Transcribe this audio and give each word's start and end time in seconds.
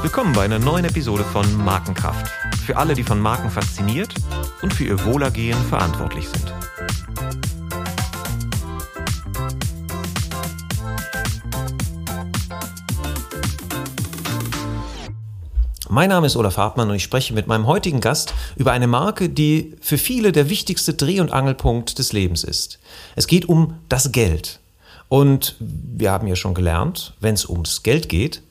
Willkommen 0.00 0.32
bei 0.32 0.44
einer 0.44 0.58
neuen 0.58 0.86
Episode 0.86 1.22
von 1.22 1.44
Markenkraft. 1.62 2.32
Für 2.64 2.78
alle, 2.78 2.94
die 2.94 3.02
von 3.02 3.20
Marken 3.20 3.50
fasziniert 3.50 4.14
und 4.62 4.72
für 4.72 4.84
ihr 4.84 5.04
Wohlergehen 5.04 5.58
verantwortlich 5.68 6.26
sind. 6.26 6.54
Mein 15.90 16.08
Name 16.08 16.26
ist 16.26 16.36
Olaf 16.36 16.56
Hartmann 16.56 16.88
und 16.88 16.96
ich 16.96 17.02
spreche 17.02 17.34
mit 17.34 17.46
meinem 17.46 17.66
heutigen 17.66 18.00
Gast 18.00 18.32
über 18.56 18.72
eine 18.72 18.86
Marke, 18.86 19.28
die 19.28 19.76
für 19.82 19.98
viele 19.98 20.32
der 20.32 20.48
wichtigste 20.48 20.94
Dreh- 20.94 21.20
und 21.20 21.32
Angelpunkt 21.32 21.98
des 21.98 22.14
Lebens 22.14 22.44
ist. 22.44 22.78
Es 23.14 23.26
geht 23.26 23.46
um 23.46 23.74
das 23.90 24.10
Geld. 24.12 24.60
Und 25.08 25.56
wir 25.58 26.10
haben 26.10 26.26
ja 26.26 26.36
schon 26.36 26.54
gelernt, 26.54 27.14
wenn 27.20 27.34
es 27.34 27.48
ums 27.48 27.82
Geld 27.82 28.08
geht, 28.08 28.42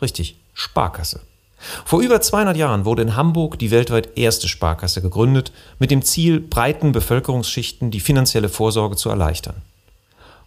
richtig, 0.00 0.36
Sparkasse. 0.54 1.20
Vor 1.84 2.00
über 2.00 2.20
200 2.20 2.56
Jahren 2.56 2.84
wurde 2.84 3.02
in 3.02 3.16
Hamburg 3.16 3.58
die 3.58 3.72
weltweit 3.72 4.16
erste 4.16 4.46
Sparkasse 4.46 5.02
gegründet, 5.02 5.50
mit 5.80 5.90
dem 5.90 6.02
Ziel, 6.02 6.38
breiten 6.40 6.92
Bevölkerungsschichten 6.92 7.90
die 7.90 8.00
finanzielle 8.00 8.48
Vorsorge 8.48 8.96
zu 8.96 9.08
erleichtern. 9.08 9.56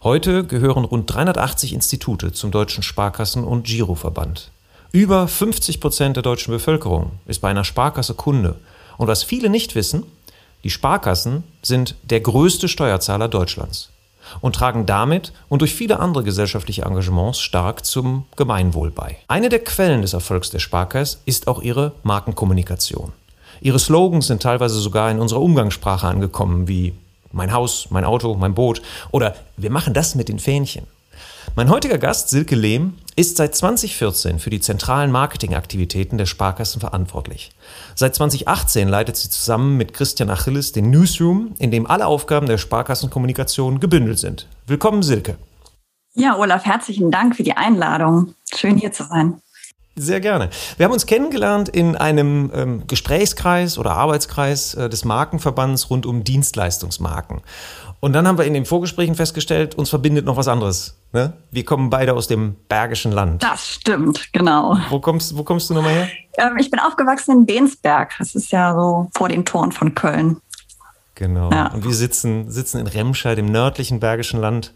Heute 0.02 0.44
gehören 0.44 0.84
rund 0.84 1.12
380 1.12 1.74
Institute 1.74 2.32
zum 2.32 2.50
Deutschen 2.50 2.82
Sparkassen- 2.82 3.44
und 3.44 3.66
Giroverband. 3.66 4.50
Über 4.90 5.28
50 5.28 5.80
Prozent 5.80 6.16
der 6.16 6.22
deutschen 6.22 6.50
Bevölkerung 6.50 7.12
ist 7.26 7.40
bei 7.40 7.48
einer 7.48 7.64
Sparkasse 7.64 8.14
Kunde. 8.14 8.56
Und 8.96 9.06
was 9.06 9.22
viele 9.22 9.48
nicht 9.48 9.74
wissen, 9.74 10.04
die 10.64 10.70
Sparkassen 10.70 11.44
sind 11.62 11.94
der 12.02 12.20
größte 12.20 12.68
Steuerzahler 12.68 13.28
Deutschlands 13.28 13.90
und 14.40 14.54
tragen 14.56 14.86
damit 14.86 15.32
und 15.48 15.60
durch 15.60 15.74
viele 15.74 16.00
andere 16.00 16.24
gesellschaftliche 16.24 16.82
Engagements 16.82 17.40
stark 17.40 17.84
zum 17.84 18.24
Gemeinwohl 18.36 18.90
bei. 18.90 19.16
Eine 19.28 19.48
der 19.48 19.64
Quellen 19.64 20.02
des 20.02 20.12
Erfolgs 20.12 20.50
der 20.50 20.58
Sparkasse 20.58 21.18
ist 21.24 21.48
auch 21.48 21.62
ihre 21.62 21.92
Markenkommunikation. 22.02 23.12
Ihre 23.60 23.78
Slogans 23.78 24.26
sind 24.26 24.42
teilweise 24.42 24.78
sogar 24.80 25.10
in 25.10 25.20
unserer 25.20 25.40
Umgangssprache 25.40 26.06
angekommen, 26.06 26.66
wie 26.66 26.94
mein 27.30 27.52
Haus, 27.52 27.86
mein 27.90 28.04
Auto, 28.04 28.34
mein 28.34 28.54
Boot 28.54 28.82
oder 29.10 29.34
wir 29.56 29.70
machen 29.70 29.94
das 29.94 30.14
mit 30.14 30.28
den 30.28 30.38
Fähnchen. 30.38 30.86
Mein 31.54 31.68
heutiger 31.68 31.98
Gast, 31.98 32.30
Silke 32.30 32.54
Lehm, 32.54 32.94
ist 33.14 33.36
seit 33.36 33.54
2014 33.54 34.38
für 34.38 34.48
die 34.48 34.60
zentralen 34.60 35.10
Marketingaktivitäten 35.10 36.16
der 36.16 36.24
Sparkassen 36.24 36.80
verantwortlich. 36.80 37.52
Seit 37.94 38.14
2018 38.14 38.88
leitet 38.88 39.18
sie 39.18 39.28
zusammen 39.28 39.76
mit 39.76 39.92
Christian 39.92 40.30
Achilles 40.30 40.72
den 40.72 40.88
Newsroom, 40.88 41.54
in 41.58 41.70
dem 41.70 41.86
alle 41.86 42.06
Aufgaben 42.06 42.46
der 42.46 42.56
Sparkassenkommunikation 42.56 43.80
gebündelt 43.80 44.18
sind. 44.18 44.48
Willkommen, 44.66 45.02
Silke. 45.02 45.36
Ja, 46.14 46.38
Olaf, 46.38 46.64
herzlichen 46.64 47.10
Dank 47.10 47.36
für 47.36 47.42
die 47.42 47.54
Einladung. 47.54 48.34
Schön 48.54 48.78
hier 48.78 48.92
zu 48.92 49.04
sein. 49.04 49.42
Sehr 49.94 50.20
gerne. 50.20 50.48
Wir 50.78 50.86
haben 50.86 50.92
uns 50.92 51.04
kennengelernt 51.04 51.68
in 51.68 51.96
einem 51.96 52.50
ähm, 52.54 52.86
Gesprächskreis 52.86 53.76
oder 53.76 53.90
Arbeitskreis 53.92 54.72
äh, 54.72 54.88
des 54.88 55.04
Markenverbands 55.04 55.90
rund 55.90 56.06
um 56.06 56.24
Dienstleistungsmarken. 56.24 57.42
Und 58.04 58.14
dann 58.14 58.26
haben 58.26 58.36
wir 58.36 58.44
in 58.46 58.52
den 58.52 58.64
Vorgesprächen 58.64 59.14
festgestellt, 59.14 59.76
uns 59.76 59.88
verbindet 59.88 60.24
noch 60.24 60.36
was 60.36 60.48
anderes. 60.48 60.96
Ne? 61.12 61.34
Wir 61.52 61.64
kommen 61.64 61.88
beide 61.88 62.14
aus 62.14 62.26
dem 62.26 62.56
Bergischen 62.68 63.12
Land. 63.12 63.44
Das 63.44 63.74
stimmt, 63.74 64.32
genau. 64.32 64.76
Wo 64.90 64.98
kommst, 64.98 65.36
wo 65.38 65.44
kommst 65.44 65.70
du 65.70 65.74
nochmal 65.74 65.92
her? 65.92 66.08
Ähm, 66.36 66.56
ich 66.58 66.68
bin 66.68 66.80
aufgewachsen 66.80 67.30
in 67.30 67.46
Bensberg. 67.46 68.12
Das 68.18 68.34
ist 68.34 68.50
ja 68.50 68.74
so 68.74 69.08
vor 69.14 69.28
den 69.28 69.44
Toren 69.44 69.70
von 69.70 69.94
Köln. 69.94 70.38
Genau. 71.14 71.52
Ja. 71.52 71.68
Und 71.68 71.84
wir 71.84 71.94
sitzen, 71.94 72.50
sitzen 72.50 72.80
in 72.80 72.88
Remscheid, 72.88 73.38
im 73.38 73.46
nördlichen 73.46 74.00
Bergischen 74.00 74.40
Land. 74.40 74.74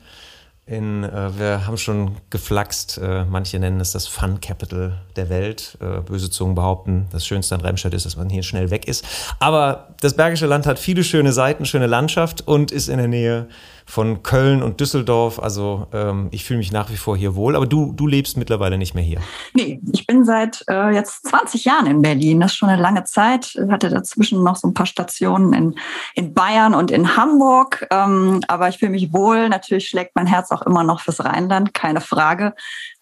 In, 0.69 1.05
äh, 1.05 1.39
wir 1.39 1.65
haben 1.65 1.79
schon 1.79 2.17
geflaxt, 2.29 2.99
äh, 2.99 3.25
manche 3.25 3.57
nennen 3.61 3.79
es 3.79 3.93
das 3.93 4.09
Fun 4.09 4.41
Capital 4.41 5.01
der 5.15 5.29
Welt. 5.29 5.79
Äh, 5.81 6.01
böse 6.01 6.29
Zungen 6.29 6.57
behaupten, 6.57 7.07
das 7.13 7.25
Schönste 7.25 7.55
an 7.55 7.61
Remscheid 7.61 7.95
ist, 7.95 8.05
dass 8.05 8.17
man 8.17 8.29
hier 8.29 8.43
schnell 8.43 8.71
weg 8.71 8.89
ist. 8.89 9.05
Aber 9.39 9.95
das 10.01 10.15
Bergische 10.15 10.47
Land 10.47 10.67
hat 10.67 10.81
viele 10.81 11.05
schöne 11.05 11.33
Seiten, 11.33 11.67
schöne 11.67 11.87
Landschaft 11.87 12.49
und 12.49 12.73
ist 12.73 12.89
in 12.89 12.99
der 12.99 13.07
Nähe 13.07 13.47
von 13.87 14.23
Köln 14.23 14.63
und 14.63 14.81
Düsseldorf. 14.81 15.39
Also 15.39 15.87
ähm, 15.93 16.29
ich 16.33 16.45
fühle 16.45 16.59
mich 16.59 16.73
nach 16.73 16.91
wie 16.91 16.97
vor 16.97 17.17
hier 17.17 17.37
wohl. 17.37 17.55
Aber 17.55 17.67
du, 17.67 17.93
du 17.93 18.07
lebst 18.07 18.37
mittlerweile 18.37 18.79
nicht 18.79 18.95
mehr 18.95 19.05
hier. 19.05 19.21
Nee, 19.55 19.81
ich 19.93 20.07
bin 20.07 20.25
seit 20.25 20.65
äh, 20.69 20.91
jetzt 20.91 21.27
20 21.29 21.65
Jahren 21.65 21.87
in 21.87 22.03
Berlin. 22.03 22.41
Das 22.41 22.53
ist 22.53 22.59
schon 22.59 22.69
eine 22.69 22.83
lange 22.83 23.05
Zeit. 23.05 23.55
Ich 23.55 23.71
hatte 23.71 23.89
dazwischen 23.89 24.43
noch 24.43 24.57
so 24.57 24.69
ein 24.69 24.75
paar 24.75 24.87
Stationen 24.87 25.53
in, 25.53 25.75
in 26.15 26.35
Bayern 26.35 26.75
und 26.75 26.91
in 26.91 27.17
Hamburg. 27.17 27.87
Ähm, 27.91 28.41
aber 28.49 28.69
ich 28.69 28.79
fühle 28.79 28.91
mich 28.91 29.13
wohl. 29.13 29.49
Natürlich 29.49 29.89
schlägt 29.89 30.17
mein 30.17 30.27
Herz 30.27 30.51
auch 30.51 30.63
immer 30.63 30.83
noch 30.83 31.01
fürs 31.01 31.25
Rheinland, 31.25 31.73
keine 31.73 32.01
Frage. 32.01 32.55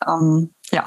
Ähm, 0.06 0.53
ja, 0.71 0.84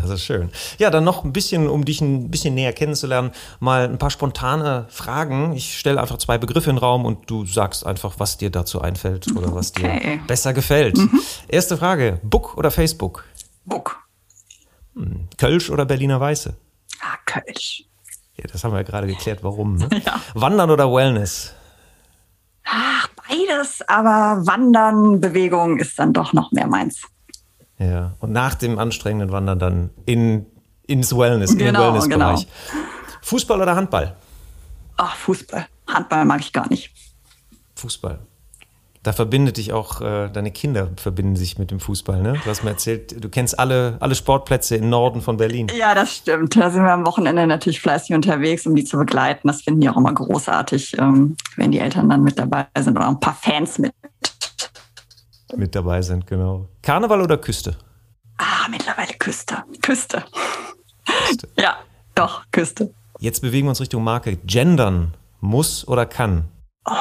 das 0.00 0.10
ist 0.10 0.24
schön. 0.24 0.50
Ja, 0.78 0.90
dann 0.90 1.04
noch 1.04 1.24
ein 1.24 1.32
bisschen, 1.32 1.68
um 1.68 1.84
dich 1.84 2.00
ein 2.00 2.30
bisschen 2.30 2.54
näher 2.54 2.72
kennenzulernen, 2.72 3.32
mal 3.60 3.84
ein 3.84 3.98
paar 3.98 4.10
spontane 4.10 4.86
Fragen. 4.88 5.52
Ich 5.54 5.78
stelle 5.78 6.00
einfach 6.00 6.18
zwei 6.18 6.38
Begriffe 6.38 6.70
in 6.70 6.76
den 6.76 6.82
Raum 6.82 7.04
und 7.04 7.30
du 7.30 7.44
sagst 7.46 7.86
einfach, 7.86 8.14
was 8.18 8.38
dir 8.38 8.50
dazu 8.50 8.80
einfällt 8.80 9.34
oder 9.36 9.54
was 9.54 9.70
okay. 9.70 10.18
dir 10.18 10.26
besser 10.26 10.52
gefällt. 10.52 10.96
Mhm. 10.96 11.20
Erste 11.48 11.76
Frage: 11.76 12.20
Book 12.22 12.56
oder 12.56 12.70
Facebook? 12.70 13.24
Book. 13.64 13.98
Hm. 14.94 15.28
Kölsch 15.36 15.70
oder 15.70 15.84
Berliner 15.84 16.20
Weiße? 16.20 16.54
Ah, 17.00 17.16
Kölsch. 17.24 17.84
Ja, 18.36 18.44
das 18.50 18.62
haben 18.62 18.72
wir 18.72 18.78
ja 18.78 18.84
gerade 18.84 19.06
geklärt, 19.06 19.40
warum. 19.42 19.76
Ne? 19.76 19.88
Ja. 20.04 20.20
Wandern 20.34 20.70
oder 20.70 20.92
Wellness? 20.92 21.54
Ach, 22.64 23.08
beides, 23.28 23.82
aber 23.88 24.46
Wandern, 24.46 25.20
Bewegung 25.20 25.78
ist 25.78 25.98
dann 25.98 26.12
doch 26.12 26.32
noch 26.32 26.52
mehr 26.52 26.66
meins. 26.66 27.02
Ja, 27.78 28.14
und 28.18 28.32
nach 28.32 28.54
dem 28.54 28.78
anstrengenden 28.78 29.30
Wandern 29.30 29.58
dann 29.58 29.90
in, 30.04 30.46
ins 30.86 31.16
Wellness, 31.16 31.50
genau, 31.50 31.60
in 31.60 31.66
den 31.66 31.74
genau, 31.74 31.86
Wellnessbereich. 31.86 32.46
Genau. 32.46 32.84
Fußball 33.22 33.60
oder 33.60 33.76
Handball? 33.76 34.16
Ach, 34.96 35.14
Fußball. 35.16 35.66
Handball 35.86 36.24
mag 36.24 36.40
ich 36.40 36.52
gar 36.52 36.68
nicht. 36.68 36.92
Fußball. 37.76 38.18
Da 39.04 39.12
verbindet 39.12 39.58
dich 39.58 39.72
auch, 39.72 40.00
äh, 40.00 40.28
deine 40.28 40.50
Kinder 40.50 40.90
verbinden 40.96 41.36
sich 41.36 41.56
mit 41.56 41.70
dem 41.70 41.78
Fußball, 41.78 42.20
ne? 42.20 42.32
Du 42.44 42.50
hast 42.50 42.64
mir 42.64 42.70
erzählt, 42.70 43.22
du 43.22 43.28
kennst 43.28 43.58
alle, 43.58 43.96
alle 44.00 44.16
Sportplätze 44.16 44.76
im 44.76 44.90
Norden 44.90 45.22
von 45.22 45.36
Berlin. 45.36 45.68
Ja, 45.78 45.94
das 45.94 46.16
stimmt. 46.16 46.56
Da 46.56 46.68
sind 46.70 46.82
wir 46.82 46.92
am 46.92 47.06
Wochenende 47.06 47.46
natürlich 47.46 47.80
fleißig 47.80 48.14
unterwegs, 48.14 48.66
um 48.66 48.74
die 48.74 48.84
zu 48.84 48.98
begleiten. 48.98 49.46
Das 49.46 49.62
finden 49.62 49.80
die 49.80 49.88
auch 49.88 49.96
immer 49.96 50.12
großartig, 50.12 50.98
ähm, 50.98 51.36
wenn 51.56 51.70
die 51.70 51.78
Eltern 51.78 52.08
dann 52.08 52.22
mit 52.22 52.38
dabei 52.38 52.66
sind 52.76 52.96
oder 52.96 53.08
ein 53.08 53.20
paar 53.20 53.38
Fans 53.40 53.78
mit 53.78 53.94
mit 55.56 55.74
dabei 55.74 56.02
sind, 56.02 56.26
genau. 56.26 56.68
Karneval 56.82 57.20
oder 57.22 57.38
Küste? 57.38 57.76
Ah, 58.36 58.68
mittlerweile 58.70 59.14
Küste. 59.14 59.64
Küste. 59.82 60.24
Küste. 61.26 61.48
ja, 61.58 61.76
doch, 62.14 62.44
Küste. 62.52 62.92
Jetzt 63.18 63.40
bewegen 63.40 63.66
wir 63.66 63.70
uns 63.70 63.80
Richtung 63.80 64.04
Marke. 64.04 64.36
Gendern 64.36 65.14
muss 65.40 65.86
oder 65.88 66.06
kann? 66.06 66.44
Oh, 66.84 66.92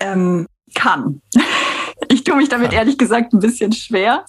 ähm, 0.00 0.46
kann. 0.74 1.20
Ich 2.08 2.24
tue 2.24 2.36
mich 2.36 2.50
damit 2.50 2.70
kann. 2.70 2.78
ehrlich 2.78 2.98
gesagt 2.98 3.32
ein 3.32 3.38
bisschen 3.38 3.72
schwer. 3.72 4.26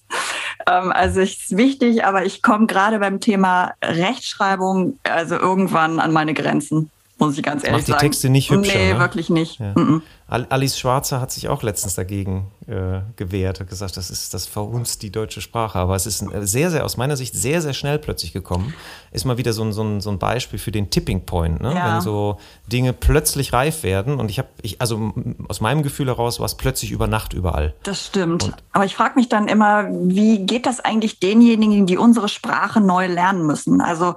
Ähm, 0.67 0.91
also 0.93 1.19
es 1.19 1.31
ist 1.31 1.57
wichtig, 1.57 2.05
aber 2.05 2.23
ich 2.23 2.41
komme 2.41 2.65
gerade 2.65 2.99
beim 2.99 3.19
Thema 3.19 3.73
Rechtschreibung 3.83 4.97
also 5.03 5.35
irgendwann 5.35 5.99
an 5.99 6.13
meine 6.13 6.33
Grenzen 6.33 6.91
muss 7.17 7.37
ich 7.37 7.43
ganz 7.43 7.63
ehrlich 7.63 7.79
Macht 7.79 7.87
die 7.87 7.91
sagen. 7.91 8.01
Texte 8.01 8.29
nicht 8.29 8.49
hübscher. 8.49 8.77
Nee, 8.77 8.93
ne? 8.93 8.99
wirklich 8.99 9.29
nicht. 9.29 9.59
Ja. 9.59 9.71
Mm 9.73 9.77
-mm. 9.77 10.01
Alice 10.27 10.79
Schwarzer 10.79 11.19
hat 11.19 11.31
sich 11.31 11.49
auch 11.49 11.63
letztens 11.63 11.95
dagegen 11.95 12.51
äh, 12.67 13.01
gewehrt 13.17 13.59
und 13.59 13.69
gesagt, 13.69 13.97
das 13.97 14.09
ist 14.09 14.33
das 14.33 14.47
verhunzt 14.47 15.03
die 15.03 15.11
deutsche 15.11 15.41
Sprache. 15.41 15.77
Aber 15.77 15.95
es 15.95 16.05
ist 16.05 16.25
sehr, 16.41 16.71
sehr, 16.71 16.85
aus 16.85 16.97
meiner 16.97 17.17
Sicht 17.17 17.35
sehr, 17.35 17.61
sehr 17.61 17.73
schnell 17.73 17.99
plötzlich 17.99 18.31
gekommen. 18.31 18.73
Ist 19.11 19.25
mal 19.25 19.37
wieder 19.37 19.53
so 19.53 19.63
ein, 19.63 19.73
so 19.73 19.83
ein, 19.83 20.01
so 20.01 20.09
ein 20.09 20.19
Beispiel 20.19 20.59
für 20.59 20.71
den 20.71 20.89
Tipping 20.89 21.25
Point, 21.25 21.61
ne? 21.61 21.75
Ja. 21.75 21.95
wenn 21.95 22.01
so 22.01 22.37
Dinge 22.67 22.93
plötzlich 22.93 23.53
reif 23.53 23.83
werden. 23.83 24.19
Und 24.19 24.29
ich 24.29 24.39
habe, 24.39 24.47
ich, 24.61 24.79
also 24.81 25.13
aus 25.49 25.61
meinem 25.61 25.83
Gefühl 25.83 26.07
heraus 26.07 26.39
war 26.39 26.45
es 26.45 26.55
plötzlich 26.55 26.91
über 26.91 27.07
Nacht 27.07 27.33
überall. 27.33 27.73
Das 27.83 28.05
stimmt. 28.07 28.43
Und 28.43 28.55
Aber 28.71 28.85
ich 28.85 28.95
frage 28.95 29.15
mich 29.15 29.29
dann 29.29 29.47
immer, 29.47 29.87
wie 29.89 30.45
geht 30.45 30.65
das 30.65 30.79
eigentlich 30.79 31.19
denjenigen, 31.19 31.85
die 31.85 31.97
unsere 31.97 32.29
Sprache 32.29 32.79
neu 32.79 33.07
lernen 33.07 33.45
müssen? 33.45 33.81
Also 33.81 34.15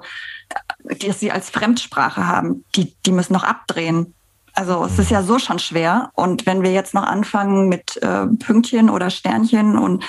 die 1.01 1.11
sie 1.11 1.31
als 1.31 1.49
Fremdsprache 1.49 2.25
haben, 2.25 2.63
die, 2.75 2.95
die 3.05 3.11
müssen 3.11 3.33
noch 3.33 3.43
abdrehen. 3.43 4.13
Also 4.57 4.83
es 4.85 4.97
ist 4.97 5.11
ja 5.11 5.21
so 5.21 5.37
schon 5.37 5.59
schwer. 5.59 6.09
Und 6.15 6.47
wenn 6.47 6.63
wir 6.63 6.71
jetzt 6.71 6.95
noch 6.95 7.03
anfangen 7.03 7.69
mit 7.69 8.01
äh, 8.01 8.25
Pünktchen 8.25 8.89
oder 8.89 9.11
Sternchen 9.11 9.77
und 9.77 10.03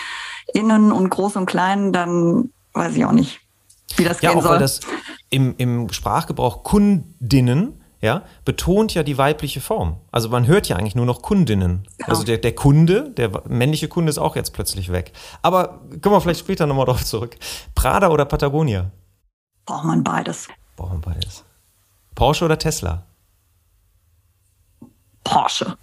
innen 0.55 0.91
und 0.91 1.11
groß 1.11 1.37
und 1.37 1.45
klein, 1.45 1.93
dann 1.93 2.51
weiß 2.73 2.97
ich 2.97 3.05
auch 3.05 3.13
nicht, 3.13 3.41
wie 3.97 4.05
das 4.05 4.23
ja, 4.23 4.31
gehen 4.31 4.39
auch 4.39 4.43
soll. 4.43 4.53
Weil 4.53 4.61
das 4.61 4.81
im, 5.29 5.55
im 5.59 5.93
Sprachgebrauch 5.93 6.63
Kundinnen 6.63 7.79
ja, 8.01 8.23
betont 8.47 8.95
ja 8.95 9.03
die 9.03 9.19
weibliche 9.19 9.61
Form. 9.61 9.97
Also 10.13 10.31
man 10.31 10.47
hört 10.47 10.67
ja 10.67 10.77
eigentlich 10.77 10.95
nur 10.95 11.05
noch 11.05 11.21
Kundinnen. 11.21 11.87
Genau. 11.99 12.09
Also 12.09 12.25
der, 12.25 12.39
der 12.39 12.55
Kunde, 12.55 13.11
der 13.11 13.31
männliche 13.49 13.89
Kunde 13.89 14.09
ist 14.09 14.19
auch 14.19 14.35
jetzt 14.35 14.55
plötzlich 14.55 14.91
weg. 14.91 15.13
Aber 15.43 15.83
kommen 16.01 16.15
wir 16.15 16.23
vielleicht 16.23 16.41
später 16.41 16.67
nochmal 16.67 16.87
drauf 16.87 17.05
zurück. 17.05 17.37
Prada 17.75 18.09
oder 18.09 18.25
Patagonia? 18.25 18.93
Braucht 19.67 19.85
man 19.85 20.03
beides. 20.03 20.49
Braucht 20.77 20.93
man 20.93 21.01
beides. 21.03 21.45
Porsche 22.15 22.47
oder 22.47 22.59
Tesla? 22.59 23.05
Porsche. 25.29 25.77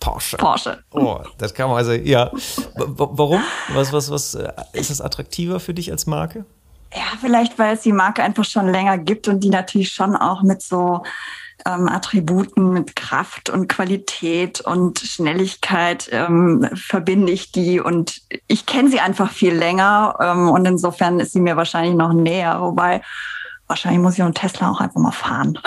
Porsche. 0.00 0.36
Porsche. 0.36 0.78
Oh, 0.92 1.20
das 1.38 1.52
kann 1.52 1.68
man 1.68 1.78
also, 1.78 1.92
ja. 1.92 2.30
warum? 2.74 3.42
Was, 3.74 3.92
was, 3.92 4.10
was 4.10 4.34
äh, 4.34 4.52
ist 4.72 4.90
das 4.90 5.00
attraktiver 5.00 5.60
für 5.60 5.74
dich 5.74 5.90
als 5.90 6.06
Marke? 6.06 6.44
Ja, 6.94 7.02
vielleicht, 7.20 7.58
weil 7.58 7.74
es 7.74 7.82
die 7.82 7.92
Marke 7.92 8.22
einfach 8.22 8.44
schon 8.44 8.68
länger 8.68 8.98
gibt 8.98 9.28
und 9.28 9.40
die 9.40 9.50
natürlich 9.50 9.90
schon 9.90 10.16
auch 10.16 10.42
mit 10.42 10.62
so 10.62 11.02
ähm, 11.66 11.88
Attributen, 11.88 12.70
mit 12.70 12.96
Kraft 12.96 13.50
und 13.50 13.68
Qualität 13.68 14.60
und 14.60 15.00
Schnelligkeit 15.00 16.08
ähm, 16.12 16.68
verbinde 16.74 17.32
ich 17.32 17.52
die 17.52 17.80
und 17.80 18.22
ich 18.46 18.66
kenne 18.66 18.88
sie 18.88 19.00
einfach 19.00 19.30
viel 19.30 19.54
länger 19.54 20.16
ähm, 20.20 20.48
und 20.48 20.64
insofern 20.66 21.20
ist 21.20 21.32
sie 21.32 21.40
mir 21.40 21.56
wahrscheinlich 21.56 21.96
noch 21.96 22.12
näher, 22.12 22.60
wobei 22.60 23.02
wahrscheinlich 23.66 24.00
muss 24.00 24.14
ich 24.14 24.22
einen 24.22 24.34
Tesla 24.34 24.70
auch 24.70 24.80
einfach 24.80 25.00
mal 25.00 25.12
fahren. 25.12 25.58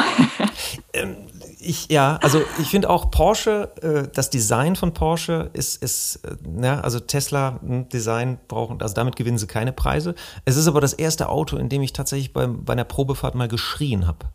Ähm, 0.93 1.15
ich, 1.59 1.89
ja, 1.89 2.17
also 2.23 2.41
ich 2.59 2.69
finde 2.69 2.89
auch 2.89 3.11
Porsche, 3.11 3.71
äh, 3.81 4.07
das 4.13 4.29
Design 4.29 4.75
von 4.75 4.93
Porsche 4.93 5.49
ist, 5.53 5.81
ist 5.83 6.21
äh, 6.25 6.63
ja, 6.63 6.79
also 6.79 6.99
Tesla 6.99 7.59
hm, 7.61 7.89
Design 7.89 8.39
brauchen, 8.47 8.81
also 8.81 8.95
damit 8.95 9.15
gewinnen 9.15 9.37
sie 9.37 9.47
keine 9.47 9.73
Preise. 9.73 10.15
Es 10.45 10.55
ist 10.55 10.67
aber 10.67 10.81
das 10.81 10.93
erste 10.93 11.29
Auto, 11.29 11.57
in 11.57 11.69
dem 11.69 11.81
ich 11.81 11.93
tatsächlich 11.93 12.33
bei, 12.33 12.47
bei 12.47 12.73
einer 12.73 12.85
Probefahrt 12.85 13.35
mal 13.35 13.47
geschrien 13.47 14.07
habe 14.07 14.27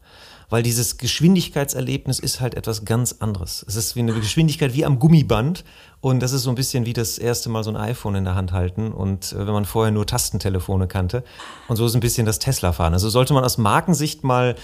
weil 0.50 0.62
dieses 0.62 0.99
Geschwindigkeitserlebnis 0.99 2.19
ist 2.19 2.41
halt 2.41 2.55
etwas 2.55 2.85
ganz 2.85 3.17
anderes. 3.19 3.65
Es 3.67 3.77
ist 3.77 3.97
wie 3.97 4.00
eine 4.00 4.12
Geschwindigkeit 4.12 4.75
wie 4.75 4.85
am 4.85 4.99
Gummiband 4.99 5.65
und 6.00 6.20
das 6.20 6.32
ist 6.32 6.43
so 6.43 6.50
ein 6.50 6.55
bisschen 6.55 6.87
wie 6.87 6.93
das 6.93 7.19
erste 7.19 7.49
Mal 7.49 7.65
so 7.65 7.70
ein 7.70 7.77
iPhone 7.77 8.15
in 8.15 8.25
der 8.25 8.35
Hand 8.35 8.53
halten 8.53 8.93
und 8.93 9.32
äh, 9.32 9.38
wenn 9.38 9.55
man 9.55 9.65
vorher 9.65 9.91
nur 9.91 10.06
Tastentelefone 10.06 10.87
kannte 10.87 11.25
und 11.67 11.77
so 11.77 11.87
ist 11.87 11.94
ein 11.94 12.00
bisschen 12.00 12.27
das 12.27 12.38
Tesla-Fahren. 12.38 12.93
Also 12.93 13.09
sollte 13.09 13.32
man 13.35 13.43
aus 13.43 13.59
Markensicht 13.59 14.23
mal 14.23 14.55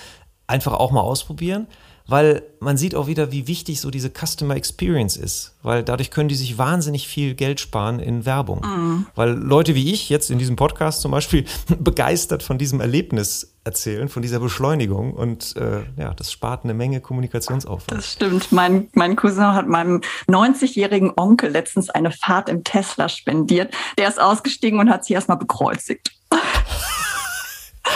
einfach 0.47 0.75
auch 0.75 0.91
mal 0.91 1.01
ausprobieren 1.01 1.67
weil 2.11 2.43
man 2.59 2.77
sieht 2.77 2.97
auch 2.97 3.07
wieder, 3.07 3.31
wie 3.31 3.47
wichtig 3.47 3.81
so 3.81 3.91
diese 3.91 4.11
Customer 4.11 4.57
Experience 4.57 5.17
ist, 5.17 5.55
weil 5.63 5.85
dadurch 5.85 6.11
können 6.11 6.29
die 6.29 6.35
sich 6.35 6.59
wahnsinnig 6.59 7.07
viel 7.07 7.35
Geld 7.35 7.61
sparen 7.61 8.01
in 8.01 8.27
Werbung. 8.27 8.61
Mm. 8.61 9.07
Weil 9.15 9.31
Leute 9.31 9.77
wie 9.77 9.93
ich 9.93 10.11
jetzt 10.11 10.31
in 10.31 10.39
diesem 10.39 10.57
Podcast 10.57 11.03
zum 11.03 11.13
Beispiel 11.13 11.45
begeistert 11.79 12.43
von 12.43 12.59
diesem 12.59 12.81
Erlebnis 12.81 13.55
erzählen, 13.63 14.09
von 14.09 14.23
dieser 14.23 14.41
Beschleunigung 14.41 15.13
und 15.13 15.55
äh, 15.57 15.83
ja, 15.97 16.13
das 16.15 16.33
spart 16.33 16.65
eine 16.65 16.75
Menge 16.75 17.01
Kommunikationsaufwand. 17.01 17.99
Das 17.99 18.13
stimmt. 18.13 18.51
Mein, 18.51 18.89
mein 18.95 19.15
Cousin 19.15 19.55
hat 19.55 19.69
meinem 19.69 20.01
90-jährigen 20.29 21.13
Onkel 21.17 21.51
letztens 21.51 21.91
eine 21.91 22.11
Fahrt 22.11 22.49
im 22.49 22.65
Tesla 22.65 23.09
spendiert. 23.09 23.73
Der 23.99 24.09
ist 24.09 24.21
ausgestiegen 24.21 24.81
und 24.81 24.91
hat 24.91 25.05
sich 25.05 25.15
erstmal 25.15 25.39
bekreuzigt. 25.39 26.11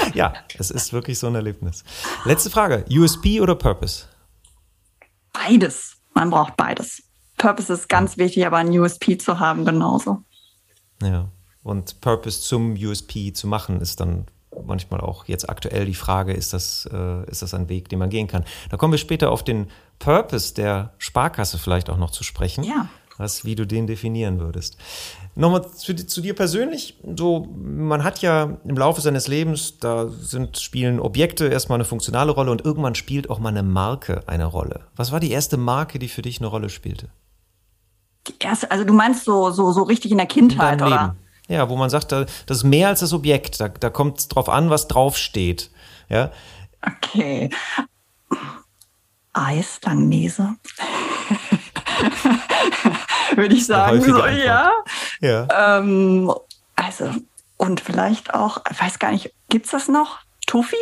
ja, 0.14 0.34
es 0.58 0.70
ist 0.70 0.92
wirklich 0.92 1.18
so 1.18 1.26
ein 1.26 1.34
Erlebnis. 1.34 1.84
Letzte 2.24 2.50
Frage: 2.50 2.84
USP 2.90 3.40
oder 3.40 3.54
Purpose? 3.54 4.06
Beides. 5.32 5.96
Man 6.14 6.30
braucht 6.30 6.56
beides. 6.56 7.02
Purpose 7.36 7.72
ist 7.72 7.88
ganz 7.88 8.16
wichtig, 8.16 8.46
aber 8.46 8.58
ein 8.58 8.68
USP 8.68 9.18
zu 9.18 9.40
haben 9.40 9.64
genauso. 9.64 10.22
Ja, 11.02 11.28
und 11.62 12.00
Purpose 12.00 12.40
zum 12.40 12.74
USP 12.74 13.32
zu 13.32 13.46
machen 13.46 13.80
ist 13.80 14.00
dann 14.00 14.26
manchmal 14.64 15.00
auch 15.00 15.26
jetzt 15.26 15.48
aktuell 15.48 15.86
die 15.86 15.94
Frage, 15.94 16.32
ist 16.32 16.52
das, 16.52 16.88
äh, 16.92 17.28
ist 17.28 17.42
das 17.42 17.54
ein 17.54 17.68
Weg, 17.68 17.88
den 17.88 17.98
man 17.98 18.10
gehen 18.10 18.28
kann? 18.28 18.44
Da 18.70 18.76
kommen 18.76 18.92
wir 18.92 18.98
später 18.98 19.30
auf 19.30 19.42
den 19.42 19.68
Purpose 19.98 20.54
der 20.54 20.92
Sparkasse 20.98 21.58
vielleicht 21.58 21.90
auch 21.90 21.98
noch 21.98 22.10
zu 22.10 22.24
sprechen. 22.24 22.64
Ja. 22.64 22.88
Was, 23.16 23.44
wie 23.44 23.54
du 23.54 23.64
den 23.64 23.86
definieren 23.86 24.40
würdest. 24.40 24.76
Nochmal 25.36 25.70
zu, 25.70 25.94
zu, 25.94 26.20
dir 26.20 26.34
persönlich. 26.34 26.98
So, 27.16 27.46
man 27.54 28.02
hat 28.02 28.22
ja 28.22 28.58
im 28.64 28.76
Laufe 28.76 29.00
seines 29.00 29.28
Lebens, 29.28 29.78
da 29.78 30.08
sind, 30.08 30.58
spielen 30.58 30.98
Objekte 30.98 31.46
erstmal 31.46 31.76
eine 31.76 31.84
funktionale 31.84 32.32
Rolle 32.32 32.50
und 32.50 32.64
irgendwann 32.64 32.94
spielt 32.94 33.30
auch 33.30 33.38
mal 33.38 33.50
eine 33.50 33.62
Marke 33.62 34.24
eine 34.26 34.46
Rolle. 34.46 34.86
Was 34.96 35.12
war 35.12 35.20
die 35.20 35.30
erste 35.30 35.56
Marke, 35.56 35.98
die 35.98 36.08
für 36.08 36.22
dich 36.22 36.40
eine 36.40 36.48
Rolle 36.48 36.70
spielte? 36.70 37.08
Die 38.26 38.34
erste, 38.40 38.70
also 38.70 38.84
du 38.84 38.92
meinst 38.92 39.24
so, 39.24 39.50
so, 39.50 39.70
so 39.72 39.82
richtig 39.82 40.10
in 40.10 40.18
der 40.18 40.26
Kindheit, 40.26 40.80
in 40.80 40.86
oder? 40.86 41.00
Leben. 41.02 41.18
Ja, 41.48 41.68
wo 41.68 41.76
man 41.76 41.90
sagt, 41.90 42.10
das 42.10 42.26
ist 42.48 42.64
mehr 42.64 42.88
als 42.88 43.00
das 43.00 43.12
Objekt. 43.12 43.60
Da, 43.60 43.68
da 43.68 43.90
kommt 43.90 44.18
es 44.18 44.28
drauf 44.28 44.48
an, 44.48 44.70
was 44.70 44.88
draufsteht. 44.88 45.70
Ja. 46.08 46.30
Okay. 46.80 47.50
Eis, 49.32 49.80
Langnese. 49.84 50.56
würde 53.36 53.54
ich 53.54 53.66
sagen. 53.66 54.00
So, 54.00 54.24
ja. 54.26 54.72
ja. 55.20 55.78
Ähm, 55.78 56.32
also, 56.76 57.10
und 57.56 57.80
vielleicht 57.80 58.34
auch, 58.34 58.62
ich 58.70 58.80
weiß 58.80 58.98
gar 58.98 59.12
nicht, 59.12 59.32
gibt 59.48 59.66
es 59.66 59.72
das 59.72 59.88
noch? 59.88 60.18
Tuffy? 60.46 60.76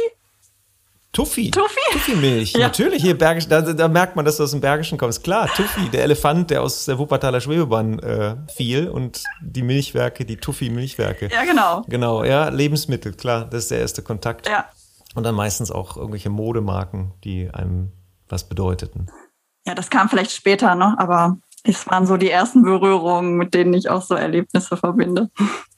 Tuffy. 1.13 1.51
Tuffy? 1.51 1.81
Tuffy-Milch. 1.93 2.55
Ja. 2.63 2.69
Natürlich, 2.69 3.03
hier 3.03 3.17
Bergisch, 3.17 3.47
da, 3.49 3.61
da, 3.61 3.89
merkt 3.89 4.17
man, 4.17 4.25
dass 4.25 4.39
du 4.39 4.45
aus 4.45 4.51
dem 4.53 4.61
Bergischen 4.61 4.97
kommst. 4.97 5.23
Klar, 5.23 5.49
Tuffy, 5.49 5.89
der 5.91 6.05
Elefant, 6.05 6.51
der 6.51 6.63
aus 6.63 6.87
der 6.87 6.99
Wuppertaler 6.99 7.41
Schwebebahn 7.41 7.99
äh, 7.99 8.37
fiel 8.55 8.89
und 8.89 9.23
die 9.41 9.63
Milchwerke, 9.63 10.25
die 10.25 10.37
Tuffy-Milchwerke. 10.37 11.29
Ja, 11.31 11.45
genau. 11.45 11.85
Genau, 11.89 12.25
ja, 12.25 12.49
Lebensmittel, 12.49 13.13
klar, 13.13 13.45
das 13.45 13.65
ist 13.65 13.71
der 13.71 13.81
erste 13.81 14.03
Kontakt. 14.03 14.49
Ja. 14.49 14.67
Und 15.15 15.25
dann 15.25 15.35
meistens 15.35 15.71
auch 15.71 15.97
irgendwelche 15.97 16.31
Modemarken, 16.31 17.13
die 17.25 17.51
einem 17.53 17.93
was 18.29 18.45
bedeuteten. 18.49 19.09
Ja, 19.67 19.75
das 19.75 19.91
kam 19.91 20.09
vielleicht 20.09 20.33
später, 20.33 20.75
ne? 20.75 20.95
aber 20.99 21.39
das 21.65 21.87
waren 21.87 22.07
so 22.07 22.17
die 22.17 22.31
ersten 22.31 22.63
Berührungen, 22.63 23.37
mit 23.37 23.55
denen 23.55 23.73
ich 23.75 23.89
auch 23.89 24.03
so 24.03 24.15
Erlebnisse 24.15 24.77
verbinde. 24.77 25.31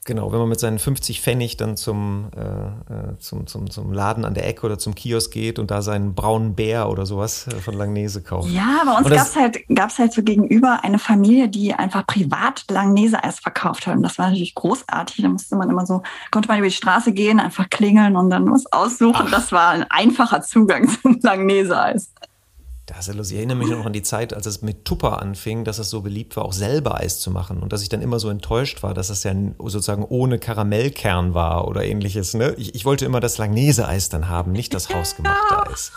Genau, 0.07 0.33
wenn 0.33 0.39
man 0.39 0.51
mit 0.51 0.61
seinen 0.61 0.79
50 0.79 1.23
Pfennig 1.23 1.57
dann 1.57 1.79
zum, 1.79 2.29
äh, 2.37 2.43
äh, 2.43 3.19
zum, 3.21 3.47
zum, 3.47 3.71
zum 3.71 3.91
Laden 3.91 4.27
an 4.27 4.35
der 4.35 4.47
Ecke 4.47 4.67
oder 4.67 4.79
zum 4.79 4.95
Kiosk 4.95 5.33
geht 5.33 5.59
und 5.59 5.71
da 5.71 5.81
seinen 5.81 6.15
braunen 6.15 6.55
Bär 6.55 6.91
oder 6.91 7.07
sowas 7.07 7.47
äh, 7.47 7.55
von 7.55 7.75
Langnese 7.75 8.23
kauft. 8.23 8.51
Ja, 8.51 8.83
bei 8.85 8.99
uns 8.99 9.09
gab 9.09 9.27
es 9.27 9.35
halt, 9.35 9.59
gab's 9.75 9.99
halt 9.99 10.13
so 10.13 10.23
gegenüber 10.23 10.81
eine 10.83 10.99
Familie, 10.99 11.49
die 11.49 11.73
einfach 11.73 12.07
privat 12.07 12.65
Langnese-Eis 12.71 13.41
verkauft 13.41 13.87
hat. 13.87 13.97
Und 13.97 14.03
das 14.03 14.19
war 14.19 14.27
natürlich 14.27 14.55
großartig. 14.55 15.23
Da 15.23 15.29
musste 15.29 15.57
man 15.57 15.71
immer 15.71 15.87
so, 15.87 16.03
konnte 16.31 16.49
man 16.49 16.59
über 16.59 16.69
die 16.69 16.75
Straße 16.75 17.13
gehen, 17.13 17.41
einfach 17.41 17.71
klingeln 17.71 18.17
und 18.17 18.29
dann 18.29 18.51
was 18.51 18.71
aussuchen. 18.73 19.25
Ach. 19.27 19.31
Das 19.31 19.53
war 19.53 19.71
ein 19.71 19.87
einfacher 19.91 20.43
Zugang 20.43 20.87
zum 21.03 21.19
Langnese-Eis. 21.23 22.13
Das 22.87 23.09
ist. 23.09 23.31
Ich 23.31 23.37
erinnere 23.39 23.57
mich 23.57 23.71
noch 23.71 23.87
an 23.87 23.95
die 23.95 24.03
Zeit, 24.03 24.35
als 24.35 24.45
es 24.45 24.61
mit 24.61 24.85
Tupper 24.85 25.23
anfing, 25.23 25.65
dass 25.65 25.79
es 25.79 25.89
so 25.89 26.03
beliebt 26.03 26.37
war, 26.37 26.45
auch 26.45 26.53
selber 26.53 26.97
Eis 27.01 27.19
zu 27.19 27.31
machen. 27.31 27.63
Und 27.63 27.73
dass 27.73 27.83
ich 27.83 27.89
dann 27.89 28.03
immer 28.03 28.19
so 28.19 28.29
enttäuscht 28.29 28.83
war, 28.83 28.93
dass 28.93 29.09
es 29.09 29.25
ja 29.25 29.35
sozusagen 29.59 30.05
ohne 30.05 30.39
Karamellkern 30.39 31.33
war 31.33 31.67
oder 31.67 31.85
ähnliches. 31.85 32.35
Ne? 32.35 32.55
Ich, 32.59 32.75
ich 32.75 32.85
wollte 32.85 33.07
immer 33.07 33.21
das 33.21 33.39
Langnese-Eis 33.39 34.11
dann 34.11 34.29
haben, 34.29 34.53
nicht 34.53 34.75
das 34.75 34.95
hausgemachte 34.95 35.67
Eis. 35.71 35.93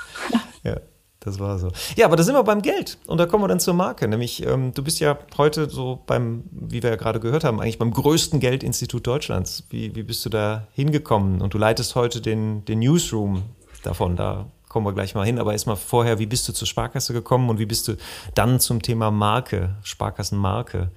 Ja, 0.63 0.77
das 1.19 1.39
war 1.39 1.59
so. 1.59 1.71
Ja, 1.97 2.05
aber 2.05 2.15
da 2.15 2.23
sind 2.23 2.35
wir 2.35 2.43
beim 2.43 2.61
Geld. 2.61 2.97
Und 3.05 3.17
da 3.17 3.25
kommen 3.25 3.43
wir 3.43 3.49
dann 3.49 3.59
zur 3.59 3.73
Marke. 3.73 4.07
Nämlich, 4.07 4.45
ähm, 4.45 4.73
du 4.73 4.81
bist 4.81 5.01
ja 5.01 5.17
heute 5.37 5.69
so 5.69 6.01
beim, 6.05 6.45
wie 6.51 6.81
wir 6.81 6.91
ja 6.91 6.95
gerade 6.95 7.19
gehört 7.19 7.43
haben, 7.43 7.59
eigentlich 7.59 7.79
beim 7.79 7.91
größten 7.91 8.39
Geldinstitut 8.39 9.05
Deutschlands. 9.05 9.65
Wie, 9.69 9.93
wie 9.93 10.03
bist 10.03 10.23
du 10.23 10.29
da 10.29 10.67
hingekommen? 10.71 11.41
Und 11.41 11.53
du 11.53 11.57
leitest 11.57 11.95
heute 11.95 12.21
den, 12.21 12.63
den 12.63 12.79
Newsroom 12.79 13.43
davon. 13.83 14.15
Da 14.15 14.45
kommen 14.69 14.85
wir 14.85 14.93
gleich 14.93 15.15
mal 15.15 15.25
hin. 15.25 15.39
Aber 15.39 15.53
erstmal 15.53 15.75
vorher, 15.75 16.19
wie 16.19 16.25
bist 16.25 16.47
du 16.47 16.53
zur 16.53 16.67
Sparkasse 16.67 17.13
gekommen 17.13 17.49
und 17.49 17.59
wie 17.59 17.65
bist 17.65 17.87
du 17.87 17.97
dann 18.35 18.59
zum 18.59 18.81
Thema 18.81 19.11
Marke, 19.11 19.75
Sparkassenmarke 19.83 20.91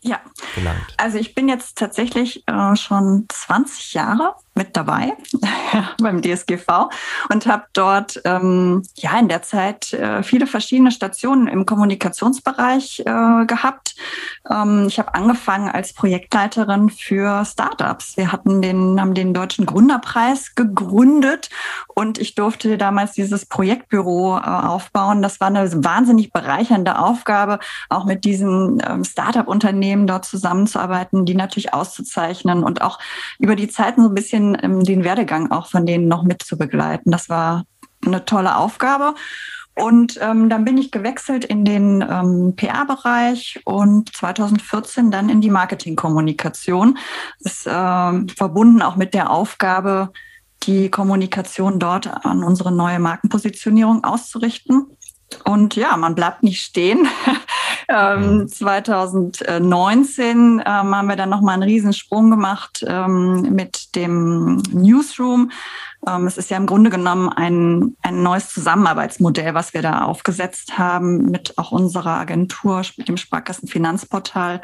ja. 0.00 0.20
gelangt? 0.54 0.94
Also 0.96 1.18
ich 1.18 1.34
bin 1.34 1.48
jetzt 1.48 1.78
tatsächlich 1.78 2.46
äh, 2.46 2.76
schon 2.76 3.26
20 3.28 3.94
Jahre 3.94 4.34
mit 4.54 4.76
dabei 4.76 5.12
beim 6.02 6.20
DSGV 6.20 6.90
und 7.30 7.46
habe 7.46 7.64
dort 7.72 8.20
ähm, 8.24 8.82
ja 8.96 9.18
in 9.18 9.28
der 9.28 9.42
Zeit 9.42 9.92
äh, 9.94 10.22
viele 10.22 10.46
verschiedene 10.46 10.92
Stationen 10.92 11.48
im 11.48 11.64
Kommunikationsbereich 11.64 13.00
äh, 13.00 13.46
gehabt. 13.46 13.94
Ähm, 14.50 14.86
ich 14.88 14.98
habe 14.98 15.14
angefangen 15.14 15.70
als 15.70 15.94
Projektleiterin 15.94 16.90
für 16.90 17.44
Startups. 17.46 18.16
Wir 18.16 18.30
hatten 18.30 18.60
den 18.60 19.00
haben 19.00 19.14
den 19.14 19.32
deutschen 19.32 19.64
Gründerpreis 19.64 20.54
gegründet 20.54 21.48
und 21.88 22.18
ich 22.18 22.34
durfte 22.34 22.76
damals 22.76 23.12
dieses 23.12 23.46
Projektbüro 23.46 24.36
äh, 24.36 24.40
aufbauen. 24.40 25.22
Das 25.22 25.40
war 25.40 25.48
eine 25.48 25.70
wahnsinnig 25.82 26.32
bereichernde 26.32 26.98
Aufgabe, 26.98 27.58
auch 27.88 28.04
mit 28.04 28.24
diesen 28.24 28.82
ähm, 28.86 29.04
Startup-Unternehmen 29.04 30.06
dort 30.06 30.26
zusammenzuarbeiten, 30.26 31.24
die 31.24 31.34
natürlich 31.34 31.72
auszuzeichnen 31.72 32.62
und 32.62 32.82
auch 32.82 32.98
über 33.38 33.56
die 33.56 33.68
Zeiten 33.68 34.02
so 34.02 34.08
ein 34.08 34.14
bisschen 34.14 34.41
bisschen 34.42 34.58
ähm, 34.62 34.84
den 34.84 35.04
Werdegang 35.04 35.50
auch 35.50 35.66
von 35.66 35.86
denen 35.86 36.08
noch 36.08 36.22
mit 36.22 36.42
zu 36.42 36.58
begleiten. 36.58 37.10
Das 37.10 37.28
war 37.28 37.64
eine 38.04 38.24
tolle 38.24 38.56
Aufgabe. 38.56 39.14
Und 39.74 40.18
ähm, 40.20 40.50
dann 40.50 40.66
bin 40.66 40.76
ich 40.76 40.90
gewechselt 40.90 41.46
in 41.46 41.64
den 41.64 42.02
ähm, 42.02 42.54
PR-Bereich 42.56 43.60
und 43.64 44.14
2014 44.14 45.10
dann 45.10 45.30
in 45.30 45.40
die 45.40 45.48
Marketingkommunikation. 45.48 46.98
Ist 47.38 47.66
äh, 47.66 47.70
verbunden 48.36 48.82
auch 48.82 48.96
mit 48.96 49.14
der 49.14 49.30
Aufgabe, 49.30 50.12
die 50.64 50.90
Kommunikation 50.90 51.78
dort 51.78 52.06
an 52.06 52.44
unsere 52.44 52.70
neue 52.70 52.98
Markenpositionierung 52.98 54.04
auszurichten. 54.04 54.88
Und 55.44 55.74
ja, 55.76 55.96
man 55.96 56.14
bleibt 56.14 56.42
nicht 56.42 56.62
stehen. 56.62 57.08
Ähm, 57.88 58.48
2019 58.48 60.62
ähm, 60.64 60.66
haben 60.66 61.08
wir 61.08 61.16
dann 61.16 61.30
nochmal 61.30 61.54
einen 61.54 61.62
Riesensprung 61.62 62.30
gemacht 62.30 62.84
ähm, 62.86 63.54
mit 63.54 63.94
dem 63.96 64.56
Newsroom. 64.72 65.50
Ähm, 66.06 66.26
es 66.26 66.38
ist 66.38 66.50
ja 66.50 66.56
im 66.56 66.66
Grunde 66.66 66.90
genommen 66.90 67.28
ein, 67.28 67.96
ein 68.02 68.22
neues 68.22 68.50
Zusammenarbeitsmodell, 68.50 69.54
was 69.54 69.74
wir 69.74 69.82
da 69.82 70.02
aufgesetzt 70.02 70.78
haben 70.78 71.30
mit 71.30 71.58
auch 71.58 71.72
unserer 71.72 72.18
Agentur, 72.18 72.82
mit 72.96 73.08
dem 73.08 73.16
Sparkassenfinanzportal, 73.16 74.62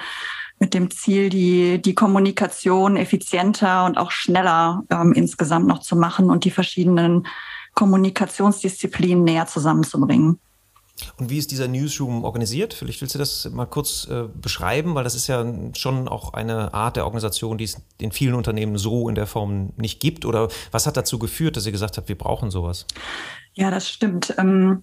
mit 0.59 0.75
dem 0.75 0.91
Ziel, 0.91 1.29
die, 1.29 1.81
die 1.81 1.95
Kommunikation 1.95 2.97
effizienter 2.97 3.85
und 3.85 3.99
auch 3.99 4.11
schneller 4.11 4.83
ähm, 4.91 5.13
insgesamt 5.13 5.67
noch 5.67 5.81
zu 5.81 5.97
machen 5.97 6.31
und 6.31 6.45
die 6.45 6.51
verschiedenen 6.51 7.27
Kommunikationsdisziplinen 7.75 9.23
näher 9.23 9.47
zusammenzubringen. 9.47 10.41
Und 11.17 11.31
wie 11.31 11.39
ist 11.39 11.51
dieser 11.51 11.69
Newsroom 11.69 12.25
organisiert? 12.25 12.75
Vielleicht 12.75 13.01
willst 13.01 13.15
du 13.15 13.19
das 13.19 13.49
mal 13.51 13.67
kurz 13.67 14.07
äh, 14.11 14.25
beschreiben, 14.35 14.95
weil 14.95 15.05
das 15.05 15.15
ist 15.15 15.27
ja 15.27 15.45
schon 15.75 16.09
auch 16.09 16.35
eine 16.35 16.75
Art 16.75 16.97
der 16.97 17.05
Organisation, 17.05 17.59
die 17.59 17.65
es 17.65 17.81
in 17.99 18.13
vielen 18.13 18.35
Unternehmen 18.35 18.79
so 18.79 19.09
in 19.09 19.15
der 19.15 19.27
Form 19.27 19.73
nicht 19.77 20.01
gibt. 20.01 20.25
Oder 20.25 20.49
was 20.71 20.87
hat 20.87 20.97
dazu 20.97 21.19
geführt, 21.19 21.57
dass 21.57 21.67
ihr 21.67 21.73
gesagt 21.73 21.97
habt, 21.97 22.09
wir 22.09 22.19
brauchen 22.19 22.51
sowas? 22.51 22.87
Ja, 23.55 23.71
das 23.71 23.89
stimmt. 23.89 24.35
Ähm, 24.39 24.81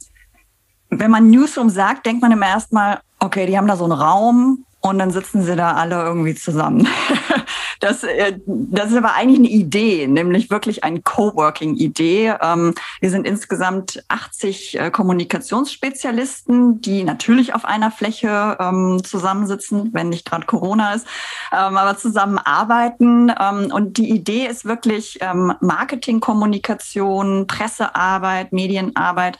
wenn 0.90 1.12
man 1.12 1.30
Newsroom 1.30 1.70
sagt, 1.70 2.06
denkt 2.06 2.22
man 2.22 2.32
immer 2.32 2.48
erstmal, 2.48 3.00
okay, 3.20 3.46
die 3.46 3.58
haben 3.58 3.68
da 3.68 3.76
so 3.76 3.86
einen 3.86 3.94
Raum 3.94 4.66
und 4.82 5.00
dann 5.00 5.12
sitzen 5.12 5.44
sie 5.44 5.56
da 5.56 5.74
alle 5.74 5.96
irgendwie 5.96 6.36
zusammen. 6.36 6.88
Das, 7.86 8.04
äh, 8.04 8.40
das 8.48 8.90
ist 8.90 8.98
aber 8.98 9.14
eigentlich 9.14 9.38
eine 9.38 9.50
Idee, 9.50 10.08
nämlich 10.08 10.50
wirklich 10.50 10.84
eine 10.84 11.04
Coworking-Idee. 11.04 12.34
Ähm, 12.42 12.74
wir 13.00 13.12
sind 13.12 13.28
insgesamt 13.28 14.04
80 14.08 14.80
äh, 14.80 14.90
Kommunikationsspezialisten, 14.90 16.82
die 16.82 17.04
natürlich 17.04 17.54
auf 17.54 17.64
einer 17.64 17.92
Fläche 17.92 18.58
ähm, 18.60 19.04
zusammensitzen, 19.04 19.92
wenn 19.94 20.10
nicht 20.10 20.26
gerade 20.26 20.48
Corona 20.48 20.96
ist, 20.96 21.06
ähm, 21.52 21.78
aber 21.78 21.96
zusammenarbeiten. 21.96 23.30
Und 23.30 23.98
die 23.98 24.10
Idee 24.10 24.48
ist 24.48 24.66
wirklich 24.66 25.20
Marketing, 25.60 26.20
Kommunikation, 26.20 27.46
Pressearbeit, 27.48 28.52
Medienarbeit 28.52 29.38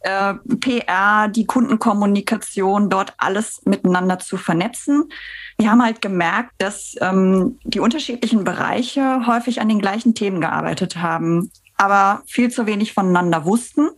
äh, 0.00 0.34
PR, 0.60 1.28
die 1.28 1.46
Kundenkommunikation, 1.46 2.88
dort 2.90 3.14
alles 3.18 3.62
miteinander 3.64 4.18
zu 4.18 4.36
vernetzen. 4.36 5.10
Wir 5.58 5.70
haben 5.70 5.82
halt 5.82 6.00
gemerkt, 6.00 6.52
dass 6.58 6.94
ähm, 7.00 7.58
die 7.64 7.80
unterschiedlichen 7.80 8.44
Bereiche 8.44 9.26
häufig 9.26 9.60
an 9.60 9.68
den 9.68 9.80
gleichen 9.80 10.14
Themen 10.14 10.40
gearbeitet 10.40 10.96
haben, 10.96 11.50
aber 11.76 12.22
viel 12.26 12.50
zu 12.50 12.66
wenig 12.66 12.92
voneinander 12.92 13.44
wussten 13.44 13.88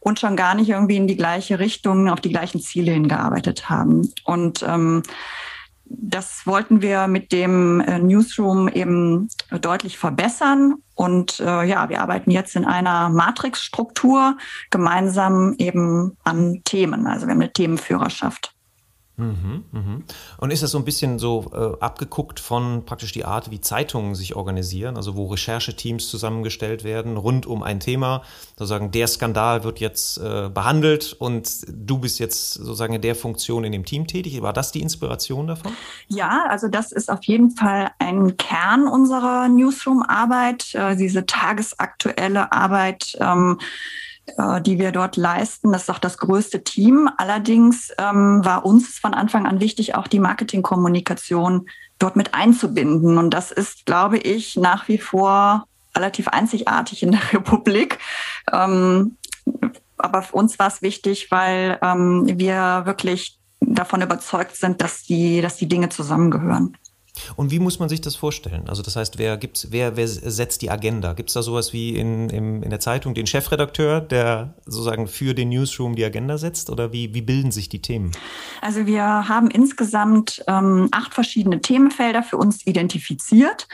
und 0.00 0.18
schon 0.18 0.36
gar 0.36 0.54
nicht 0.54 0.68
irgendwie 0.68 0.96
in 0.96 1.06
die 1.06 1.16
gleiche 1.16 1.58
Richtung, 1.58 2.08
auf 2.08 2.20
die 2.20 2.30
gleichen 2.30 2.60
Ziele 2.60 2.92
hingearbeitet 2.92 3.68
haben. 3.68 4.12
Und 4.24 4.62
ähm, 4.62 5.02
das 5.84 6.46
wollten 6.46 6.82
wir 6.82 7.06
mit 7.06 7.32
dem 7.32 7.80
äh, 7.80 7.98
Newsroom 7.98 8.68
eben 8.68 9.28
deutlich 9.60 9.98
verbessern. 9.98 10.74
Und 10.98 11.38
äh, 11.38 11.62
ja, 11.62 11.88
wir 11.88 12.00
arbeiten 12.00 12.32
jetzt 12.32 12.56
in 12.56 12.64
einer 12.64 13.08
Matrixstruktur 13.08 14.36
gemeinsam 14.70 15.54
eben 15.56 16.16
an 16.24 16.60
Themen. 16.64 17.06
Also 17.06 17.26
wir 17.28 17.34
haben 17.34 17.40
eine 17.40 17.52
Themenführerschaft. 17.52 18.52
Mhm, 19.18 19.64
mhm. 19.72 20.04
Und 20.38 20.52
ist 20.52 20.62
das 20.62 20.70
so 20.70 20.78
ein 20.78 20.84
bisschen 20.84 21.18
so 21.18 21.50
äh, 21.52 21.84
abgeguckt 21.84 22.38
von 22.38 22.84
praktisch 22.86 23.12
die 23.12 23.24
Art, 23.24 23.50
wie 23.50 23.60
Zeitungen 23.60 24.14
sich 24.14 24.36
organisieren, 24.36 24.96
also 24.96 25.16
wo 25.16 25.26
Rechercheteams 25.26 26.08
zusammengestellt 26.08 26.84
werden 26.84 27.16
rund 27.16 27.44
um 27.44 27.64
ein 27.64 27.80
Thema, 27.80 28.22
sozusagen 28.56 28.92
der 28.92 29.08
Skandal 29.08 29.64
wird 29.64 29.80
jetzt 29.80 30.18
äh, 30.18 30.48
behandelt 30.48 31.14
und 31.18 31.66
du 31.68 31.98
bist 31.98 32.20
jetzt 32.20 32.54
sozusagen 32.54 32.94
in 32.94 33.02
der 33.02 33.16
Funktion 33.16 33.64
in 33.64 33.72
dem 33.72 33.84
Team 33.84 34.06
tätig. 34.06 34.40
War 34.40 34.52
das 34.52 34.70
die 34.70 34.80
Inspiration 34.80 35.48
davon? 35.48 35.72
Ja, 36.06 36.46
also 36.48 36.68
das 36.68 36.92
ist 36.92 37.10
auf 37.10 37.24
jeden 37.24 37.50
Fall 37.50 37.90
ein 37.98 38.36
Kern 38.36 38.86
unserer 38.86 39.48
Newsroom-Arbeit, 39.48 40.74
äh, 40.74 40.94
diese 40.94 41.26
tagesaktuelle 41.26 42.52
Arbeit. 42.52 43.16
Ähm, 43.20 43.58
äh, 44.36 44.60
die 44.60 44.78
wir 44.78 44.92
dort 44.92 45.16
leisten. 45.16 45.72
Das 45.72 45.82
ist 45.82 45.90
auch 45.90 45.98
das 45.98 46.18
größte 46.18 46.62
Team. 46.64 47.08
Allerdings 47.16 47.92
ähm, 47.98 48.44
war 48.44 48.64
uns 48.64 48.98
von 48.98 49.14
Anfang 49.14 49.46
an 49.46 49.60
wichtig, 49.60 49.94
auch 49.94 50.06
die 50.06 50.20
Marketingkommunikation 50.20 51.68
dort 51.98 52.16
mit 52.16 52.34
einzubinden. 52.34 53.18
Und 53.18 53.30
das 53.30 53.50
ist, 53.50 53.86
glaube 53.86 54.18
ich, 54.18 54.56
nach 54.56 54.88
wie 54.88 54.98
vor 54.98 55.66
relativ 55.96 56.28
einzigartig 56.28 57.02
in 57.02 57.12
der 57.12 57.20
Republik. 57.32 57.98
Ähm, 58.52 59.16
aber 59.96 60.22
für 60.22 60.36
uns 60.36 60.58
war 60.58 60.68
es 60.68 60.82
wichtig, 60.82 61.30
weil 61.30 61.78
ähm, 61.82 62.24
wir 62.26 62.82
wirklich 62.84 63.38
davon 63.60 64.02
überzeugt 64.02 64.56
sind, 64.56 64.80
dass 64.80 65.02
die, 65.02 65.40
dass 65.40 65.56
die 65.56 65.68
Dinge 65.68 65.88
zusammengehören. 65.88 66.76
Und 67.36 67.50
wie 67.50 67.58
muss 67.58 67.78
man 67.78 67.88
sich 67.88 68.00
das 68.00 68.16
vorstellen? 68.16 68.68
Also 68.68 68.82
das 68.82 68.96
heißt, 68.96 69.18
wer 69.18 69.36
gibt's, 69.36 69.68
wer, 69.70 69.96
wer 69.96 70.08
setzt 70.08 70.62
die 70.62 70.70
Agenda? 70.70 71.12
Gibt 71.12 71.30
es 71.30 71.34
da 71.34 71.42
sowas 71.42 71.72
wie 71.72 71.96
in, 71.96 72.30
in, 72.30 72.62
in 72.62 72.70
der 72.70 72.80
Zeitung 72.80 73.14
den 73.14 73.26
Chefredakteur, 73.26 74.00
der 74.00 74.54
sozusagen 74.66 75.08
für 75.08 75.34
den 75.34 75.48
Newsroom 75.50 75.96
die 75.96 76.04
Agenda 76.04 76.38
setzt? 76.38 76.70
Oder 76.70 76.92
wie, 76.92 77.14
wie 77.14 77.22
bilden 77.22 77.50
sich 77.50 77.68
die 77.68 77.82
Themen? 77.82 78.12
Also 78.60 78.86
wir 78.86 79.02
haben 79.02 79.50
insgesamt 79.50 80.42
ähm, 80.46 80.88
acht 80.92 81.14
verschiedene 81.14 81.60
Themenfelder 81.60 82.22
für 82.22 82.36
uns 82.36 82.66
identifiziert. 82.66 83.68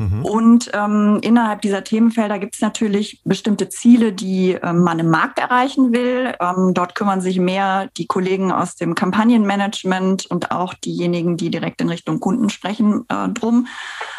Mhm. 0.00 0.24
Und 0.24 0.70
ähm, 0.72 1.18
innerhalb 1.20 1.60
dieser 1.60 1.84
Themenfelder 1.84 2.38
gibt 2.38 2.54
es 2.54 2.62
natürlich 2.62 3.20
bestimmte 3.24 3.68
Ziele, 3.68 4.14
die 4.14 4.52
ähm, 4.52 4.82
man 4.82 4.98
im 4.98 5.10
Markt 5.10 5.38
erreichen 5.38 5.92
will. 5.92 6.34
Ähm, 6.40 6.72
dort 6.72 6.94
kümmern 6.94 7.20
sich 7.20 7.38
mehr 7.38 7.90
die 7.98 8.06
Kollegen 8.06 8.50
aus 8.50 8.76
dem 8.76 8.94
Kampagnenmanagement 8.94 10.24
und 10.24 10.52
auch 10.52 10.72
diejenigen, 10.72 11.36
die 11.36 11.50
direkt 11.50 11.82
in 11.82 11.90
Richtung 11.90 12.18
Kunden 12.18 12.48
sprechen, 12.48 13.04
äh, 13.10 13.28
drum. 13.28 13.66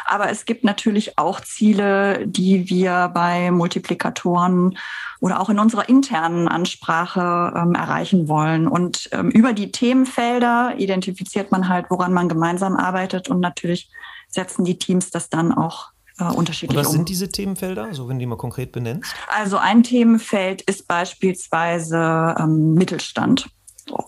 Aber 0.06 0.30
es 0.30 0.46
gibt 0.46 0.64
natürlich 0.64 1.18
auch 1.18 1.42
Ziele, 1.42 2.28
die 2.28 2.70
wir 2.70 3.10
bei 3.12 3.50
Multiplikatoren 3.50 4.78
oder 5.20 5.40
auch 5.40 5.50
in 5.50 5.58
unserer 5.58 5.90
internen 5.90 6.48
Ansprache 6.48 7.54
ähm, 7.56 7.74
erreichen 7.74 8.28
wollen. 8.28 8.68
Und 8.68 9.10
ähm, 9.14 9.32
über 9.32 9.54
die 9.54 9.72
Themenfelder 9.72 10.76
identifiziert 10.78 11.52
man 11.52 11.70
halt, 11.70 11.88
woran 11.90 12.14
man 12.14 12.30
gemeinsam 12.30 12.76
arbeitet 12.76 13.30
und 13.30 13.40
natürlich 13.40 13.90
setzen 14.32 14.66
die 14.66 14.78
Teams 14.78 15.12
das 15.12 15.30
dann 15.30 15.52
auch 15.52 15.92
äh, 16.20 16.24
unterschiedlich 16.24 16.78
Und 16.78 16.84
was 16.84 16.90
um. 16.90 16.98
sind 16.98 17.10
diese 17.10 17.30
Themenfelder, 17.30 17.84
so 17.84 17.88
also 17.88 18.10
wenn 18.10 18.18
du 18.18 18.22
die 18.22 18.26
mal 18.26 18.38
konkret 18.38 18.72
benennst? 18.72 19.14
Also 19.28 19.58
ein 19.58 19.84
Themenfeld 19.84 20.62
ist 20.62 20.88
beispielsweise 20.88 22.36
ähm, 22.40 22.74
Mittelstand. 22.74 23.50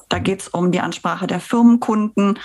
Da 0.09 0.19
geht 0.19 0.41
es 0.41 0.47
um 0.47 0.71
die 0.71 0.79
Ansprache 0.79 1.27
der 1.27 1.39
Firmenkunden 1.39 2.39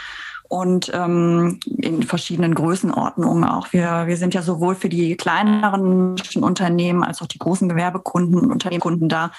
und 0.49 0.91
ähm, 0.95 1.61
in 1.67 2.03
verschiedenen 2.03 2.55
Größenordnungen 2.55 3.45
auch. 3.45 3.73
Wir, 3.73 4.07
wir 4.07 4.17
sind 4.17 4.33
ja 4.33 4.41
sowohl 4.41 4.75
für 4.75 4.89
die 4.89 5.15
kleineren 5.17 6.17
Unternehmen 6.41 7.05
als 7.05 7.21
auch 7.21 7.27
die 7.27 7.39
großen 7.39 7.69
Gewerbekunden 7.69 8.39
und 8.39 8.51
Unternehmenskunden 8.51 9.09
da. 9.11 9.31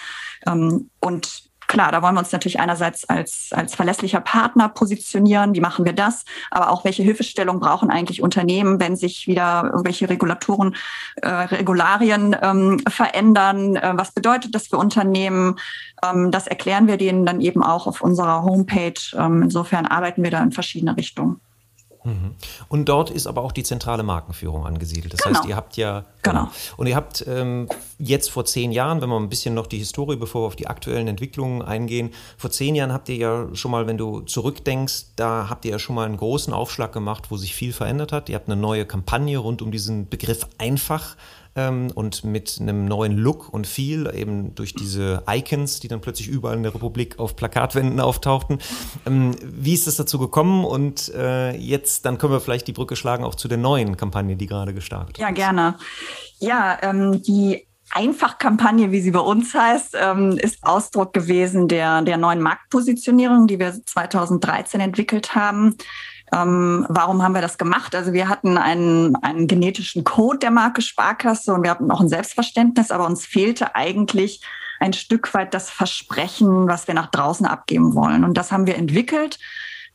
Ähm, 0.46 0.89
und 1.00 1.49
Klar, 1.69 1.91
da 1.91 2.01
wollen 2.01 2.15
wir 2.15 2.21
uns 2.21 2.31
natürlich 2.31 2.59
einerseits 2.59 3.07
als, 3.07 3.49
als 3.51 3.75
verlässlicher 3.75 4.21
Partner 4.21 4.69
positionieren. 4.69 5.53
Wie 5.53 5.61
machen 5.61 5.85
wir 5.85 5.93
das? 5.93 6.25
Aber 6.49 6.71
auch 6.71 6.83
welche 6.83 7.03
Hilfestellung 7.03 7.59
brauchen 7.59 7.91
eigentlich 7.91 8.23
Unternehmen, 8.23 8.79
wenn 8.79 8.95
sich 8.95 9.27
wieder 9.27 9.65
irgendwelche 9.65 10.09
Regulatoren, 10.09 10.75
äh, 11.17 11.29
Regularien 11.29 12.35
ähm, 12.41 12.79
verändern? 12.89 13.75
Äh, 13.75 13.91
was 13.93 14.11
bedeutet 14.13 14.55
das 14.55 14.69
für 14.69 14.77
Unternehmen? 14.77 15.59
Ähm, 16.03 16.31
das 16.31 16.47
erklären 16.47 16.88
wir 16.88 16.97
denen 16.97 17.23
dann 17.27 17.39
eben 17.39 17.61
auch 17.61 17.85
auf 17.85 18.01
unserer 18.01 18.41
Homepage. 18.41 18.99
Ähm, 19.15 19.43
insofern 19.43 19.85
arbeiten 19.85 20.23
wir 20.23 20.31
da 20.31 20.41
in 20.41 20.51
verschiedene 20.51 20.97
Richtungen. 20.97 21.39
Mhm. 22.03 22.36
Und 22.70 22.86
dort 22.86 23.10
ist 23.10 23.27
aber 23.27 23.44
auch 23.44 23.51
die 23.51 23.63
zentrale 23.63 24.03
Markenführung 24.03 24.65
angesiedelt. 24.65 25.13
Das 25.13 25.22
genau. 25.22 25.39
heißt, 25.39 25.50
ihr 25.50 25.56
habt 25.56 25.77
ja. 25.77 26.06
Genau. 26.22 26.41
genau. 26.41 26.51
Und 26.77 26.88
ihr 26.88 26.96
habt 26.96 27.25
ähm, 27.27 27.68
jetzt 27.98 28.32
vor 28.32 28.46
zehn 28.46 28.72
Jahren, 28.72 29.01
wenn 29.01 29.10
wir 29.10 29.20
ein 29.20 29.29
bisschen 29.29 29.53
noch 29.53 29.68
die 29.68 29.77
Historie, 29.77 30.15
bevor 30.15 30.44
wir 30.44 30.48
auf 30.48 30.56
die 30.56 30.68
aktuellen 30.68 31.08
Entwicklungen 31.08 31.62
eingehen, 31.62 32.12
vor 32.38 32.51
zehn 32.51 32.75
Jahren 32.75 32.94
habt 32.94 33.10
ihr 33.10 33.15
ja 33.15 33.48
schon 33.53 33.72
mal, 33.72 33.88
wenn 33.88 33.98
du 33.98 34.22
zurückdenkst, 34.22 35.15
da 35.15 35.48
habt 35.50 35.65
ihr 35.65 35.72
ja 35.72 35.79
schon 35.79 35.96
mal 35.96 36.06
einen 36.06 36.18
großen 36.18 36.53
Aufschlag 36.53 36.94
gemacht, 36.94 37.32
wo 37.32 37.38
sich 37.38 37.53
viel 37.53 37.74
verändert 37.74 38.12
hat. 38.12 38.29
Ihr 38.29 38.36
habt 38.36 38.50
eine 38.50 38.60
neue 38.60 38.86
Kampagne 38.86 39.38
rund 39.38 39.62
um 39.62 39.72
diesen 39.72 40.08
Begriff 40.08 40.48
einfach 40.58 41.15
ähm, 41.59 41.91
und 41.93 42.23
mit 42.23 42.57
einem 42.59 42.85
neuen 42.85 43.17
Look 43.17 43.49
und 43.49 43.67
Feel, 43.67 44.11
eben 44.15 44.55
durch 44.55 44.73
diese 44.73 45.23
Icons, 45.27 45.79
die 45.79 45.87
dann 45.87 46.01
plötzlich 46.01 46.27
überall 46.27 46.55
in 46.55 46.63
der 46.63 46.73
Republik 46.73 47.19
auf 47.19 47.35
Plakatwänden 47.35 47.99
auftauchten. 47.99 48.59
Ähm, 49.05 49.35
wie 49.43 49.73
ist 49.73 49.87
es 49.87 49.97
dazu 49.97 50.19
gekommen? 50.19 50.63
Und 50.63 51.13
äh, 51.13 51.55
jetzt, 51.55 52.05
dann 52.05 52.17
können 52.17 52.33
wir 52.33 52.39
vielleicht 52.39 52.67
die 52.67 52.73
Brücke 52.73 52.95
schlagen 52.95 53.23
auch 53.23 53.35
zu 53.35 53.47
der 53.47 53.57
neuen 53.57 53.97
Kampagne, 53.97 54.35
die 54.35 54.47
gerade 54.47 54.73
gestartet 54.73 55.17
ist. 55.17 55.21
Ja, 55.21 55.31
gerne. 55.31 55.75
Ja, 56.39 56.77
ähm, 56.81 57.21
die 57.21 57.67
Einfach-Kampagne, 57.91 58.91
wie 58.91 59.01
sie 59.01 59.11
bei 59.11 59.19
uns 59.19 59.53
heißt, 59.53 59.97
ähm, 59.99 60.37
ist 60.37 60.59
Ausdruck 60.61 61.11
gewesen 61.11 61.67
der, 61.67 62.03
der 62.03 62.17
neuen 62.17 62.39
Marktpositionierung, 62.39 63.47
die 63.47 63.59
wir 63.59 63.73
2013 63.83 64.79
entwickelt 64.79 65.33
haben. 65.33 65.75
Ähm, 66.33 66.86
warum 66.89 67.24
haben 67.24 67.33
wir 67.33 67.41
das 67.41 67.57
gemacht? 67.57 67.95
Also 67.95 68.13
wir 68.13 68.29
hatten 68.29 68.57
einen, 68.57 69.15
einen 69.17 69.48
genetischen 69.48 70.03
Code 70.03 70.39
der 70.39 70.51
Marke 70.51 70.81
Sparkasse 70.81 71.53
und 71.53 71.63
wir 71.63 71.71
hatten 71.71 71.91
auch 71.91 72.01
ein 72.01 72.09
Selbstverständnis, 72.09 72.91
aber 72.91 73.05
uns 73.05 73.25
fehlte 73.25 73.75
eigentlich 73.75 74.41
ein 74.79 74.93
Stück 74.93 75.33
weit 75.33 75.53
das 75.53 75.69
Versprechen, 75.69 76.67
was 76.67 76.88
wir 76.88 76.93
nach 76.93 77.12
draußen 77.12 77.45
abgeben 77.45 77.95
wollen. 77.95 78.24
Und 78.24 78.36
das 78.36 78.51
haben 78.51 78.67
wir 78.67 78.77
entwickelt 78.77 79.39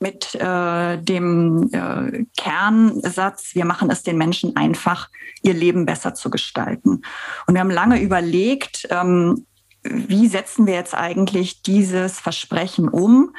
mit 0.00 0.35
äh, 0.35 0.99
dem 0.99 1.71
äh, 1.73 2.25
Kernsatz, 2.37 3.55
wir 3.55 3.64
machen 3.64 3.91
es 3.91 4.03
den 4.03 4.19
Menschen 4.19 4.57
einfach, 4.57 5.09
ihr 5.43 5.55
Leben 5.55 5.87
besser 5.87 6.14
zu 6.14 6.31
gestalten. 6.31 7.03
Und 7.47 7.55
wir 7.55 7.61
haben 7.61 7.71
lange 7.71 8.00
überlegt, 8.00 8.87
ähm, 8.91 9.47
wie 9.83 10.29
setzen 10.29 10.67
wir 10.67 10.75
jetzt 10.75 10.95
eigentlich 10.95 11.62
dieses 11.62 12.19
Versprechen 12.19 12.88
um? 12.88 13.35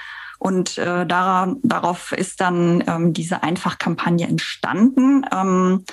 Und 0.45 0.77
äh, 0.77 1.07
daran, 1.07 1.57
darauf 1.63 2.11
ist 2.11 2.39
dann 2.39 2.83
ähm, 2.85 3.13
diese 3.13 3.41
Einfachkampagne 3.41 4.27
entstanden, 4.27 5.25
ähm, 5.33 5.85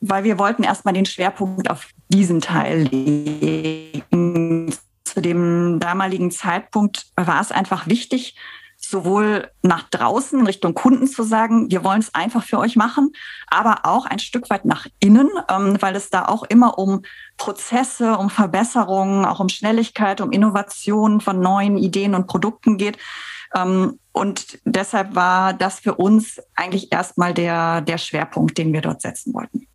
weil 0.00 0.24
wir 0.24 0.38
wollten 0.38 0.62
erstmal 0.62 0.92
den 0.92 1.06
Schwerpunkt 1.06 1.70
auf 1.70 1.88
diesen 2.08 2.42
Teil 2.42 2.82
legen. 2.82 4.74
Zu 5.04 5.22
dem 5.22 5.80
damaligen 5.80 6.30
Zeitpunkt 6.30 7.06
war 7.16 7.40
es 7.40 7.50
einfach 7.50 7.86
wichtig, 7.86 8.36
sowohl 8.76 9.50
nach 9.62 9.84
draußen 9.84 10.38
in 10.38 10.44
Richtung 10.44 10.74
Kunden 10.74 11.06
zu 11.06 11.22
sagen, 11.22 11.70
wir 11.70 11.82
wollen 11.82 12.00
es 12.00 12.14
einfach 12.14 12.44
für 12.44 12.58
euch 12.58 12.76
machen, 12.76 13.12
aber 13.46 13.86
auch 13.86 14.04
ein 14.04 14.18
Stück 14.18 14.50
weit 14.50 14.66
nach 14.66 14.86
innen, 15.00 15.30
ähm, 15.50 15.80
weil 15.80 15.96
es 15.96 16.10
da 16.10 16.26
auch 16.26 16.42
immer 16.42 16.78
um 16.78 17.00
Prozesse, 17.38 18.18
um 18.18 18.28
Verbesserungen, 18.28 19.24
auch 19.24 19.40
um 19.40 19.48
Schnelligkeit, 19.48 20.20
um 20.20 20.30
Innovation 20.30 21.22
von 21.22 21.40
neuen 21.40 21.78
Ideen 21.78 22.14
und 22.14 22.26
Produkten 22.26 22.76
geht. 22.76 22.98
Ähm, 23.54 23.98
und 24.12 24.58
deshalb 24.64 25.14
war 25.14 25.52
das 25.52 25.80
für 25.80 25.94
uns 25.94 26.40
eigentlich 26.54 26.92
erstmal 26.92 27.34
der, 27.34 27.80
der 27.82 27.98
Schwerpunkt, 27.98 28.58
den 28.58 28.72
wir 28.72 28.80
dort 28.80 29.02
setzen 29.02 29.34
wollten. 29.34 29.66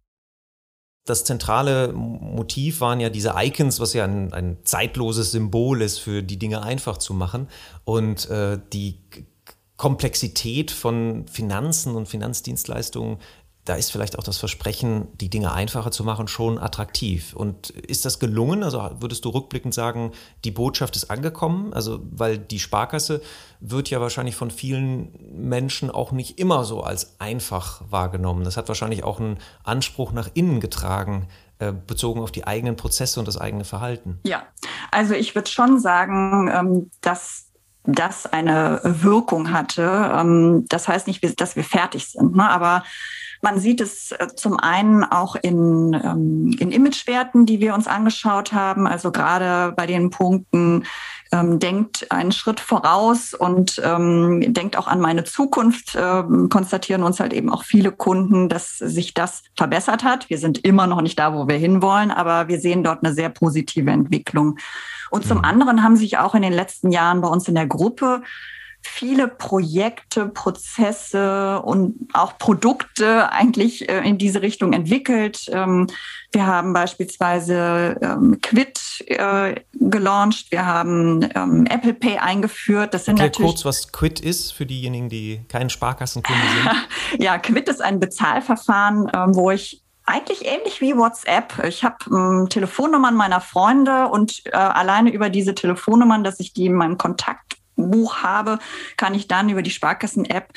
Das 1.05 1.25
zentrale 1.25 1.93
Motiv 1.93 2.79
waren 2.79 2.99
ja 2.99 3.09
diese 3.09 3.33
Icons, 3.35 3.79
was 3.79 3.93
ja 3.93 4.03
ein, 4.05 4.33
ein 4.33 4.57
zeitloses 4.63 5.31
Symbol 5.31 5.81
ist, 5.81 5.97
für 5.97 6.21
die 6.21 6.37
Dinge 6.37 6.61
einfach 6.61 6.97
zu 6.97 7.13
machen. 7.13 7.47
Und 7.85 8.29
äh, 8.29 8.59
die 8.71 8.99
Komplexität 9.77 10.69
von 10.69 11.27
Finanzen 11.27 11.95
und 11.95 12.07
Finanzdienstleistungen 12.07 13.17
da 13.65 13.75
ist 13.75 13.91
vielleicht 13.91 14.17
auch 14.17 14.23
das 14.23 14.37
Versprechen, 14.37 15.07
die 15.19 15.29
Dinge 15.29 15.51
einfacher 15.51 15.91
zu 15.91 16.03
machen, 16.03 16.27
schon 16.27 16.57
attraktiv. 16.57 17.33
Und 17.33 17.69
ist 17.69 18.05
das 18.05 18.17
gelungen? 18.19 18.63
Also 18.63 18.89
würdest 18.99 19.23
du 19.23 19.29
rückblickend 19.29 19.73
sagen, 19.73 20.11
die 20.43 20.51
Botschaft 20.51 20.95
ist 20.95 21.11
angekommen? 21.11 21.71
Also, 21.73 21.99
weil 22.11 22.39
die 22.39 22.59
Sparkasse 22.59 23.21
wird 23.59 23.89
ja 23.91 24.01
wahrscheinlich 24.01 24.35
von 24.35 24.49
vielen 24.49 25.11
Menschen 25.31 25.91
auch 25.91 26.11
nicht 26.11 26.39
immer 26.39 26.65
so 26.65 26.81
als 26.81 27.19
einfach 27.19 27.83
wahrgenommen. 27.89 28.43
Das 28.43 28.57
hat 28.57 28.67
wahrscheinlich 28.67 29.03
auch 29.03 29.19
einen 29.19 29.37
Anspruch 29.63 30.11
nach 30.11 30.29
innen 30.33 30.59
getragen, 30.59 31.27
äh, 31.59 31.71
bezogen 31.71 32.21
auf 32.21 32.31
die 32.31 32.47
eigenen 32.47 32.75
Prozesse 32.75 33.19
und 33.19 33.27
das 33.27 33.37
eigene 33.37 33.63
Verhalten. 33.63 34.19
Ja, 34.23 34.43
also 34.89 35.13
ich 35.13 35.35
würde 35.35 35.51
schon 35.51 35.79
sagen, 35.79 36.49
ähm, 36.51 36.91
dass 37.01 37.40
das 37.83 38.31
eine 38.31 38.81
Wirkung 38.83 39.51
hatte. 39.51 40.11
Ähm, 40.15 40.65
das 40.69 40.88
heißt 40.88 41.07
nicht, 41.07 41.41
dass 41.41 41.55
wir 41.55 41.63
fertig 41.63 42.07
sind, 42.07 42.35
ne? 42.35 42.50
aber 42.50 42.83
man 43.41 43.59
sieht 43.59 43.81
es 43.81 44.11
äh, 44.11 44.27
zum 44.35 44.59
einen 44.59 45.03
auch 45.03 45.35
in, 45.35 45.93
ähm, 45.93 46.55
in 46.59 46.71
Imagewerten, 46.71 47.45
die 47.45 47.59
wir 47.59 47.73
uns 47.73 47.88
angeschaut 47.88 48.53
haben. 48.53 48.88
Also 48.88 49.11
gerade 49.11 49.73
bei 49.75 49.88
den 49.88 50.11
Punkten, 50.11 50.85
ähm, 51.31 51.59
denkt 51.59 52.11
einen 52.11 52.31
Schritt 52.31 52.59
voraus 52.59 53.33
und 53.33 53.81
ähm, 53.83 54.53
denkt 54.53 54.77
auch 54.77 54.88
an 54.88 55.00
meine 55.00 55.23
Zukunft, 55.23 55.95
ähm, 55.97 56.50
konstatieren 56.50 57.03
uns 57.03 57.19
halt 57.19 57.33
eben 57.33 57.50
auch 57.50 57.63
viele 57.63 57.91
Kunden, 57.91 58.50
dass 58.50 58.77
sich 58.77 59.13
das 59.13 59.43
verbessert 59.55 60.03
hat. 60.03 60.29
Wir 60.29 60.38
sind 60.38 60.59
immer 60.65 60.88
noch 60.88 61.01
nicht 61.01 61.17
da, 61.17 61.33
wo 61.33 61.47
wir 61.47 61.57
hinwollen, 61.57 62.11
aber 62.11 62.47
wir 62.47 62.59
sehen 62.59 62.83
dort 62.83 63.03
eine 63.03 63.13
sehr 63.13 63.29
positive 63.29 63.89
Entwicklung. 63.89 64.57
Und 65.09 65.25
zum 65.25 65.39
mhm. 65.39 65.45
anderen 65.45 65.83
haben 65.83 65.95
sich 65.95 66.17
auch 66.17 66.35
in 66.35 66.41
den 66.41 66.53
letzten 66.53 66.91
Jahren 66.91 67.21
bei 67.21 67.27
uns 67.27 67.47
in 67.47 67.55
der 67.55 67.67
Gruppe 67.67 68.21
viele 68.81 69.27
Projekte, 69.27 70.27
Prozesse 70.27 71.61
und 71.61 72.09
auch 72.13 72.38
Produkte 72.38 73.31
eigentlich 73.31 73.89
äh, 73.89 74.07
in 74.07 74.17
diese 74.17 74.41
Richtung 74.41 74.73
entwickelt. 74.73 75.45
Ähm, 75.51 75.88
wir 76.31 76.45
haben 76.45 76.73
beispielsweise 76.73 77.97
ähm, 78.01 78.39
Quid 78.41 78.79
äh, 79.07 79.55
gelauncht, 79.73 80.51
wir 80.51 80.65
haben 80.65 81.27
ähm, 81.35 81.65
Apple 81.67 81.93
Pay 81.93 82.17
eingeführt. 82.17 82.93
Das 82.93 83.05
sind 83.05 83.19
Erklär 83.19 83.27
natürlich 83.29 83.51
kurz, 83.51 83.65
was 83.65 83.91
Quid 83.91 84.19
ist 84.19 84.51
für 84.51 84.65
diejenigen, 84.65 85.09
die 85.09 85.41
keinen 85.47 85.69
Sparkassenkunde 85.69 86.41
sind. 86.41 87.23
ja, 87.23 87.38
Quid 87.38 87.69
ist 87.69 87.81
ein 87.81 88.00
Bezahlverfahren, 88.00 89.09
wo 89.35 89.51
ich 89.51 89.81
eigentlich 90.05 90.46
ähnlich 90.46 90.81
wie 90.81 90.98
WhatsApp. 90.98 91.63
Ich 91.63 91.83
habe 91.83 91.98
ähm, 92.07 92.48
Telefonnummern 92.50 93.15
meiner 93.15 93.41
Freunde 93.41 94.07
und 94.07 94.41
äh, 94.46 94.51
alleine 94.51 95.11
über 95.11 95.29
diese 95.29 95.55
Telefonnummern, 95.55 96.24
dass 96.24 96.39
ich 96.39 96.53
die 96.53 96.65
in 96.65 96.74
meinem 96.74 96.98
Kontakt 96.98 97.60
Buch 97.89 98.17
habe, 98.17 98.59
kann 98.98 99.15
ich 99.15 99.27
dann 99.27 99.50
über 99.50 99.61
die 99.61 99.72
Sparkassen-App 99.72 100.53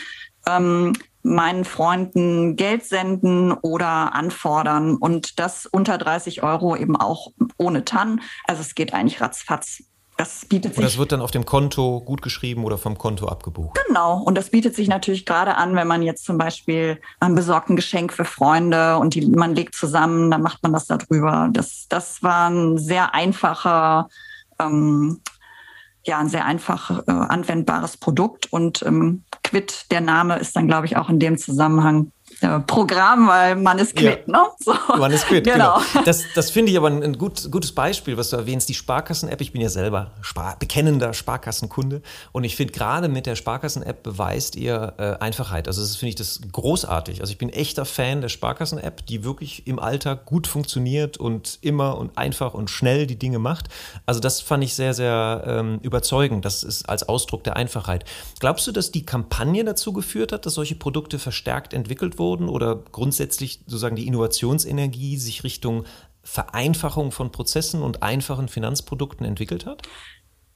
ähm, 0.46 0.92
meinen 1.22 1.64
Freunden 1.64 2.56
Geld 2.56 2.84
senden 2.84 3.52
oder 3.52 4.14
anfordern 4.14 4.96
und 4.96 5.38
das 5.38 5.66
unter 5.66 5.96
30 5.96 6.42
Euro 6.42 6.76
eben 6.76 6.96
auch 6.96 7.32
ohne 7.56 7.84
TAN. 7.84 8.20
Also 8.46 8.60
es 8.60 8.74
geht 8.74 8.92
eigentlich 8.92 9.20
ratzfatz. 9.20 9.82
Das 10.16 10.44
bietet 10.44 10.72
sich. 10.72 10.78
Und 10.78 10.84
das 10.84 10.98
wird 10.98 11.10
dann 11.10 11.20
auf 11.20 11.32
dem 11.32 11.44
Konto 11.44 12.00
gut 12.00 12.22
geschrieben 12.22 12.64
oder 12.64 12.78
vom 12.78 12.96
Konto 12.96 13.26
abgebucht. 13.26 13.76
Genau. 13.87 14.20
Und 14.20 14.37
das 14.37 14.50
bietet 14.50 14.76
sich 14.76 14.87
natürlich 14.87 15.26
gerade 15.26 15.56
an, 15.56 15.74
wenn 15.74 15.88
man 15.88 16.02
jetzt 16.02 16.24
zum 16.24 16.38
Beispiel 16.38 17.00
ein 17.18 17.34
besorgt 17.34 17.68
ein 17.68 17.76
Geschenk 17.76 18.12
für 18.12 18.24
Freunde 18.24 18.98
und 18.98 19.14
die, 19.14 19.26
man 19.26 19.56
legt 19.56 19.74
zusammen, 19.74 20.30
dann 20.30 20.42
macht 20.42 20.62
man 20.62 20.72
das 20.72 20.87
darüber. 20.87 21.48
Das, 21.52 21.87
das 21.88 22.22
war 22.22 22.48
ein 22.48 22.78
sehr 22.78 23.12
einfacher 23.12 24.08
ähm, 24.60 25.20
ja 26.06 26.18
ein 26.18 26.28
sehr 26.28 26.44
einfach 26.44 27.06
äh, 27.06 27.10
anwendbares 27.10 27.96
Produkt. 27.96 28.52
Und 28.52 28.82
ähm, 28.82 29.24
Quid, 29.42 29.90
der 29.90 30.00
Name 30.00 30.38
ist 30.38 30.56
dann, 30.56 30.66
glaube 30.66 30.86
ich, 30.86 30.96
auch 30.96 31.08
in 31.08 31.18
dem 31.18 31.38
Zusammenhang 31.38 32.12
Programm, 32.66 33.28
weil 33.28 33.57
man 33.57 33.78
ist 33.78 33.96
quitt, 33.96 34.26
ja. 34.26 34.33
ne? 34.33 34.48
So. 34.59 34.74
Man 34.96 35.12
ist 35.12 35.26
quitt, 35.26 35.44
genau. 35.44 35.78
genau. 35.78 36.04
Das, 36.04 36.24
das 36.35 36.50
finde 36.50 36.72
ich 36.72 36.78
aber 36.78 36.88
ein, 36.88 37.02
ein 37.02 37.18
gut, 37.18 37.50
gutes 37.50 37.72
Beispiel, 37.72 38.16
was 38.16 38.30
du 38.30 38.37
erwähnst, 38.37 38.68
die 38.68 38.74
Sparkassen-App. 38.74 39.40
Ich 39.40 39.52
bin 39.52 39.61
ja 39.61 39.68
selber 39.68 40.12
Spar 40.22 40.57
bekennender 40.59 41.12
Sparkassenkunde 41.12 42.02
und 42.33 42.44
ich 42.44 42.57
finde 42.57 42.72
gerade 42.72 43.09
mit 43.09 43.26
der 43.26 43.37
Sparkassen-App 43.37 44.02
beweist 44.02 44.57
ihr 44.57 44.94
äh, 44.98 45.22
Einfachheit. 45.22 45.68
Also 45.68 45.80
das 45.80 45.96
finde 45.96 46.11
ich 46.11 46.14
das 46.16 46.40
großartig. 46.52 47.20
Also 47.20 47.33
ich 47.33 47.38
bin 47.38 47.50
echter 47.50 47.85
Fan 47.85 48.20
der 48.20 48.28
Sparkassen-App, 48.28 49.07
die 49.07 49.24
wirklich 49.24 49.66
im 49.66 49.78
Alltag 49.78 50.24
gut 50.26 50.46
funktioniert 50.46 51.16
und 51.16 51.59
immer 51.62 51.98
und 51.98 52.16
einfach 52.18 52.54
und 52.54 52.70
schnell 52.70 53.07
die 53.07 53.18
Dinge 53.18 53.38
macht. 53.38 53.68
Also 54.07 54.20
das 54.20 54.40
fand 54.40 54.64
ich 54.64 54.74
sehr, 54.74 54.94
sehr 54.94 55.44
ähm, 55.46 55.78
überzeugend. 55.83 56.44
Das 56.44 56.62
ist 56.62 56.88
als 56.88 57.09
Ausdruck 57.09 57.44
der 57.44 57.57
Einfachheit. 57.57 58.04
Glaubst 58.40 58.66
du, 58.66 58.72
dass 58.72 58.90
die 58.90 59.04
Kampagne 59.04 59.64
dazu 59.64 59.92
geführt 59.92 60.33
hat, 60.33 60.46
dass 60.46 60.54
solche 60.54 60.74
Produkte 60.74 61.18
verstärkt 61.18 61.72
entwickelt 61.72 62.18
wurden? 62.18 62.33
Wurden 62.34 62.48
oder 62.48 62.76
grundsätzlich 62.90 63.60
sozusagen 63.66 63.96
die 63.96 64.06
Innovationsenergie 64.06 65.16
sich 65.18 65.44
Richtung 65.44 65.84
Vereinfachung 66.24 67.12
von 67.12 67.30
Prozessen 67.30 67.82
und 67.82 68.02
einfachen 68.02 68.48
Finanzprodukten 68.48 69.24
entwickelt 69.24 69.66
hat? 69.66 69.82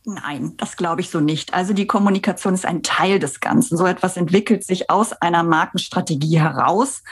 Nein, 0.04 0.54
das 0.56 0.76
glaube 0.76 1.02
ich 1.02 1.10
so 1.10 1.20
nicht. 1.20 1.52
Also 1.52 1.74
die 1.74 1.86
Kommunikation 1.86 2.54
ist 2.54 2.64
ein 2.64 2.82
Teil 2.82 3.18
des 3.18 3.40
Ganzen. 3.40 3.76
So 3.76 3.84
etwas 3.84 4.16
entwickelt 4.16 4.64
sich 4.64 4.88
aus 4.88 5.12
einer 5.12 5.42
Markenstrategie 5.42 6.40
heraus. 6.40 7.02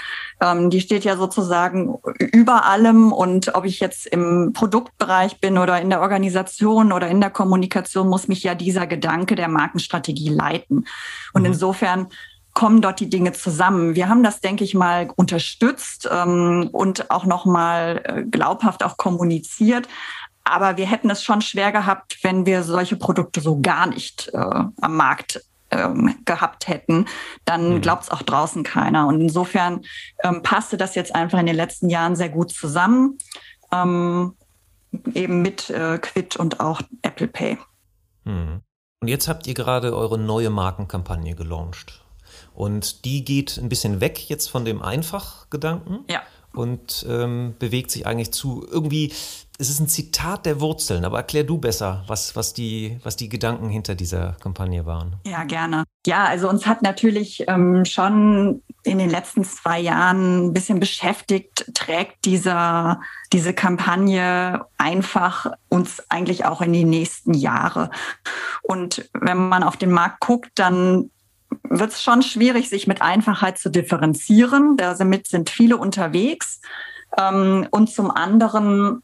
Ähm, 0.40 0.70
die 0.70 0.80
steht 0.80 1.04
ja 1.04 1.16
sozusagen 1.16 1.98
über 2.18 2.64
allem. 2.64 3.12
Und 3.12 3.54
ob 3.54 3.66
ich 3.66 3.80
jetzt 3.80 4.06
im 4.06 4.52
Produktbereich 4.54 5.40
bin 5.40 5.58
oder 5.58 5.78
in 5.80 5.90
der 5.90 6.00
Organisation 6.00 6.90
oder 6.90 7.08
in 7.08 7.20
der 7.20 7.30
Kommunikation, 7.30 8.08
muss 8.08 8.28
mich 8.28 8.42
ja 8.42 8.54
dieser 8.54 8.86
Gedanke 8.86 9.34
der 9.34 9.48
Markenstrategie 9.48 10.30
leiten. 10.30 10.86
Und 11.34 11.42
mhm. 11.42 11.48
insofern 11.48 12.08
kommen 12.56 12.80
dort 12.80 13.00
die 13.00 13.10
Dinge 13.10 13.32
zusammen. 13.32 13.94
Wir 13.94 14.08
haben 14.08 14.22
das, 14.22 14.40
denke 14.40 14.64
ich 14.64 14.74
mal, 14.74 15.10
unterstützt 15.14 16.08
ähm, 16.10 16.70
und 16.72 17.10
auch 17.10 17.26
nochmal 17.26 18.00
äh, 18.04 18.22
glaubhaft 18.22 18.82
auch 18.82 18.96
kommuniziert. 18.96 19.86
Aber 20.42 20.78
wir 20.78 20.86
hätten 20.86 21.10
es 21.10 21.22
schon 21.22 21.42
schwer 21.42 21.70
gehabt, 21.70 22.18
wenn 22.22 22.46
wir 22.46 22.62
solche 22.62 22.96
Produkte 22.96 23.42
so 23.42 23.60
gar 23.60 23.86
nicht 23.86 24.30
äh, 24.32 24.38
am 24.38 24.96
Markt 24.96 25.42
ähm, 25.70 26.14
gehabt 26.24 26.66
hätten, 26.66 27.04
dann 27.44 27.74
mhm. 27.74 27.80
glaubt 27.82 28.04
es 28.04 28.10
auch 28.10 28.22
draußen 28.22 28.62
keiner. 28.62 29.06
Und 29.06 29.20
insofern 29.20 29.84
ähm, 30.24 30.42
passte 30.42 30.78
das 30.78 30.94
jetzt 30.94 31.14
einfach 31.14 31.38
in 31.38 31.46
den 31.46 31.56
letzten 31.56 31.90
Jahren 31.90 32.16
sehr 32.16 32.30
gut 32.30 32.52
zusammen, 32.52 33.18
ähm, 33.70 34.34
eben 35.12 35.42
mit 35.42 35.68
äh, 35.68 35.98
Quid 35.98 36.36
und 36.36 36.60
auch 36.60 36.80
Apple 37.02 37.28
Pay. 37.28 37.58
Mhm. 38.24 38.62
Und 39.02 39.08
jetzt 39.08 39.28
habt 39.28 39.46
ihr 39.46 39.52
gerade 39.52 39.94
eure 39.94 40.16
neue 40.16 40.48
Markenkampagne 40.48 41.34
gelauncht. 41.34 42.05
Und 42.56 43.04
die 43.04 43.24
geht 43.24 43.58
ein 43.58 43.68
bisschen 43.68 44.00
weg 44.00 44.28
jetzt 44.28 44.48
von 44.48 44.64
dem 44.64 44.82
Einfachgedanken. 44.82 46.00
Ja. 46.10 46.22
Und 46.52 47.04
ähm, 47.06 47.54
bewegt 47.58 47.90
sich 47.90 48.06
eigentlich 48.06 48.32
zu 48.32 48.66
irgendwie, 48.70 49.12
es 49.58 49.68
ist 49.68 49.78
ein 49.78 49.88
Zitat 49.88 50.46
der 50.46 50.58
Wurzeln, 50.60 51.04
aber 51.04 51.18
erklär 51.18 51.44
du 51.44 51.58
besser, 51.58 52.02
was, 52.06 52.34
was, 52.34 52.54
die, 52.54 52.98
was 53.02 53.16
die 53.16 53.28
Gedanken 53.28 53.68
hinter 53.68 53.94
dieser 53.94 54.32
Kampagne 54.40 54.86
waren. 54.86 55.16
Ja, 55.26 55.44
gerne. 55.44 55.84
Ja, 56.06 56.24
also 56.24 56.48
uns 56.48 56.66
hat 56.66 56.80
natürlich 56.80 57.44
ähm, 57.46 57.84
schon 57.84 58.62
in 58.84 58.98
den 58.98 59.10
letzten 59.10 59.44
zwei 59.44 59.80
Jahren 59.80 60.46
ein 60.46 60.52
bisschen 60.52 60.80
beschäftigt, 60.80 61.70
trägt 61.74 62.24
dieser, 62.24 63.00
diese 63.32 63.52
Kampagne 63.52 64.64
einfach 64.78 65.52
uns 65.68 66.02
eigentlich 66.08 66.44
auch 66.44 66.62
in 66.62 66.72
die 66.72 66.84
nächsten 66.84 67.34
Jahre. 67.34 67.90
Und 68.62 69.10
wenn 69.12 69.48
man 69.48 69.62
auf 69.62 69.76
den 69.76 69.90
Markt 69.90 70.20
guckt, 70.20 70.50
dann 70.54 71.10
wird 71.62 71.92
es 71.92 72.02
schon 72.02 72.22
schwierig, 72.22 72.68
sich 72.68 72.86
mit 72.86 73.02
Einfachheit 73.02 73.58
zu 73.58 73.70
differenzieren. 73.70 74.76
Damit 74.76 75.26
sind 75.26 75.50
viele 75.50 75.76
unterwegs. 75.76 76.60
Ähm, 77.18 77.66
und 77.70 77.90
zum 77.90 78.10
anderen 78.10 79.02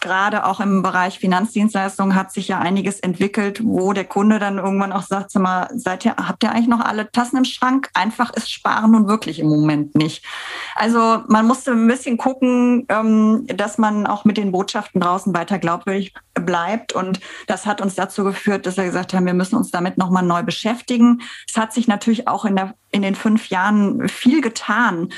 gerade 0.00 0.46
auch 0.46 0.60
im 0.60 0.82
Bereich 0.82 1.18
Finanzdienstleistungen 1.18 2.14
hat 2.14 2.32
sich 2.32 2.48
ja 2.48 2.58
einiges 2.58 3.00
entwickelt, 3.00 3.60
wo 3.62 3.92
der 3.92 4.04
Kunde 4.04 4.38
dann 4.38 4.58
irgendwann 4.58 4.92
auch 4.92 5.02
sagt, 5.02 5.30
sag 5.30 5.42
mal, 5.42 5.68
seid 5.74 6.04
ihr, 6.04 6.16
habt 6.16 6.42
ihr 6.42 6.50
eigentlich 6.50 6.68
noch 6.68 6.80
alle 6.80 7.10
Tassen 7.10 7.36
im 7.36 7.44
Schrank? 7.44 7.90
Einfach 7.94 8.32
ist 8.32 8.50
Sparen 8.50 8.92
nun 8.92 9.08
wirklich 9.08 9.38
im 9.38 9.48
Moment 9.48 9.94
nicht. 9.94 10.24
Also 10.74 11.22
man 11.28 11.46
musste 11.46 11.72
ein 11.72 11.86
bisschen 11.86 12.16
gucken, 12.16 12.86
ähm, 12.88 13.46
dass 13.46 13.78
man 13.78 14.06
auch 14.06 14.24
mit 14.24 14.36
den 14.36 14.52
Botschaften 14.52 15.00
draußen 15.00 15.34
weiter 15.34 15.58
glaubwürdig 15.58 16.14
bleibt. 16.34 16.94
Und 16.94 17.20
das 17.46 17.66
hat 17.66 17.80
uns 17.80 17.94
dazu 17.94 18.24
geführt, 18.24 18.66
dass 18.66 18.76
wir 18.76 18.84
gesagt 18.84 19.12
haben, 19.12 19.26
wir 19.26 19.34
müssen 19.34 19.56
uns 19.56 19.70
damit 19.70 19.98
nochmal 19.98 20.22
neu 20.22 20.42
beschäftigen. 20.42 21.20
Es 21.46 21.56
hat 21.56 21.72
sich 21.72 21.88
natürlich 21.88 22.26
auch 22.26 22.44
in, 22.44 22.56
der, 22.56 22.74
in 22.90 23.02
den 23.02 23.14
fünf 23.14 23.48
Jahren 23.48 24.08
viel 24.08 24.40
getan. 24.40 25.10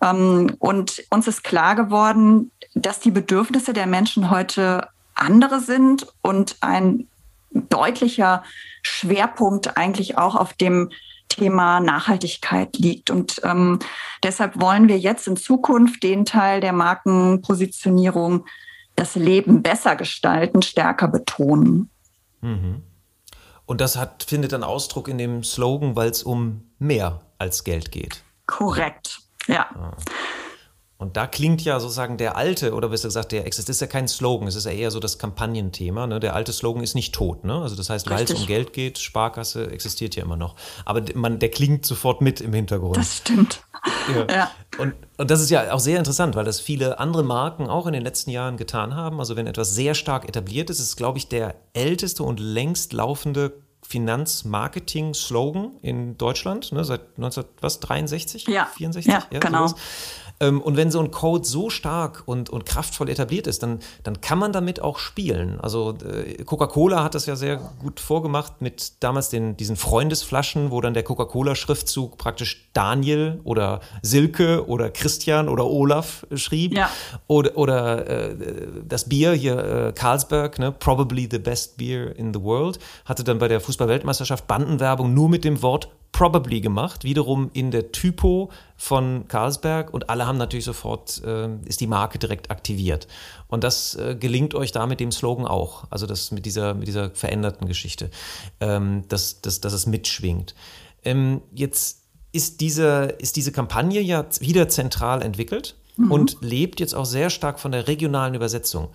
Ähm, 0.00 0.54
und 0.60 1.02
uns 1.10 1.26
ist 1.26 1.42
klar 1.42 1.74
geworden, 1.74 2.52
dass 2.82 3.00
die 3.00 3.10
Bedürfnisse 3.10 3.72
der 3.72 3.86
Menschen 3.86 4.30
heute 4.30 4.88
andere 5.14 5.60
sind 5.60 6.06
und 6.22 6.56
ein 6.60 7.08
deutlicher 7.52 8.42
Schwerpunkt 8.82 9.76
eigentlich 9.76 10.18
auch 10.18 10.34
auf 10.34 10.52
dem 10.52 10.90
Thema 11.28 11.80
Nachhaltigkeit 11.80 12.76
liegt. 12.78 13.10
Und 13.10 13.40
ähm, 13.44 13.78
deshalb 14.22 14.60
wollen 14.60 14.88
wir 14.88 14.98
jetzt 14.98 15.26
in 15.26 15.36
Zukunft 15.36 16.02
den 16.02 16.24
Teil 16.24 16.60
der 16.60 16.72
Markenpositionierung, 16.72 18.46
das 18.96 19.14
Leben 19.14 19.62
besser 19.62 19.96
gestalten, 19.96 20.62
stärker 20.62 21.08
betonen. 21.08 21.90
Mhm. 22.40 22.82
Und 23.66 23.80
das 23.80 23.96
hat, 23.96 24.24
findet 24.24 24.52
dann 24.52 24.64
Ausdruck 24.64 25.08
in 25.08 25.18
dem 25.18 25.44
Slogan, 25.44 25.94
weil 25.94 26.10
es 26.10 26.22
um 26.22 26.70
mehr 26.78 27.20
als 27.38 27.64
Geld 27.64 27.92
geht. 27.92 28.22
Korrekt, 28.46 29.20
ja. 29.46 29.66
Ah. 29.74 29.96
Und 31.00 31.16
da 31.16 31.28
klingt 31.28 31.62
ja 31.62 31.78
sozusagen 31.78 32.16
der 32.16 32.36
alte, 32.36 32.74
oder 32.74 32.88
besser 32.88 33.06
gesagt, 33.06 33.30
der 33.30 33.46
Exist 33.46 33.68
ist 33.68 33.80
ja 33.80 33.86
kein 33.86 34.08
Slogan, 34.08 34.48
es 34.48 34.56
ist 34.56 34.64
ja 34.64 34.72
eher 34.72 34.90
so 34.90 34.98
das 34.98 35.16
Kampagnenthema. 35.16 36.08
Ne? 36.08 36.18
Der 36.18 36.34
alte 36.34 36.52
Slogan 36.52 36.82
ist 36.82 36.96
nicht 36.96 37.14
tot. 37.14 37.44
Ne? 37.44 37.54
Also 37.54 37.76
das 37.76 37.88
heißt, 37.88 38.10
weil 38.10 38.24
es 38.24 38.32
um 38.32 38.46
Geld 38.46 38.72
geht, 38.72 38.98
Sparkasse 38.98 39.70
existiert 39.70 40.16
ja 40.16 40.24
immer 40.24 40.36
noch. 40.36 40.56
Aber 40.84 41.02
man, 41.14 41.38
der 41.38 41.50
klingt 41.50 41.86
sofort 41.86 42.20
mit 42.20 42.40
im 42.40 42.52
Hintergrund. 42.52 42.96
Das 42.96 43.18
stimmt. 43.18 43.62
Ja. 44.12 44.26
ja. 44.34 44.50
Und, 44.78 44.94
und 45.18 45.30
das 45.30 45.40
ist 45.40 45.50
ja 45.50 45.72
auch 45.72 45.78
sehr 45.78 45.98
interessant, 45.98 46.34
weil 46.34 46.44
das 46.44 46.58
viele 46.58 46.98
andere 46.98 47.22
Marken 47.22 47.68
auch 47.68 47.86
in 47.86 47.92
den 47.92 48.02
letzten 48.02 48.30
Jahren 48.30 48.56
getan 48.56 48.96
haben. 48.96 49.20
Also 49.20 49.36
wenn 49.36 49.46
etwas 49.46 49.72
sehr 49.76 49.94
stark 49.94 50.28
etabliert 50.28 50.68
ist, 50.68 50.80
ist 50.80 50.86
es, 50.86 50.96
glaube 50.96 51.18
ich, 51.18 51.28
der 51.28 51.54
älteste 51.74 52.24
und 52.24 52.40
längst 52.40 52.92
laufende 52.92 53.52
Finanzmarketing-Slogan 53.82 55.76
in 55.80 56.18
Deutschland, 56.18 56.72
ne, 56.72 56.84
seit 56.84 57.02
1963, 57.16 58.48
ja. 58.48 58.66
64? 58.66 59.12
Ja, 59.12 59.22
ja 59.30 59.38
genau. 59.38 59.68
Sowas. 59.68 59.80
Ähm, 60.40 60.60
und 60.60 60.76
wenn 60.76 60.90
so 60.90 61.00
ein 61.00 61.10
Code 61.10 61.46
so 61.46 61.70
stark 61.70 62.22
und, 62.26 62.50
und 62.50 62.64
kraftvoll 62.64 63.08
etabliert 63.08 63.46
ist, 63.46 63.62
dann, 63.62 63.80
dann 64.02 64.20
kann 64.20 64.38
man 64.38 64.52
damit 64.52 64.80
auch 64.80 64.98
spielen. 64.98 65.60
Also 65.60 65.96
äh, 66.04 66.44
Coca-Cola 66.44 67.02
hat 67.02 67.14
das 67.14 67.26
ja 67.26 67.36
sehr 67.36 67.56
gut 67.56 68.00
vorgemacht 68.00 68.60
mit 68.60 69.02
damals 69.02 69.28
den, 69.28 69.56
diesen 69.56 69.76
Freundesflaschen, 69.76 70.70
wo 70.70 70.80
dann 70.80 70.94
der 70.94 71.02
Coca-Cola-Schriftzug 71.02 72.18
praktisch 72.18 72.68
Daniel 72.72 73.40
oder 73.44 73.80
Silke 74.02 74.66
oder 74.68 74.90
Christian 74.90 75.48
oder 75.48 75.66
Olaf 75.66 76.26
schrieb. 76.34 76.76
Ja. 76.76 76.90
Oder, 77.26 77.56
oder 77.56 78.06
äh, 78.06 78.36
das 78.86 79.08
Bier 79.08 79.32
hier, 79.32 79.58
äh, 79.58 79.92
Carlsberg, 79.92 80.58
ne, 80.58 80.72
probably 80.72 81.28
the 81.30 81.38
best 81.38 81.76
beer 81.76 82.14
in 82.16 82.32
the 82.32 82.40
world, 82.40 82.78
hatte 83.04 83.24
dann 83.24 83.38
bei 83.38 83.48
der 83.48 83.60
Fußball-Weltmeisterschaft 83.60 84.46
Bandenwerbung 84.46 85.12
nur 85.14 85.28
mit 85.28 85.44
dem 85.44 85.62
Wort 85.62 85.88
probably 86.12 86.60
gemacht, 86.60 87.04
wiederum 87.04 87.50
in 87.52 87.70
der 87.70 87.92
Typo 87.92 88.50
von 88.76 89.28
Carlsberg 89.28 89.92
und 89.92 90.10
alle 90.10 90.26
haben 90.26 90.38
natürlich 90.38 90.64
sofort, 90.64 91.22
äh, 91.24 91.48
ist 91.64 91.80
die 91.80 91.86
Marke 91.86 92.18
direkt 92.18 92.50
aktiviert. 92.50 93.06
Und 93.46 93.64
das 93.64 93.94
äh, 93.94 94.16
gelingt 94.18 94.54
euch 94.54 94.72
da 94.72 94.86
mit 94.86 95.00
dem 95.00 95.12
Slogan 95.12 95.46
auch, 95.46 95.84
also 95.90 96.06
das 96.06 96.30
mit 96.30 96.46
dieser, 96.46 96.74
mit 96.74 96.88
dieser 96.88 97.10
veränderten 97.10 97.66
Geschichte, 97.66 98.10
ähm, 98.60 99.04
dass, 99.08 99.40
dass, 99.42 99.60
dass 99.60 99.72
es 99.72 99.86
mitschwingt. 99.86 100.54
Ähm, 101.04 101.42
jetzt 101.54 102.02
ist 102.32 102.60
diese, 102.60 103.14
ist 103.18 103.36
diese 103.36 103.52
Kampagne 103.52 104.00
ja 104.00 104.26
wieder 104.40 104.68
zentral 104.68 105.22
entwickelt 105.22 105.76
mhm. 105.96 106.12
und 106.12 106.36
lebt 106.40 106.80
jetzt 106.80 106.94
auch 106.94 107.06
sehr 107.06 107.30
stark 107.30 107.60
von 107.60 107.72
der 107.72 107.86
regionalen 107.88 108.34
Übersetzung. 108.34 108.88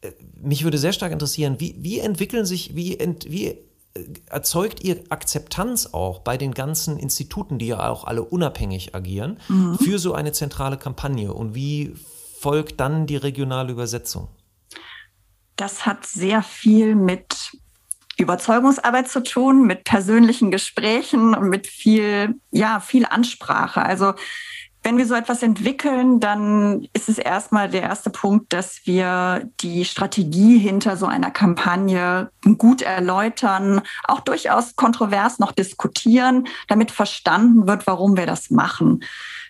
Äh, 0.00 0.12
mich 0.40 0.64
würde 0.64 0.78
sehr 0.78 0.92
stark 0.92 1.12
interessieren, 1.12 1.56
wie, 1.58 1.76
wie 1.78 1.98
entwickeln 1.98 2.46
sich, 2.46 2.74
wie, 2.74 2.98
ent, 2.98 3.30
wie 3.30 3.58
erzeugt 4.26 4.82
ihr 4.82 5.02
Akzeptanz 5.08 5.88
auch 5.92 6.20
bei 6.20 6.36
den 6.36 6.52
ganzen 6.52 6.98
Instituten, 6.98 7.58
die 7.58 7.68
ja 7.68 7.88
auch 7.88 8.04
alle 8.04 8.22
unabhängig 8.22 8.94
agieren, 8.94 9.40
mhm. 9.48 9.78
für 9.78 9.98
so 9.98 10.14
eine 10.14 10.32
zentrale 10.32 10.76
Kampagne? 10.76 11.32
Und 11.32 11.54
wie 11.54 11.94
folgt 12.38 12.80
dann 12.80 13.06
die 13.06 13.16
regionale 13.16 13.72
Übersetzung? 13.72 14.28
Das 15.56 15.84
hat 15.86 16.06
sehr 16.06 16.42
viel 16.42 16.94
mit 16.94 17.56
Überzeugungsarbeit 18.16 19.08
zu 19.08 19.22
tun, 19.22 19.66
mit 19.66 19.84
persönlichen 19.84 20.50
Gesprächen 20.50 21.34
und 21.34 21.48
mit 21.48 21.66
viel, 21.66 22.34
ja, 22.50 22.80
viel 22.80 23.06
Ansprache. 23.06 23.82
Also 23.82 24.14
wenn 24.82 24.96
wir 24.96 25.06
so 25.06 25.14
etwas 25.14 25.42
entwickeln, 25.42 26.20
dann 26.20 26.88
ist 26.94 27.10
es 27.10 27.18
erstmal 27.18 27.68
der 27.68 27.82
erste 27.82 28.08
Punkt, 28.08 28.52
dass 28.52 28.86
wir 28.86 29.48
die 29.60 29.84
Strategie 29.84 30.58
hinter 30.58 30.96
so 30.96 31.04
einer 31.06 31.30
Kampagne 31.30 32.30
gut 32.56 32.80
erläutern, 32.80 33.82
auch 34.04 34.20
durchaus 34.20 34.76
kontrovers 34.76 35.38
noch 35.38 35.52
diskutieren, 35.52 36.48
damit 36.68 36.90
verstanden 36.90 37.66
wird, 37.66 37.86
warum 37.86 38.16
wir 38.16 38.26
das 38.26 38.50
machen. 38.50 39.04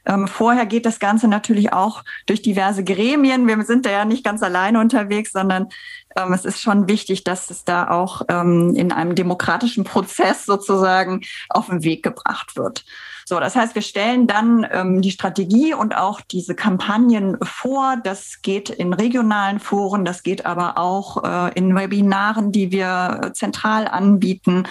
Ähm, 0.05 0.27
vorher 0.27 0.67
geht 0.67 0.85
das 0.85 0.99
Ganze 0.99 1.29
natürlich 1.29 1.73
auch 1.73 2.03
durch 2.27 2.43
diverse 2.43 2.83
Gremien. 2.83 3.47
Wir 3.47 3.63
sind 3.65 3.87
da 3.87 3.91
ja 3.91 4.05
nicht 4.05 4.25
ganz 4.25 4.43
alleine 4.43 4.81
unterwegs, 4.81 5.31
sondern 5.33 5.69
ähm, 6.17 6.33
es 6.33 6.45
ist 6.45 6.61
schon 6.61 6.89
wichtig, 6.89 7.23
dass 7.23 7.51
es 7.51 7.65
da 7.65 7.89
auch 7.89 8.23
ähm, 8.29 8.75
in 8.75 8.91
einem 8.93 9.15
demokratischen 9.15 9.85
Prozess 9.85 10.47
sozusagen 10.47 11.21
auf 11.49 11.67
den 11.67 11.85
Weg 11.85 12.03
gebracht 12.03 12.57
wird. 12.57 12.85
So, 13.31 13.39
das 13.39 13.55
heißt, 13.55 13.77
wir 13.77 13.83
stellen 13.83 14.27
dann 14.27 14.67
ähm, 14.73 15.03
die 15.03 15.13
Strategie 15.13 15.73
und 15.73 15.97
auch 15.97 16.21
diese 16.21 16.57
Kampagnen 16.57 17.39
vor. 17.45 17.95
Das 18.03 18.43
geht 18.43 18.71
in 18.71 18.93
regionalen 18.93 19.61
Foren, 19.61 20.05
das 20.05 20.25
geht 20.25 20.47
aber 20.47 20.77
auch 20.79 21.23
äh, 21.23 21.53
in 21.55 21.77
Webinaren, 21.77 22.51
die 22.51 22.73
wir 22.73 23.31
zentral 23.35 23.87
anbieten. 23.87 24.65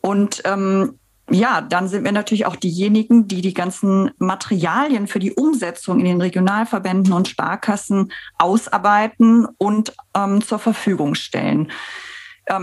Und 0.00 0.42
ähm, 0.46 0.98
ja, 1.30 1.60
dann 1.60 1.86
sind 1.86 2.02
wir 2.02 2.10
natürlich 2.10 2.46
auch 2.46 2.56
diejenigen, 2.56 3.28
die 3.28 3.40
die 3.40 3.54
ganzen 3.54 4.10
Materialien 4.18 5.06
für 5.06 5.20
die 5.20 5.34
Umsetzung 5.34 6.00
in 6.00 6.06
den 6.06 6.20
Regionalverbänden 6.20 7.12
und 7.12 7.28
Sparkassen 7.28 8.10
ausarbeiten 8.36 9.46
und 9.58 9.94
ähm, 10.12 10.42
zur 10.42 10.58
Verfügung 10.58 11.14
stellen 11.14 11.70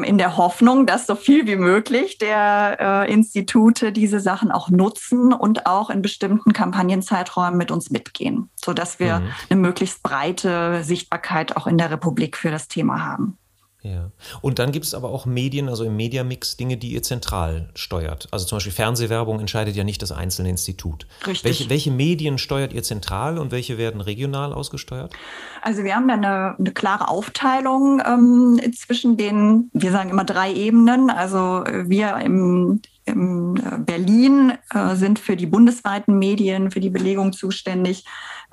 in 0.06 0.18
der 0.18 0.38
Hoffnung, 0.38 0.86
dass 0.86 1.08
so 1.08 1.16
viel 1.16 1.46
wie 1.46 1.58
möglich 1.58 2.18
der 2.18 2.78
äh, 2.80 3.12
Institute 3.12 3.92
diese 3.92 4.20
Sachen 4.20 4.52
auch 4.52 4.70
nutzen 4.70 5.34
und 5.34 5.66
auch 5.66 5.90
in 5.90 6.02
bestimmten 6.02 6.54
Kampagnenzeiträumen 6.54 7.58
mit 7.58 7.70
uns 7.70 7.90
mitgehen, 7.90 8.50
sodass 8.56 9.00
wir 9.00 9.20
mhm. 9.20 9.32
eine 9.50 9.60
möglichst 9.60 10.02
breite 10.02 10.84
Sichtbarkeit 10.84 11.58
auch 11.58 11.68
in 11.68 11.78
der 11.78 11.92
Republik 11.92 12.38
für 12.38 12.50
das 12.50 12.70
Thema 12.70 13.04
haben. 13.06 13.38
Ja. 13.84 14.12
Und 14.42 14.60
dann 14.60 14.72
gibt 14.72 14.86
es 14.86 14.94
aber 14.94 15.10
auch 15.10 15.26
Medien, 15.26 15.68
also 15.68 15.84
im 15.84 15.98
Mediamix, 15.98 16.56
Dinge, 16.56 16.78
die 16.78 16.94
ihr 16.94 17.04
zentral 17.04 17.70
steuert. 17.76 18.30
Also 18.32 18.46
zum 18.46 18.56
Beispiel 18.56 18.72
Fernsehwerbung 18.72 19.42
entscheidet 19.42 19.76
ja 19.76 19.84
nicht 19.84 20.02
das 20.02 20.14
einzelne 20.14 20.50
Institut. 20.50 21.06
Richtig. 21.28 21.44
Welche, 21.44 21.70
welche 21.70 21.92
Medien 21.92 22.38
steuert 22.38 22.72
ihr 22.72 22.82
zentral 22.82 23.38
und 23.38 23.52
welche 23.52 23.78
werden 23.78 24.00
regional 24.00 24.54
ausgesteuert? 24.54 25.14
Also 25.62 25.84
wir 25.84 25.96
haben 25.96 26.08
da 26.08 26.14
eine, 26.14 26.56
eine 26.58 26.72
klare 26.72 27.10
Aufteilung 27.10 28.02
ähm, 28.06 28.62
zwischen 28.74 29.18
den, 29.18 29.70
wir 29.74 29.92
sagen 29.92 30.10
immer 30.10 30.24
drei 30.24 30.54
Ebenen. 30.54 31.10
Also 31.10 31.66
wir 31.66 32.16
im, 32.18 32.82
im 33.06 33.56
äh, 33.58 33.80
Berlin 33.80 34.54
äh, 34.74 34.96
sind 34.96 35.20
für 35.20 35.36
die 35.36 35.46
bundesweiten 35.46 36.18
Medien, 36.18 36.72
für 36.72 36.80
die 36.80 36.90
Belegung 36.90 37.34
zuständig. 37.34 38.06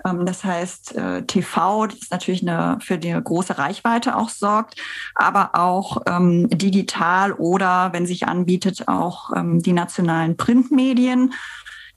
Ähm, 0.05 0.27
das 0.27 0.45
heißt, 0.45 0.97
äh, 0.97 1.23
TV, 1.23 1.87
das 1.87 2.11
natürlich 2.11 2.43
eine, 2.43 2.79
für 2.81 2.95
eine 2.95 3.23
große 3.23 3.59
Reichweite 3.59 4.17
auch 4.17 4.29
sorgt, 4.29 4.81
aber 5.15 5.51
auch 5.55 6.03
ähm, 6.07 6.49
digital 6.51 7.33
oder, 7.33 7.93
wenn 7.93 8.07
sich 8.07 8.27
anbietet, 8.27 8.89
auch 8.89 9.31
ähm, 9.37 9.63
die 9.63 9.73
nationalen 9.73 10.37
Printmedien. 10.37 11.35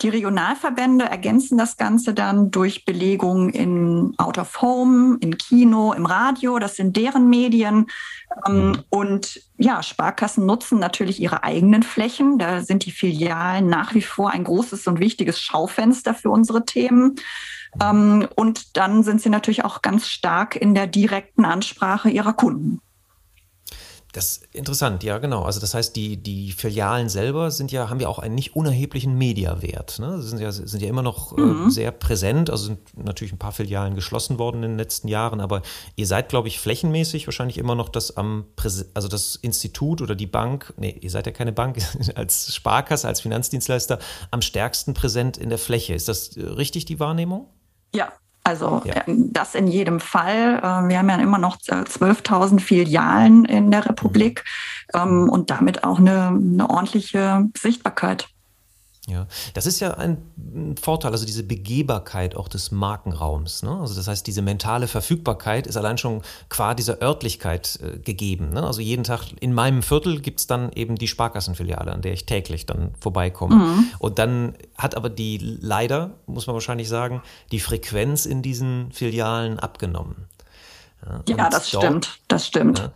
Die 0.03 0.09
Regionalverbände 0.09 1.05
ergänzen 1.05 1.57
das 1.57 1.77
Ganze 1.77 2.13
dann 2.13 2.51
durch 2.51 2.83
Belegung 2.83 3.49
in 3.49 4.13
Out 4.17 4.37
of 4.37 4.61
Home, 4.61 5.17
im 5.21 5.37
Kino, 5.37 5.93
im 5.93 6.05
Radio. 6.05 6.59
Das 6.59 6.75
sind 6.75 6.97
deren 6.97 7.29
Medien. 7.29 7.87
Ähm, 8.45 8.83
und 8.89 9.41
ja, 9.57 9.81
Sparkassen 9.81 10.45
nutzen 10.45 10.77
natürlich 10.77 11.21
ihre 11.21 11.43
eigenen 11.43 11.83
Flächen. 11.83 12.37
Da 12.37 12.61
sind 12.61 12.85
die 12.85 12.91
Filialen 12.91 13.67
nach 13.67 13.93
wie 13.93 14.01
vor 14.01 14.31
ein 14.31 14.43
großes 14.43 14.87
und 14.87 14.99
wichtiges 14.99 15.39
Schaufenster 15.39 16.13
für 16.13 16.31
unsere 16.31 16.65
Themen. 16.65 17.15
Ähm, 17.81 18.27
und 18.35 18.75
dann 18.75 19.03
sind 19.03 19.21
sie 19.21 19.29
natürlich 19.29 19.63
auch 19.63 19.81
ganz 19.81 20.09
stark 20.09 20.57
in 20.57 20.75
der 20.75 20.87
direkten 20.87 21.45
Ansprache 21.45 22.09
ihrer 22.09 22.33
Kunden. 22.33 22.81
Das 24.13 24.37
ist 24.37 24.45
interessant, 24.53 25.03
ja, 25.03 25.17
genau. 25.17 25.41
Also 25.41 25.59
das 25.59 25.73
heißt, 25.73 25.95
die, 25.95 26.17
die 26.17 26.51
Filialen 26.51 27.09
selber 27.09 27.49
sind 27.49 27.71
ja, 27.71 27.89
haben 27.89 27.99
ja 27.99 28.07
auch 28.07 28.19
einen 28.19 28.35
nicht 28.35 28.55
unerheblichen 28.55 29.17
Mediawert. 29.17 29.97
Ne? 29.97 30.21
Sie 30.21 30.29
sind 30.29 30.39
ja, 30.39 30.51
sind 30.51 30.81
ja 30.83 30.87
immer 30.87 31.01
noch 31.01 31.35
äh, 31.35 31.41
mhm. 31.41 31.67
äh, 31.67 31.71
sehr 31.71 31.91
präsent. 31.91 32.51
Also 32.51 32.65
sind 32.65 32.79
natürlich 32.95 33.33
ein 33.33 33.39
paar 33.39 33.53
Filialen 33.53 33.95
geschlossen 33.95 34.37
worden 34.37 34.57
in 34.57 34.69
den 34.69 34.77
letzten 34.77 35.07
Jahren, 35.07 35.41
aber 35.41 35.63
ihr 35.95 36.05
seid, 36.05 36.29
glaube 36.29 36.47
ich, 36.47 36.59
flächenmäßig 36.59 37.25
wahrscheinlich 37.25 37.57
immer 37.57 37.73
noch 37.73 37.89
das 37.89 38.15
am 38.15 38.45
Präse 38.55 38.87
also 38.93 39.07
das 39.07 39.35
Institut 39.35 39.99
oder 39.99 40.13
die 40.13 40.27
Bank, 40.27 40.75
nee, 40.77 40.95
ihr 41.01 41.09
seid 41.09 41.25
ja 41.25 41.31
keine 41.31 41.51
Bank, 41.51 41.79
als 42.15 42.53
Sparkasse, 42.53 43.07
als 43.07 43.21
Finanzdienstleister 43.21 43.97
am 44.29 44.43
stärksten 44.43 44.93
präsent 44.93 45.37
in 45.37 45.49
der 45.49 45.57
Fläche. 45.57 45.95
Ist 45.95 46.07
das 46.07 46.37
äh, 46.37 46.45
richtig, 46.45 46.85
die 46.85 46.99
Wahrnehmung? 46.99 47.49
Ja, 47.95 48.13
also 48.43 48.81
ja. 48.85 48.95
Äh, 48.95 49.03
das 49.07 49.55
in 49.55 49.67
jedem 49.67 49.99
Fall. 49.99 50.57
Äh, 50.57 50.89
wir 50.89 50.97
haben 50.97 51.09
ja 51.09 51.15
immer 51.15 51.37
noch 51.37 51.57
12.000 51.57 52.59
Filialen 52.59 53.45
in 53.45 53.71
der 53.71 53.85
Republik 53.85 54.43
mhm. 54.93 55.29
und 55.29 55.49
damit 55.49 55.83
auch 55.83 55.99
eine, 55.99 56.27
eine 56.27 56.69
ordentliche 56.69 57.47
Sichtbarkeit. 57.57 58.27
Ja, 59.05 59.27
das 59.53 59.65
ist 59.65 59.81
ja 59.81 59.95
ein 59.95 60.17
Vorteil, 60.81 61.11
also 61.11 61.25
diese 61.25 61.43
Begehbarkeit 61.43 62.37
auch 62.37 62.47
des 62.47 62.71
Markenraums. 62.71 63.61
Ne? 63.61 63.71
Also 63.71 63.95
das 63.95 64.07
heißt, 64.07 64.25
diese 64.25 64.41
mentale 64.41 64.87
Verfügbarkeit 64.87 65.67
ist 65.67 65.75
allein 65.75 65.97
schon 65.97 66.21
qua 66.47 66.73
dieser 66.73 67.01
Örtlichkeit 67.01 67.79
äh, 67.83 67.99
gegeben. 67.99 68.51
Ne? 68.51 68.63
Also 68.63 68.79
jeden 68.79 69.03
Tag 69.03 69.25
in 69.41 69.53
meinem 69.53 69.83
Viertel 69.83 70.21
gibt 70.21 70.39
es 70.39 70.47
dann 70.47 70.71
eben 70.71 70.95
die 70.95 71.09
Sparkassenfiliale, 71.09 71.91
an 71.91 72.01
der 72.01 72.13
ich 72.13 72.25
täglich 72.25 72.65
dann 72.65 72.93
vorbeikomme. 72.97 73.55
Mhm. 73.55 73.85
Und 73.99 74.19
dann 74.19 74.55
hat 74.77 74.95
aber 74.95 75.09
die 75.09 75.37
leider, 75.37 76.11
muss 76.25 76.47
man 76.47 76.53
wahrscheinlich 76.53 76.87
sagen, 76.87 77.21
die 77.51 77.59
Frequenz 77.59 78.25
in 78.25 78.41
diesen 78.41 78.89
Filialen 78.93 79.59
abgenommen. 79.59 80.27
Ja, 81.05 81.23
ja 81.27 81.49
das 81.49 81.71
dort, 81.71 81.83
stimmt, 81.83 82.19
das 82.29 82.47
stimmt. 82.47 82.79
Ja, 82.79 82.91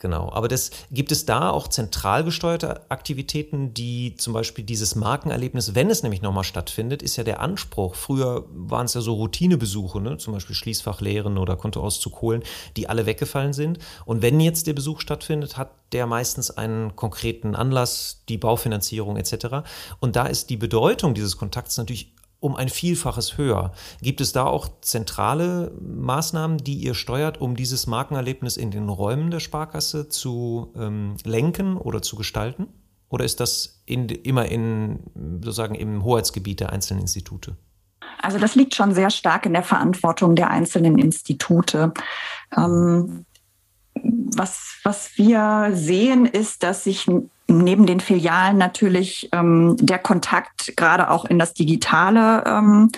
Genau, 0.00 0.32
aber 0.32 0.48
das, 0.48 0.70
gibt 0.90 1.12
es 1.12 1.26
da 1.26 1.50
auch 1.50 1.68
zentral 1.68 2.24
gesteuerte 2.24 2.90
Aktivitäten, 2.90 3.74
die 3.74 4.14
zum 4.16 4.32
Beispiel 4.32 4.64
dieses 4.64 4.94
Markenerlebnis, 4.94 5.74
wenn 5.74 5.90
es 5.90 6.02
nämlich 6.02 6.22
nochmal 6.22 6.44
stattfindet, 6.44 7.02
ist 7.02 7.16
ja 7.16 7.24
der 7.24 7.40
Anspruch. 7.40 7.94
Früher 7.96 8.46
waren 8.48 8.86
es 8.86 8.94
ja 8.94 9.02
so 9.02 9.12
Routinebesuche, 9.12 10.00
ne? 10.00 10.16
zum 10.16 10.32
Beispiel 10.32 10.56
Schließfach 10.56 11.02
leeren 11.02 11.36
oder 11.36 11.54
Kontoauszug 11.56 12.22
holen, 12.22 12.42
die 12.78 12.88
alle 12.88 13.04
weggefallen 13.04 13.52
sind. 13.52 13.78
Und 14.06 14.22
wenn 14.22 14.40
jetzt 14.40 14.66
der 14.66 14.72
Besuch 14.72 15.00
stattfindet, 15.00 15.58
hat 15.58 15.72
der 15.92 16.06
meistens 16.06 16.50
einen 16.50 16.96
konkreten 16.96 17.54
Anlass, 17.54 18.22
die 18.30 18.38
Baufinanzierung 18.38 19.18
etc. 19.18 19.68
Und 19.98 20.16
da 20.16 20.24
ist 20.24 20.48
die 20.48 20.56
Bedeutung 20.56 21.12
dieses 21.12 21.36
Kontakts 21.36 21.76
natürlich 21.76 22.14
um 22.40 22.56
ein 22.56 22.68
Vielfaches 22.68 23.36
höher. 23.38 23.72
Gibt 24.02 24.20
es 24.20 24.32
da 24.32 24.44
auch 24.44 24.68
zentrale 24.80 25.72
Maßnahmen, 25.80 26.58
die 26.58 26.74
ihr 26.74 26.94
steuert, 26.94 27.40
um 27.40 27.54
dieses 27.54 27.86
Markenerlebnis 27.86 28.56
in 28.56 28.70
den 28.70 28.88
Räumen 28.88 29.30
der 29.30 29.40
Sparkasse 29.40 30.08
zu 30.08 30.72
ähm, 30.76 31.16
lenken 31.24 31.76
oder 31.76 32.02
zu 32.02 32.16
gestalten? 32.16 32.68
Oder 33.10 33.24
ist 33.24 33.40
das 33.40 33.82
in, 33.86 34.08
immer 34.08 34.46
in, 34.46 35.00
sozusagen 35.42 35.74
im 35.74 36.04
Hoheitsgebiet 36.04 36.60
der 36.60 36.72
einzelnen 36.72 37.02
Institute? 37.02 37.56
Also 38.22 38.38
das 38.38 38.54
liegt 38.54 38.74
schon 38.74 38.94
sehr 38.94 39.10
stark 39.10 39.46
in 39.46 39.52
der 39.52 39.62
Verantwortung 39.62 40.36
der 40.36 40.50
einzelnen 40.50 40.98
Institute. 40.98 41.92
Ähm, 42.56 43.26
was, 43.94 44.76
was 44.84 45.10
wir 45.16 45.70
sehen, 45.74 46.24
ist, 46.24 46.62
dass 46.62 46.84
sich 46.84 47.06
neben 47.50 47.86
den 47.86 48.00
Filialen 48.00 48.58
natürlich 48.58 49.28
ähm, 49.32 49.76
der 49.78 49.98
Kontakt 49.98 50.76
gerade 50.76 51.10
auch 51.10 51.24
in 51.24 51.38
das 51.38 51.52
Digitale 51.54 52.44
ähm, 52.46 52.90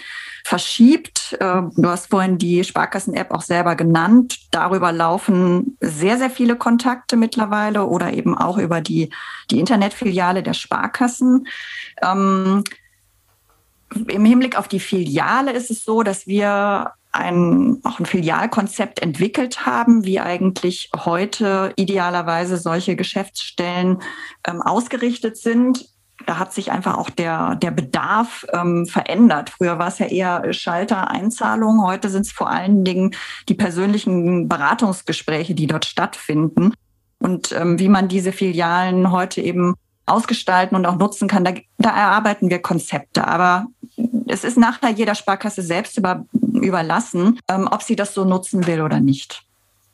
verschiebt. 0.45 1.37
Äh, 1.41 1.62
du 1.75 1.88
hast 1.88 2.11
vorhin 2.11 2.38
die 2.38 2.62
Sparkassen-App 2.62 3.31
auch 3.31 3.43
selber 3.43 3.75
genannt. 3.75 4.38
Darüber 4.51 4.93
laufen 4.93 5.77
sehr, 5.81 6.19
sehr 6.19 6.31
viele 6.31 6.57
Kontakte 6.57 7.17
mittlerweile 7.17 7.87
oder 7.87 8.12
eben 8.12 8.37
auch 8.37 8.59
über 8.59 8.81
die, 8.81 9.11
die 9.51 9.61
Internetfiliale 9.61 10.43
der 10.43 10.55
Sparkassen. 10.55 11.47
Ähm, 12.03 12.65
Im 14.09 14.25
Hinblick 14.25 14.59
auf 14.59 14.69
die 14.69 14.81
Filiale 14.81 15.53
ist 15.53 15.71
es 15.71 15.85
so, 15.85 16.03
dass 16.03 16.27
wir 16.27 16.93
ein, 17.12 17.81
auch 17.85 17.98
ein 17.98 18.07
Filialkonzept 18.07 19.01
entwickelt 19.01 19.66
haben, 19.66 20.05
wie 20.05 20.18
eigentlich 20.18 20.90
heute 20.96 21.72
idealerweise 21.77 22.57
solche 22.57 22.96
Geschäftsstellen 22.96 24.03
ähm, 24.46 24.62
ausgerichtet 24.62 25.37
sind. 25.37 25.87
Da 26.27 26.38
hat 26.38 26.53
sich 26.53 26.70
einfach 26.70 26.96
auch 26.96 27.11
der, 27.11 27.57
der 27.57 27.70
Bedarf 27.70 28.46
ähm, 28.53 28.87
verändert. 28.87 29.51
Früher 29.51 29.79
war 29.79 29.88
es 29.88 29.98
ja 29.98 30.07
eher 30.07 30.53
Schalter, 30.53 31.11
Einzahlung. 31.11 31.85
Heute 31.85 32.09
sind 32.09 32.22
es 32.22 32.33
vor 32.33 32.48
allen 32.48 32.85
Dingen 32.85 33.14
die 33.48 33.55
persönlichen 33.55 34.48
Beratungsgespräche, 34.48 35.55
die 35.55 35.66
dort 35.66 35.85
stattfinden. 35.85 36.72
Und 37.18 37.53
ähm, 37.53 37.79
wie 37.79 37.88
man 37.88 38.09
diese 38.09 38.33
Filialen 38.33 39.11
heute 39.11 39.40
eben 39.40 39.75
ausgestalten 40.07 40.77
und 40.77 40.87
auch 40.87 40.97
nutzen 40.97 41.29
kann, 41.29 41.45
da, 41.45 41.53
da 41.79 41.91
erarbeiten 41.91 42.51
wir 42.51 42.61
Konzepte. 42.61 43.27
Aber 43.27 43.67
es 44.27 44.45
ist 44.45 44.59
nachher 44.59 44.91
jeder 44.91 45.15
Sparkasse 45.15 45.62
selbst 45.62 45.97
über, 45.99 46.27
überlassen, 46.33 47.38
ähm, 47.49 47.69
ob 47.71 47.83
sie 47.83 47.97
das 47.97 48.15
so 48.15 48.25
nutzen 48.25 48.67
will 48.67 48.81
oder 48.81 49.01
nicht. 49.01 49.45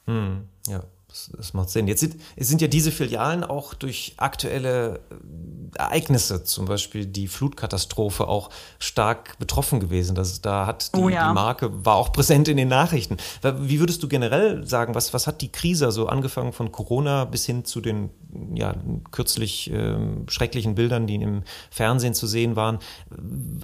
Hm, 0.07 0.49
ja. 0.67 0.83
Das, 1.09 1.55
macht 1.55 1.71
Sinn. 1.71 1.89
Jetzt 1.89 2.01
sind, 2.01 2.17
sind, 2.37 2.61
ja 2.61 2.69
diese 2.69 2.93
Filialen 2.93 3.43
auch 3.43 3.73
durch 3.73 4.15
aktuelle 4.19 5.01
äh, 5.11 5.79
Ereignisse, 5.79 6.45
zum 6.45 6.67
Beispiel 6.67 7.07
die 7.07 7.29
Flutkatastrophe, 7.29 8.29
auch 8.29 8.51
stark 8.79 9.39
betroffen 9.39 9.81
gewesen. 9.81 10.15
Das, 10.15 10.43
da 10.43 10.67
hat 10.67 10.95
die, 10.95 11.01
oh 11.01 11.09
ja. 11.09 11.29
die, 11.29 11.35
Marke, 11.35 11.85
war 11.85 11.97
auch 11.97 12.13
präsent 12.13 12.49
in 12.49 12.59
den 12.59 12.69
Nachrichten. 12.69 13.17
Wie 13.43 13.81
würdest 13.81 14.03
du 14.03 14.09
generell 14.09 14.67
sagen, 14.67 14.95
was, 14.95 15.15
was 15.15 15.27
hat 15.27 15.41
die 15.41 15.51
Krise, 15.51 15.87
also 15.87 16.09
angefangen 16.09 16.53
von 16.53 16.73
Corona 16.73 17.25
bis 17.25 17.47
hin 17.47 17.65
zu 17.65 17.81
den 17.81 18.11
ja, 18.55 18.75
kürzlich 19.11 19.73
äh, 19.73 19.97
schrecklichen 20.29 20.75
Bildern, 20.75 21.07
die 21.07 21.15
im 21.15 21.43
Fernsehen 21.71 22.13
zu 22.13 22.27
sehen 22.27 22.55
waren, 22.55 22.79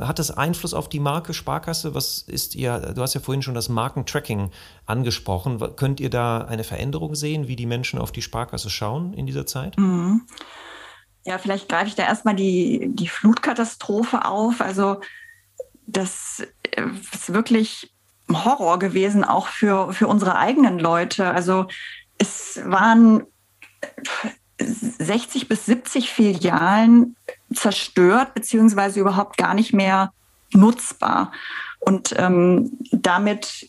hat 0.01 0.19
das 0.19 0.31
Einfluss 0.31 0.73
auf 0.73 0.89
die 0.89 1.01
Marke 1.01 1.35
Sparkasse? 1.35 1.95
Was 1.95 2.23
ist 2.23 2.55
ihr, 2.55 2.79
du 2.79 3.03
hast 3.03 3.13
ja 3.13 3.21
vorhin 3.21 3.43
schon 3.43 3.55
das 3.55 3.69
Markentracking 3.69 4.51
angesprochen. 4.87 5.59
Könnt 5.77 6.01
ihr 6.01 6.11
da 6.11 6.39
eine 6.39 6.65
Veränderung 6.65 7.15
sehen, 7.15 7.34
wie 7.49 7.57
die 7.57 7.67
Menschen 7.67 7.99
auf 7.99 8.13
die 8.13 8.23
Sparkasse 8.23 8.71
schauen 8.71 9.13
in 9.15 9.27
dieser 9.27 9.47
Zeit? 9.47 9.77
Mhm. 9.79 10.23
Ja, 11.27 11.39
vielleicht 11.39 11.69
greife 11.69 11.89
ich 11.89 11.95
da 11.95 12.05
erstmal 12.05 12.37
die, 12.37 12.91
die 12.93 13.09
Flutkatastrophe 13.09 14.25
auf. 14.25 14.61
Also 14.61 15.01
das 15.87 16.47
äh, 16.73 16.83
ist 17.13 17.33
wirklich 17.33 17.93
Horror 18.31 18.79
gewesen, 18.79 19.25
auch 19.25 19.49
für, 19.49 19.93
für 19.93 20.07
unsere 20.07 20.37
eigenen 20.37 20.79
Leute. 20.79 21.31
Also 21.31 21.67
es 22.19 22.61
waren 22.65 23.25
60 24.59 25.49
bis 25.49 25.67
70 25.67 26.11
Filialen 26.11 27.17
zerstört, 27.53 28.35
beziehungsweise 28.35 29.01
überhaupt 29.01 29.37
gar 29.37 29.55
nicht 29.55 29.73
mehr 29.73 30.13
nutzbar. 30.53 31.33
Und 31.81 32.15
ähm, 32.17 32.79
damit 32.93 33.69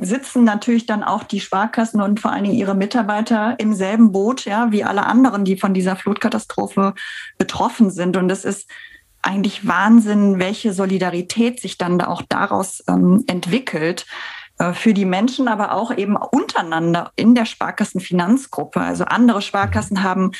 sitzen 0.00 0.44
natürlich 0.44 0.86
dann 0.86 1.04
auch 1.04 1.24
die 1.24 1.40
Sparkassen 1.40 2.00
und 2.00 2.20
vor 2.20 2.32
allen 2.32 2.44
Dingen 2.44 2.56
ihre 2.56 2.74
Mitarbeiter 2.74 3.54
im 3.58 3.74
selben 3.74 4.12
Boot, 4.12 4.44
ja, 4.44 4.72
wie 4.72 4.84
alle 4.84 5.04
anderen, 5.04 5.44
die 5.44 5.56
von 5.56 5.74
dieser 5.74 5.96
Flutkatastrophe 5.96 6.94
betroffen 7.38 7.90
sind. 7.90 8.16
Und 8.16 8.30
es 8.30 8.44
ist 8.44 8.68
eigentlich 9.22 9.66
Wahnsinn, 9.66 10.38
welche 10.38 10.72
Solidarität 10.72 11.60
sich 11.60 11.78
dann 11.78 12.00
auch 12.00 12.22
daraus 12.28 12.82
ähm, 12.88 13.24
entwickelt 13.26 14.06
äh, 14.58 14.72
für 14.72 14.94
die 14.94 15.04
Menschen, 15.04 15.48
aber 15.48 15.72
auch 15.72 15.94
eben 15.96 16.16
untereinander 16.16 17.12
in 17.16 17.34
der 17.34 17.44
Sparkassenfinanzgruppe. 17.44 18.80
Also 18.80 19.04
andere 19.04 19.42
Sparkassen 19.42 20.02
haben 20.02 20.32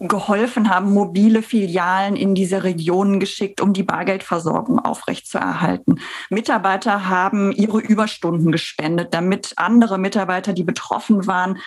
geholfen 0.00 0.70
haben, 0.70 0.92
mobile 0.92 1.42
Filialen 1.42 2.16
in 2.16 2.34
diese 2.34 2.64
Regionen 2.64 3.20
geschickt, 3.20 3.60
um 3.60 3.72
die 3.72 3.82
Bargeldversorgung 3.82 4.78
aufrechtzuerhalten. 4.78 6.00
Mitarbeiter 6.30 7.08
haben 7.08 7.52
ihre 7.52 7.80
Überstunden 7.80 8.50
gespendet, 8.50 9.12
damit 9.12 9.52
andere 9.56 9.98
Mitarbeiter, 9.98 10.54
die 10.54 10.64
betroffen 10.64 11.26
waren, 11.26 11.58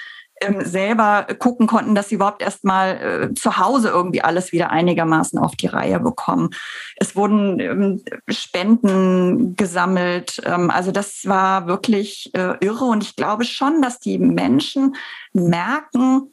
ähm, 0.41 0.65
selber 0.65 1.27
gucken 1.37 1.67
konnten, 1.67 1.93
dass 1.95 2.09
sie 2.09 2.15
überhaupt 2.15 2.41
erst 2.41 2.63
mal 2.63 3.29
äh, 3.31 3.33
zu 3.35 3.57
Hause 3.57 3.89
irgendwie 3.89 4.21
alles 4.21 4.51
wieder 4.51 4.71
einigermaßen 4.71 5.37
auf 5.37 5.55
die 5.55 5.67
Reihe 5.67 5.99
bekommen. 5.99 6.49
Es 6.97 7.15
wurden 7.15 7.59
ähm, 7.59 8.03
Spenden 8.27 9.55
gesammelt. 9.55 10.41
Ähm, 10.43 10.71
also 10.71 10.91
das 10.91 11.27
war 11.27 11.67
wirklich 11.67 12.31
äh, 12.33 12.55
irre. 12.61 12.85
Und 12.85 13.03
ich 13.03 13.15
glaube 13.15 13.45
schon, 13.45 13.81
dass 13.81 13.99
die 13.99 14.17
Menschen 14.17 14.95
merken, 15.33 16.29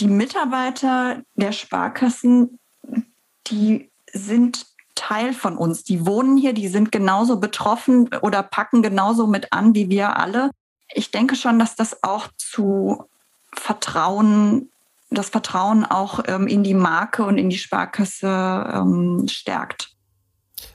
die 0.00 0.08
Mitarbeiter 0.08 1.22
der 1.34 1.52
Sparkassen, 1.52 2.58
die 3.48 3.90
sind 4.12 4.66
Teil 4.94 5.32
von 5.32 5.56
uns. 5.56 5.84
Die 5.84 6.06
wohnen 6.06 6.36
hier, 6.36 6.52
die 6.52 6.68
sind 6.68 6.90
genauso 6.90 7.38
betroffen 7.38 8.08
oder 8.22 8.42
packen 8.42 8.82
genauso 8.82 9.26
mit 9.26 9.52
an 9.52 9.74
wie 9.74 9.88
wir 9.88 10.16
alle. 10.16 10.50
Ich 10.94 11.10
denke 11.10 11.36
schon, 11.36 11.58
dass 11.58 11.76
das 11.76 12.02
auch 12.02 12.28
zu 12.36 13.04
Vertrauen, 13.52 14.70
das 15.10 15.30
Vertrauen 15.30 15.84
auch 15.84 16.20
ähm, 16.26 16.46
in 16.46 16.62
die 16.62 16.74
Marke 16.74 17.24
und 17.24 17.38
in 17.38 17.50
die 17.50 17.58
Sparkasse 17.58 18.26
ähm, 18.74 19.26
stärkt. 19.28 19.90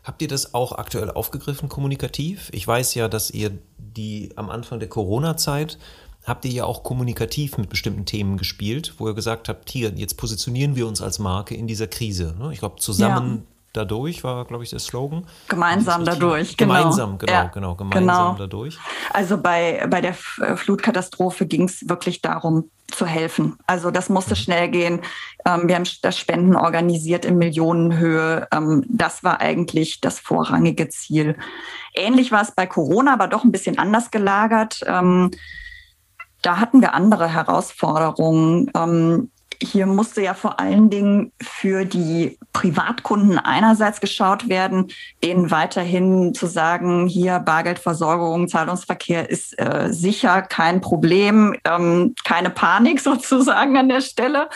Habt 0.03 0.21
ihr 0.21 0.27
das 0.27 0.53
auch 0.53 0.73
aktuell 0.73 1.11
aufgegriffen 1.11 1.69
kommunikativ? 1.69 2.49
Ich 2.53 2.67
weiß 2.67 2.95
ja, 2.95 3.07
dass 3.07 3.31
ihr 3.31 3.51
die 3.77 4.31
am 4.35 4.49
Anfang 4.49 4.79
der 4.79 4.89
Corona-Zeit 4.89 5.77
habt 6.23 6.45
ihr 6.45 6.51
ja 6.51 6.65
auch 6.65 6.83
kommunikativ 6.83 7.57
mit 7.57 7.69
bestimmten 7.69 8.05
Themen 8.05 8.37
gespielt, 8.37 8.95
wo 8.97 9.07
ihr 9.07 9.13
gesagt 9.13 9.49
habt, 9.49 9.69
hier, 9.69 9.91
jetzt 9.95 10.17
positionieren 10.17 10.75
wir 10.75 10.87
uns 10.87 11.01
als 11.01 11.19
Marke 11.19 11.55
in 11.55 11.67
dieser 11.67 11.87
Krise. 11.87 12.35
Ne? 12.37 12.51
Ich 12.53 12.59
glaube, 12.59 12.79
zusammen 12.79 13.37
ja. 13.37 13.43
dadurch 13.73 14.23
war, 14.23 14.45
glaube 14.45 14.63
ich, 14.63 14.69
der 14.69 14.79
Slogan. 14.79 15.25
Gemeinsam 15.47 16.05
dadurch, 16.05 16.57
genau. 16.57 16.75
Gemeinsam, 16.75 17.17
genau, 17.17 17.33
ja, 17.33 17.43
genau, 17.45 17.75
gemeinsam 17.75 18.05
genau. 18.05 18.35
dadurch. 18.37 18.77
Also 19.11 19.37
bei, 19.37 19.85
bei 19.89 20.01
der 20.01 20.15
äh, 20.41 20.55
Flutkatastrophe 20.55 21.47
ging 21.47 21.63
es 21.63 21.89
wirklich 21.89 22.21
darum, 22.21 22.69
zu 22.91 23.05
helfen. 23.05 23.57
Also 23.67 23.89
das 23.89 24.09
musste 24.09 24.31
mhm. 24.31 24.35
schnell 24.35 24.69
gehen. 24.69 25.01
Ähm, 25.45 25.67
wir 25.67 25.75
haben 25.75 25.85
das 26.01 26.19
Spenden 26.19 26.55
organisiert 26.55 27.25
in 27.25 27.37
Millionenhöhe. 27.37 28.47
Ähm, 28.51 28.83
das 28.87 29.23
war 29.23 29.41
eigentlich 29.41 30.01
das 30.01 30.19
vorrangige 30.19 30.89
Ziel. 30.89 31.37
Ähnlich 31.93 32.31
war 32.31 32.41
es 32.41 32.51
bei 32.51 32.67
Corona, 32.67 33.13
aber 33.13 33.27
doch 33.27 33.43
ein 33.43 33.51
bisschen 33.51 33.79
anders 33.79 34.11
gelagert. 34.11 34.81
Da 36.41 36.59
hatten 36.59 36.81
wir 36.81 36.93
andere 36.93 37.27
Herausforderungen. 37.27 38.71
Ähm, 38.75 39.29
hier 39.61 39.85
musste 39.85 40.21
ja 40.21 40.33
vor 40.33 40.59
allen 40.59 40.89
Dingen 40.89 41.31
für 41.41 41.85
die 41.85 42.39
Privatkunden 42.51 43.37
einerseits 43.37 44.01
geschaut 44.01 44.49
werden, 44.49 44.87
denen 45.23 45.51
weiterhin 45.51 46.33
zu 46.33 46.47
sagen, 46.47 47.05
hier 47.05 47.39
Bargeldversorgung, 47.39 48.47
Zahlungsverkehr 48.47 49.29
ist 49.29 49.59
äh, 49.59 49.89
sicher 49.91 50.41
kein 50.41 50.81
Problem, 50.81 51.55
ähm, 51.63 52.15
keine 52.23 52.49
Panik 52.49 52.99
sozusagen 53.01 53.77
an 53.77 53.89
der 53.89 54.01
Stelle. 54.01 54.49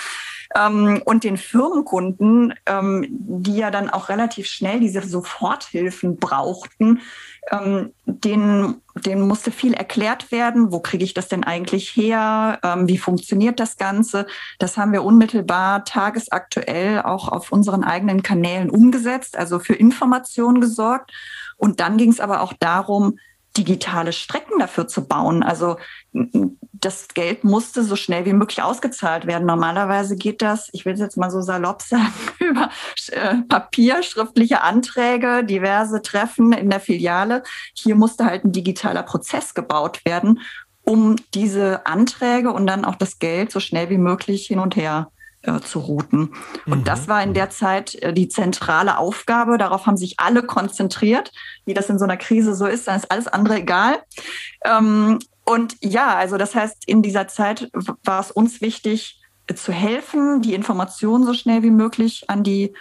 Ähm, 0.55 1.01
und 1.05 1.23
den 1.23 1.37
Firmenkunden, 1.37 2.53
ähm, 2.65 3.05
die 3.09 3.57
ja 3.57 3.71
dann 3.71 3.89
auch 3.89 4.09
relativ 4.09 4.47
schnell 4.47 4.79
diese 4.79 5.01
Soforthilfen 5.01 6.17
brauchten, 6.17 7.01
ähm, 7.51 7.91
denen, 8.05 8.81
denen 8.95 9.27
musste 9.27 9.51
viel 9.51 9.73
erklärt 9.73 10.31
werden. 10.31 10.71
Wo 10.71 10.79
kriege 10.79 11.03
ich 11.03 11.13
das 11.13 11.27
denn 11.27 11.43
eigentlich 11.43 11.89
her? 11.89 12.59
Ähm, 12.63 12.87
wie 12.87 12.97
funktioniert 12.97 13.59
das 13.59 13.77
Ganze? 13.77 14.27
Das 14.57 14.77
haben 14.77 14.93
wir 14.93 15.03
unmittelbar 15.03 15.83
tagesaktuell 15.83 17.01
auch 17.01 17.27
auf 17.27 17.51
unseren 17.51 17.83
eigenen 17.83 18.23
Kanälen 18.23 18.69
umgesetzt, 18.69 19.37
also 19.37 19.59
für 19.59 19.75
Informationen 19.75 20.61
gesorgt. 20.61 21.11
Und 21.57 21.79
dann 21.79 21.97
ging 21.97 22.09
es 22.09 22.19
aber 22.19 22.41
auch 22.41 22.53
darum, 22.53 23.17
digitale 23.57 24.13
Strecken 24.13 24.59
dafür 24.59 24.87
zu 24.87 25.07
bauen. 25.07 25.43
Also 25.43 25.77
das 26.81 27.07
Geld 27.09 27.43
musste 27.43 27.83
so 27.83 27.95
schnell 27.95 28.25
wie 28.25 28.33
möglich 28.33 28.61
ausgezahlt 28.61 29.27
werden. 29.27 29.45
Normalerweise 29.45 30.15
geht 30.15 30.41
das, 30.41 30.69
ich 30.73 30.85
will 30.85 30.93
es 30.93 30.99
jetzt 30.99 31.17
mal 31.17 31.29
so 31.29 31.41
salopp 31.41 31.81
sagen, 31.81 32.13
über 32.39 32.69
äh, 33.11 33.35
Papier, 33.47 34.03
schriftliche 34.03 34.61
Anträge, 34.61 35.43
diverse 35.43 36.01
Treffen 36.01 36.53
in 36.53 36.69
der 36.69 36.79
Filiale. 36.79 37.43
Hier 37.73 37.95
musste 37.95 38.25
halt 38.25 38.45
ein 38.45 38.51
digitaler 38.51 39.03
Prozess 39.03 39.53
gebaut 39.53 40.01
werden, 40.05 40.41
um 40.83 41.15
diese 41.33 41.85
Anträge 41.85 42.51
und 42.51 42.67
dann 42.67 42.85
auch 42.85 42.95
das 42.95 43.19
Geld 43.19 43.51
so 43.51 43.59
schnell 43.59 43.89
wie 43.89 43.97
möglich 43.97 44.47
hin 44.47 44.59
und 44.59 44.75
her 44.75 45.11
äh, 45.41 45.59
zu 45.59 45.79
routen. 45.79 46.33
Und 46.65 46.79
mhm. 46.79 46.83
das 46.83 47.07
war 47.07 47.23
in 47.23 47.33
der 47.33 47.49
Zeit 47.49 47.95
äh, 47.95 48.13
die 48.13 48.27
zentrale 48.27 48.97
Aufgabe. 48.97 49.57
Darauf 49.57 49.85
haben 49.85 49.97
sich 49.97 50.19
alle 50.19 50.43
konzentriert. 50.43 51.31
Wie 51.65 51.73
das 51.73 51.89
in 51.89 51.99
so 51.99 52.05
einer 52.05 52.17
Krise 52.17 52.55
so 52.55 52.65
ist, 52.65 52.87
dann 52.87 52.97
ist 52.97 53.11
alles 53.11 53.27
andere 53.27 53.59
egal. 53.59 54.01
Ähm, 54.65 55.19
und 55.45 55.77
ja, 55.81 56.15
also 56.15 56.37
das 56.37 56.55
heißt, 56.55 56.87
in 56.87 57.01
dieser 57.01 57.27
Zeit 57.27 57.69
war 58.03 58.19
es 58.19 58.31
uns 58.31 58.61
wichtig, 58.61 59.21
äh, 59.47 59.53
zu 59.53 59.71
helfen, 59.71 60.41
die 60.41 60.55
Informationen 60.55 61.23
so 61.23 61.33
schnell 61.33 61.61
wie 61.63 61.71
möglich 61.71 62.29
an 62.29 62.43
die, 62.43 62.73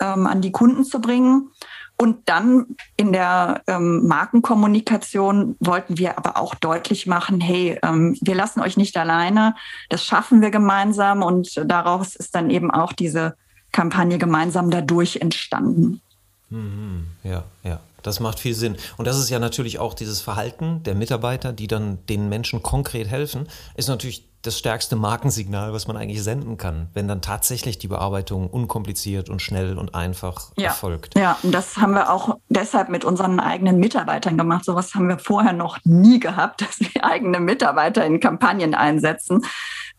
ähm, 0.00 0.26
an 0.26 0.42
die 0.42 0.52
Kunden 0.52 0.84
zu 0.84 1.00
bringen. 1.00 1.50
Und 1.96 2.28
dann 2.28 2.76
in 2.96 3.12
der 3.12 3.62
ähm, 3.66 4.06
Markenkommunikation 4.06 5.56
wollten 5.58 5.98
wir 5.98 6.16
aber 6.16 6.36
auch 6.36 6.54
deutlich 6.54 7.06
machen, 7.06 7.40
hey, 7.40 7.78
ähm, 7.82 8.16
wir 8.20 8.36
lassen 8.36 8.60
euch 8.60 8.76
nicht 8.76 8.96
alleine, 8.96 9.56
das 9.88 10.04
schaffen 10.04 10.40
wir 10.40 10.50
gemeinsam 10.50 11.22
und 11.22 11.60
daraus 11.64 12.14
ist 12.14 12.36
dann 12.36 12.50
eben 12.50 12.70
auch 12.70 12.92
diese 12.92 13.36
Kampagne 13.72 14.18
gemeinsam 14.18 14.70
dadurch 14.70 15.16
entstanden. 15.16 16.00
Mhm, 16.50 17.06
ja, 17.24 17.44
ja. 17.64 17.80
Das 18.02 18.20
macht 18.20 18.38
viel 18.38 18.54
Sinn. 18.54 18.76
Und 18.96 19.06
das 19.06 19.18
ist 19.18 19.30
ja 19.30 19.38
natürlich 19.38 19.78
auch 19.78 19.94
dieses 19.94 20.20
Verhalten 20.20 20.82
der 20.84 20.94
Mitarbeiter, 20.94 21.52
die 21.52 21.66
dann 21.66 22.04
den 22.06 22.28
Menschen 22.28 22.62
konkret 22.62 23.08
helfen, 23.08 23.48
ist 23.76 23.88
natürlich 23.88 24.28
das 24.42 24.56
stärkste 24.56 24.94
Markensignal, 24.94 25.72
was 25.72 25.88
man 25.88 25.96
eigentlich 25.96 26.22
senden 26.22 26.56
kann, 26.56 26.88
wenn 26.94 27.08
dann 27.08 27.20
tatsächlich 27.20 27.78
die 27.78 27.88
Bearbeitung 27.88 28.48
unkompliziert 28.48 29.28
und 29.28 29.42
schnell 29.42 29.76
und 29.76 29.96
einfach 29.96 30.52
ja. 30.56 30.68
erfolgt. 30.68 31.18
Ja, 31.18 31.38
und 31.42 31.52
das 31.52 31.76
haben 31.76 31.92
wir 31.92 32.12
auch 32.12 32.36
deshalb 32.48 32.88
mit 32.88 33.04
unseren 33.04 33.40
eigenen 33.40 33.78
Mitarbeitern 33.78 34.38
gemacht. 34.38 34.64
Sowas 34.64 34.94
haben 34.94 35.08
wir 35.08 35.18
vorher 35.18 35.52
noch 35.52 35.78
nie 35.84 36.20
gehabt, 36.20 36.60
dass 36.62 36.78
wir 36.78 37.04
eigene 37.04 37.40
Mitarbeiter 37.40 38.04
in 38.04 38.20
Kampagnen 38.20 38.74
einsetzen. 38.74 39.44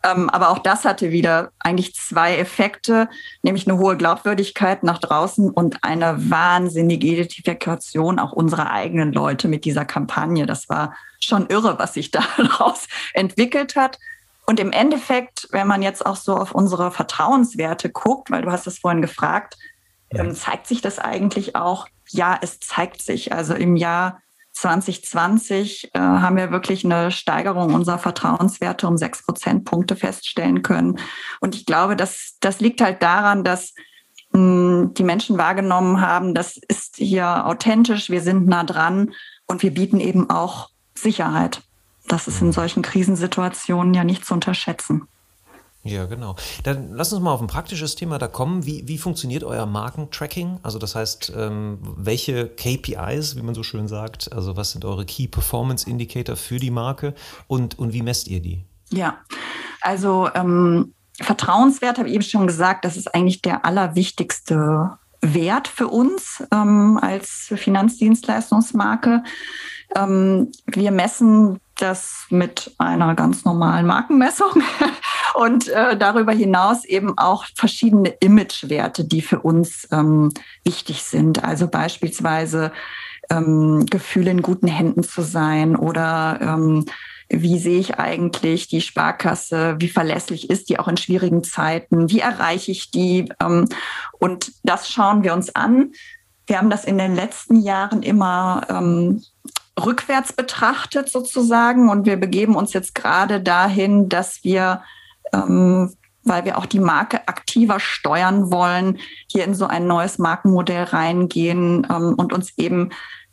Ähm, 0.02 0.30
aber 0.30 0.48
auch 0.50 0.58
das 0.58 0.84
hatte 0.84 1.10
wieder 1.10 1.52
eigentlich 1.58 1.94
zwei 1.94 2.36
Effekte, 2.38 3.08
nämlich 3.42 3.68
eine 3.68 3.78
hohe 3.78 3.96
Glaubwürdigkeit 3.96 4.82
nach 4.82 4.98
draußen 4.98 5.50
und 5.50 5.84
eine 5.84 6.30
wahnsinnige 6.30 7.06
Identifikation 7.06 8.18
auch 8.18 8.32
unserer 8.32 8.70
eigenen 8.70 9.12
Leute 9.12 9.46
mit 9.46 9.64
dieser 9.64 9.84
Kampagne. 9.84 10.46
Das 10.46 10.68
war 10.68 10.94
schon 11.20 11.46
irre, 11.48 11.78
was 11.78 11.94
sich 11.94 12.10
daraus 12.38 12.86
entwickelt 13.12 13.76
hat. 13.76 13.98
Und 14.46 14.58
im 14.58 14.72
Endeffekt, 14.72 15.48
wenn 15.52 15.66
man 15.66 15.82
jetzt 15.82 16.04
auch 16.04 16.16
so 16.16 16.36
auf 16.36 16.52
unsere 16.52 16.90
Vertrauenswerte 16.90 17.90
guckt, 17.90 18.30
weil 18.30 18.42
du 18.42 18.50
hast 18.50 18.66
es 18.66 18.78
vorhin 18.78 19.02
gefragt, 19.02 19.56
ja. 20.12 20.24
ähm, 20.24 20.34
zeigt 20.34 20.66
sich 20.66 20.80
das 20.80 20.98
eigentlich 20.98 21.56
auch? 21.56 21.86
Ja, 22.08 22.38
es 22.40 22.58
zeigt 22.58 23.02
sich. 23.02 23.32
Also 23.32 23.54
im 23.54 23.76
Jahr 23.76 24.22
2020 24.60 25.90
äh, 25.94 25.98
haben 25.98 26.36
wir 26.36 26.50
wirklich 26.50 26.84
eine 26.84 27.10
Steigerung 27.10 27.74
unserer 27.74 27.98
Vertrauenswerte 27.98 28.86
um 28.86 28.98
sechs 28.98 29.22
Prozentpunkte 29.24 29.96
feststellen 29.96 30.62
können. 30.62 30.98
Und 31.40 31.54
ich 31.54 31.64
glaube, 31.64 31.96
dass 31.96 32.36
das 32.40 32.60
liegt 32.60 32.80
halt 32.82 33.02
daran, 33.02 33.42
dass 33.42 33.74
mh, 34.32 34.38
hm, 34.38 34.94
die 34.94 35.02
Menschen 35.02 35.38
wahrgenommen 35.38 36.00
haben, 36.00 36.34
das 36.34 36.58
ist 36.68 36.96
hier 36.96 37.46
authentisch, 37.46 38.10
wir 38.10 38.20
sind 38.20 38.46
nah 38.46 38.64
dran 38.64 39.12
und 39.46 39.62
wir 39.62 39.72
bieten 39.72 39.98
eben 39.98 40.28
auch 40.28 40.68
Sicherheit. 40.94 41.62
Das 42.06 42.28
ist 42.28 42.42
in 42.42 42.52
solchen 42.52 42.82
Krisensituationen 42.82 43.94
ja 43.94 44.04
nicht 44.04 44.26
zu 44.26 44.34
unterschätzen. 44.34 45.08
Ja, 45.82 46.04
genau. 46.04 46.36
Dann 46.62 46.92
lass 46.92 47.12
uns 47.12 47.22
mal 47.22 47.32
auf 47.32 47.40
ein 47.40 47.46
praktisches 47.46 47.94
Thema 47.94 48.18
da 48.18 48.28
kommen. 48.28 48.66
Wie, 48.66 48.86
wie 48.86 48.98
funktioniert 48.98 49.44
euer 49.44 49.64
Markentracking? 49.64 50.60
Also 50.62 50.78
das 50.78 50.94
heißt, 50.94 51.32
ähm, 51.34 51.78
welche 51.96 52.48
KPIs, 52.48 53.36
wie 53.36 53.42
man 53.42 53.54
so 53.54 53.62
schön 53.62 53.88
sagt, 53.88 54.30
also 54.32 54.56
was 54.56 54.72
sind 54.72 54.84
eure 54.84 55.06
Key 55.06 55.26
Performance 55.26 55.88
Indicator 55.88 56.36
für 56.36 56.58
die 56.58 56.70
Marke 56.70 57.14
und, 57.46 57.78
und 57.78 57.94
wie 57.94 58.02
messt 58.02 58.28
ihr 58.28 58.40
die? 58.40 58.64
Ja, 58.90 59.20
also 59.80 60.28
ähm, 60.34 60.92
Vertrauenswert 61.20 61.98
habe 61.98 62.08
ich 62.08 62.14
eben 62.14 62.24
schon 62.24 62.46
gesagt, 62.46 62.84
das 62.84 62.98
ist 62.98 63.14
eigentlich 63.14 63.40
der 63.40 63.64
allerwichtigste 63.64 64.98
Wert 65.22 65.68
für 65.68 65.88
uns 65.88 66.42
ähm, 66.52 66.98
als 67.00 67.52
Finanzdienstleistungsmarke. 67.54 69.22
Ähm, 69.94 70.50
wir 70.66 70.90
messen 70.90 71.58
das 71.82 72.26
mit 72.30 72.72
einer 72.78 73.14
ganz 73.14 73.44
normalen 73.44 73.86
Markenmessung 73.86 74.62
und 75.34 75.68
äh, 75.68 75.96
darüber 75.96 76.32
hinaus 76.32 76.84
eben 76.84 77.16
auch 77.18 77.44
verschiedene 77.56 78.10
Imagewerte, 78.20 79.04
die 79.04 79.22
für 79.22 79.40
uns 79.40 79.88
ähm, 79.92 80.32
wichtig 80.64 81.02
sind. 81.02 81.44
Also 81.44 81.68
beispielsweise 81.68 82.72
ähm, 83.30 83.86
Gefühl 83.86 84.28
in 84.28 84.42
guten 84.42 84.68
Händen 84.68 85.02
zu 85.02 85.22
sein 85.22 85.76
oder 85.76 86.38
ähm, 86.40 86.86
wie 87.28 87.58
sehe 87.60 87.78
ich 87.78 87.98
eigentlich 87.98 88.66
die 88.66 88.80
Sparkasse, 88.80 89.76
wie 89.78 89.88
verlässlich 89.88 90.50
ist 90.50 90.68
die 90.68 90.78
auch 90.80 90.88
in 90.88 90.96
schwierigen 90.96 91.44
Zeiten, 91.44 92.10
wie 92.10 92.20
erreiche 92.20 92.72
ich 92.72 92.90
die 92.90 93.32
ähm, 93.40 93.66
und 94.18 94.52
das 94.64 94.90
schauen 94.90 95.22
wir 95.22 95.32
uns 95.32 95.54
an. 95.54 95.92
Wir 96.46 96.58
haben 96.58 96.70
das 96.70 96.84
in 96.84 96.98
den 96.98 97.14
letzten 97.14 97.62
Jahren 97.62 98.02
immer 98.02 98.66
ähm, 98.68 99.22
rückwärts 99.84 100.32
betrachtet 100.32 101.08
sozusagen. 101.08 101.88
Und 101.88 102.06
wir 102.06 102.16
begeben 102.16 102.56
uns 102.56 102.72
jetzt 102.72 102.94
gerade 102.94 103.40
dahin, 103.40 104.08
dass 104.08 104.44
wir, 104.44 104.82
ähm, 105.32 105.92
weil 106.22 106.44
wir 106.44 106.58
auch 106.58 106.66
die 106.66 106.80
Marke 106.80 107.26
aktiver 107.28 107.80
steuern 107.80 108.52
wollen, 108.52 108.98
hier 109.28 109.44
in 109.44 109.54
so 109.54 109.66
ein 109.66 109.86
neues 109.86 110.18
Markenmodell 110.18 110.84
reingehen 110.84 111.86
ähm, 111.90 112.14
und 112.16 112.32
uns 112.32 112.52
eben 112.56 112.90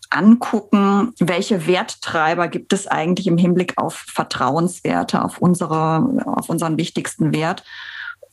angucken, 0.09 1.13
welche 1.19 1.67
Werttreiber 1.67 2.47
gibt 2.47 2.71
es 2.71 2.87
eigentlich 2.87 3.27
im 3.27 3.37
Hinblick 3.37 3.73
auf 3.77 4.05
Vertrauenswerte, 4.07 5.23
auf 5.23 5.39
unsere, 5.39 6.23
auf 6.25 6.49
unseren 6.49 6.77
wichtigsten 6.77 7.33
Wert 7.33 7.63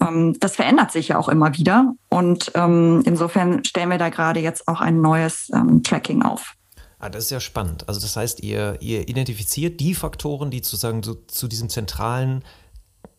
ähm, 0.01 0.37
das 0.41 0.57
verändert 0.57 0.93
sich 0.93 1.09
ja 1.09 1.19
auch 1.19 1.29
immer 1.29 1.57
wieder. 1.57 1.95
Und 2.09 2.53
ähm, 2.55 3.03
insofern 3.05 3.65
stellen 3.65 3.91
wir 3.91 3.99
da 3.99 4.09
gerade 4.09 4.41
jetzt 4.41 4.69
auch 4.69 4.81
ein 4.81 5.01
neues 5.01 5.51
ähm, 5.55 5.83
Tracking 5.83 6.23
auf. 6.23 6.55
Ah, 7.05 7.11
das 7.11 7.25
ist 7.25 7.31
ja 7.31 7.41
spannend. 7.41 7.87
Also 7.87 8.01
das 8.01 8.17
heißt, 8.17 8.43
ihr, 8.43 8.79
ihr 8.81 9.07
identifiziert 9.07 9.79
die 9.79 9.95
Faktoren, 9.95 10.51
die 10.51 10.61
sozusagen 10.61 11.03
so, 11.03 11.13
zu 11.13 11.49
diesem 11.49 11.69
zentralen 11.69 12.43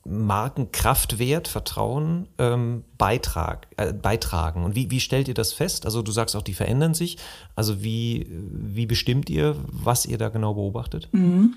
Markenkraftwert, 0.03 1.47
Vertrauen 1.47 2.27
ähm, 2.39 2.83
beitrag, 2.97 3.67
äh, 3.77 3.93
beitragen. 3.93 4.63
Und 4.63 4.73
wie, 4.73 4.89
wie 4.89 4.99
stellt 4.99 5.27
ihr 5.27 5.35
das 5.35 5.53
fest? 5.53 5.85
Also 5.85 6.01
du 6.01 6.11
sagst 6.11 6.35
auch, 6.35 6.41
die 6.41 6.55
verändern 6.55 6.95
sich. 6.95 7.19
Also 7.55 7.83
wie, 7.83 8.25
wie 8.31 8.87
bestimmt 8.87 9.29
ihr, 9.29 9.55
was 9.67 10.07
ihr 10.07 10.17
da 10.17 10.29
genau 10.29 10.55
beobachtet? 10.55 11.07
Mhm. 11.11 11.53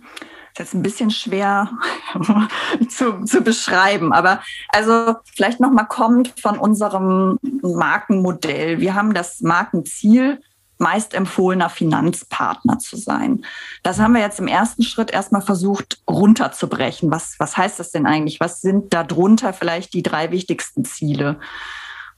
Das 0.54 0.66
ist 0.66 0.72
jetzt 0.72 0.74
ein 0.74 0.82
bisschen 0.82 1.10
schwer 1.10 1.70
zu, 2.90 3.24
zu 3.24 3.40
beschreiben, 3.40 4.12
aber 4.12 4.42
also 4.68 5.14
vielleicht 5.34 5.60
nochmal 5.60 5.86
kommt 5.86 6.38
von 6.38 6.58
unserem 6.58 7.38
Markenmodell. 7.62 8.80
Wir 8.80 8.94
haben 8.94 9.14
das 9.14 9.40
Markenziel 9.40 10.42
meist 10.78 11.14
empfohlener 11.14 11.68
Finanzpartner 11.68 12.78
zu 12.78 12.96
sein. 12.96 13.44
Das 13.82 13.98
haben 13.98 14.14
wir 14.14 14.20
jetzt 14.20 14.40
im 14.40 14.48
ersten 14.48 14.82
Schritt 14.82 15.10
erstmal 15.10 15.42
versucht 15.42 16.00
runterzubrechen. 16.08 17.10
Was, 17.10 17.34
was 17.38 17.56
heißt 17.56 17.78
das 17.78 17.90
denn 17.90 18.06
eigentlich? 18.06 18.40
Was 18.40 18.60
sind 18.60 18.94
darunter 18.94 19.52
vielleicht 19.52 19.92
die 19.92 20.02
drei 20.02 20.30
wichtigsten 20.30 20.84
Ziele? 20.84 21.38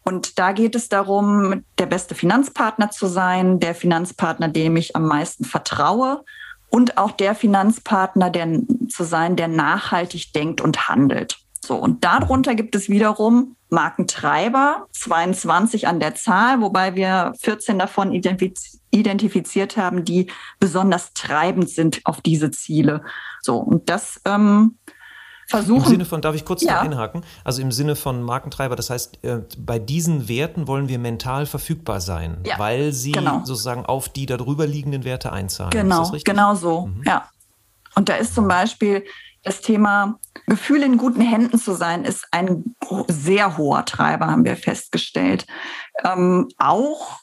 Und 0.03 0.39
da 0.39 0.53
geht 0.53 0.75
es 0.75 0.89
darum, 0.89 1.65
der 1.79 1.87
beste 1.87 2.15
Finanzpartner 2.15 2.91
zu 2.91 3.07
sein, 3.07 3.61
der 3.61 3.75
Finanzpartner, 3.75 4.49
dem 4.49 4.77
ich 4.77 4.97
am 4.97 5.07
meisten 5.07 5.45
vertraue 5.45 6.25
und 6.71 6.97
auch 6.97 7.11
der 7.11 7.35
Finanzpartner 7.35 8.31
der, 8.31 8.61
zu 8.89 9.05
sein, 9.05 9.37
der 9.37 9.49
nachhaltig 9.49 10.33
denkt 10.33 10.61
und 10.61 10.89
handelt. 10.89 11.39
So, 11.65 11.77
und 11.77 12.05
darunter 12.05 12.55
gibt 12.55 12.75
es 12.75 12.89
wiederum 12.89 13.57
Markentreiber, 13.69 14.87
22 14.93 15.87
an 15.87 16.01
der 16.01 16.15
Zahl, 16.15 16.61
wobei 16.61 16.97
wir 16.97 17.33
14 17.41 17.79
davon 17.79 18.13
identifiz 18.13 18.81
identifiziert 18.93 19.77
haben, 19.77 20.05
die 20.05 20.27
besonders 20.59 21.13
treibend 21.15 21.71
sind 21.71 22.01
auf 22.05 22.21
diese 22.21 22.51
Ziele. 22.51 23.03
So, 23.41 23.57
und 23.57 23.89
das 23.89 24.21
ähm, 24.25 24.79
versuchen. 25.47 25.85
Im 25.85 25.89
Sinne 25.91 26.05
von, 26.05 26.23
darf 26.23 26.35
ich 26.35 26.45
kurz 26.45 26.63
ja. 26.63 26.75
da 26.75 26.81
einhaken? 26.81 27.23
Also 27.45 27.63
im 27.63 27.73
Sinne 27.73 27.97
von 27.97 28.23
Markentreiber, 28.23 28.77
das 28.77 28.91
heißt, 28.91 29.23
äh, 29.25 29.43
bei 29.59 29.79
diesen 29.79 30.29
Werten 30.29 30.67
wollen 30.67 30.89
wir 30.89 30.99
mental 30.99 31.47
verfügbar 31.47 32.01
sein, 32.01 32.39
ja, 32.45 32.59
weil 32.59 32.93
sie 32.93 33.13
genau. 33.13 33.45
sozusagen 33.45 33.87
auf 33.87 34.09
die 34.09 34.27
darüber 34.27 34.67
liegenden 34.67 35.05
Werte 35.05 35.33
einzahlen. 35.33 35.71
Genau, 35.71 36.11
genau 36.25 36.55
so, 36.55 36.87
mhm. 36.87 37.03
ja. 37.07 37.29
Und 37.95 38.09
da 38.09 38.15
ist 38.15 38.35
zum 38.35 38.49
Beispiel 38.49 39.05
das 39.43 39.61
Thema 39.61 40.18
Gefühl 40.47 40.82
in 40.82 40.99
guten 40.99 41.20
Händen 41.20 41.59
zu 41.59 41.74
sein, 41.74 42.05
ist 42.05 42.26
ein 42.30 42.74
sehr 43.09 43.57
hoher 43.57 43.84
Treiber, 43.84 44.26
haben 44.26 44.45
wir 44.45 44.57
festgestellt. 44.57 45.47
Ähm, 46.05 46.49
auch, 46.59 47.20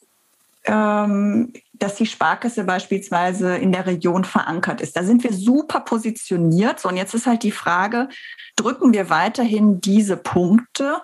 ähm, 0.65 1.53
dass 1.74 1.95
die 1.95 2.07
Sparkasse 2.07 2.63
beispielsweise 2.63 3.55
in 3.57 3.72
der 3.72 3.86
Region 3.86 4.24
verankert 4.24 4.82
ist. 4.82 4.97
Da 4.97 5.03
sind 5.03 5.24
wir 5.24 5.34
super 5.34 5.82
positioniert. 5.82 6.80
So, 6.80 6.89
und 6.89 6.97
jetzt 6.97 7.13
ist 7.13 7.28
halt 7.28 7.43
die 7.43 7.51
Frage, 7.51 8.09
drücken 8.55 8.93
wir 8.93 9.09
weiterhin 9.09 9.80
diese 9.80 10.18
Punkte 10.18 11.01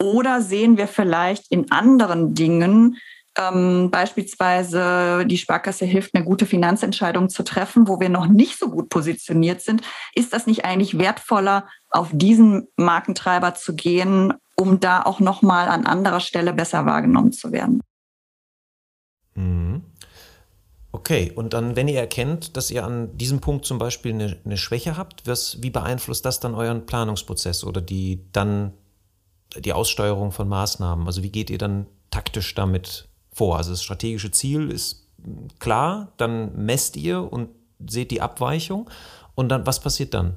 oder 0.00 0.42
sehen 0.42 0.76
wir 0.76 0.88
vielleicht 0.88 1.50
in 1.50 1.70
anderen 1.72 2.34
Dingen 2.34 2.98
ähm, 3.38 3.90
beispielsweise 3.90 5.24
die 5.26 5.38
Sparkasse 5.38 5.84
hilft, 5.84 6.14
eine 6.14 6.24
gute 6.24 6.46
Finanzentscheidung 6.46 7.28
zu 7.28 7.42
treffen, 7.42 7.88
wo 7.88 8.00
wir 8.00 8.08
noch 8.08 8.26
nicht 8.26 8.58
so 8.58 8.68
gut 8.68 8.88
positioniert 8.88 9.62
sind, 9.62 9.82
ist 10.14 10.32
das 10.32 10.46
nicht 10.46 10.64
eigentlich 10.64 10.98
wertvoller, 10.98 11.66
auf 11.90 12.10
diesen 12.12 12.68
Markentreiber 12.76 13.54
zu 13.54 13.74
gehen, 13.74 14.34
um 14.56 14.80
da 14.80 15.02
auch 15.02 15.20
nochmal 15.20 15.68
an 15.68 15.86
anderer 15.86 16.20
Stelle 16.20 16.52
besser 16.52 16.86
wahrgenommen 16.86 17.32
zu 17.32 17.52
werden? 17.52 17.80
Mhm. 19.34 19.82
Okay, 20.94 21.32
und 21.34 21.54
dann, 21.54 21.74
wenn 21.74 21.88
ihr 21.88 21.98
erkennt, 21.98 22.56
dass 22.56 22.70
ihr 22.70 22.84
an 22.84 23.16
diesem 23.16 23.40
Punkt 23.40 23.64
zum 23.64 23.78
Beispiel 23.78 24.12
eine, 24.12 24.38
eine 24.44 24.58
Schwäche 24.58 24.98
habt, 24.98 25.26
was, 25.26 25.62
wie 25.62 25.70
beeinflusst 25.70 26.24
das 26.26 26.38
dann 26.38 26.54
euren 26.54 26.84
Planungsprozess 26.84 27.64
oder 27.64 27.80
die 27.80 28.26
dann 28.32 28.74
die 29.56 29.72
Aussteuerung 29.72 30.32
von 30.32 30.48
Maßnahmen? 30.48 31.06
Also 31.06 31.22
wie 31.22 31.30
geht 31.30 31.48
ihr 31.48 31.56
dann 31.56 31.86
taktisch 32.10 32.54
damit 32.54 33.08
vor. 33.32 33.56
Also 33.56 33.70
das 33.70 33.82
strategische 33.82 34.30
Ziel 34.30 34.70
ist 34.70 35.08
klar, 35.58 36.12
dann 36.16 36.64
messt 36.64 36.96
ihr 36.96 37.32
und 37.32 37.48
seht 37.86 38.10
die 38.10 38.20
Abweichung 38.20 38.88
und 39.34 39.48
dann, 39.48 39.66
was 39.66 39.80
passiert 39.80 40.14
dann? 40.14 40.36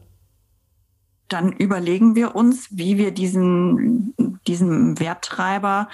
Dann 1.28 1.52
überlegen 1.52 2.16
wir 2.16 2.36
uns, 2.36 2.68
wie 2.72 2.98
wir 2.98 3.12
diesen, 3.12 4.14
diesen 4.48 5.00
Werttreiber 5.00 5.89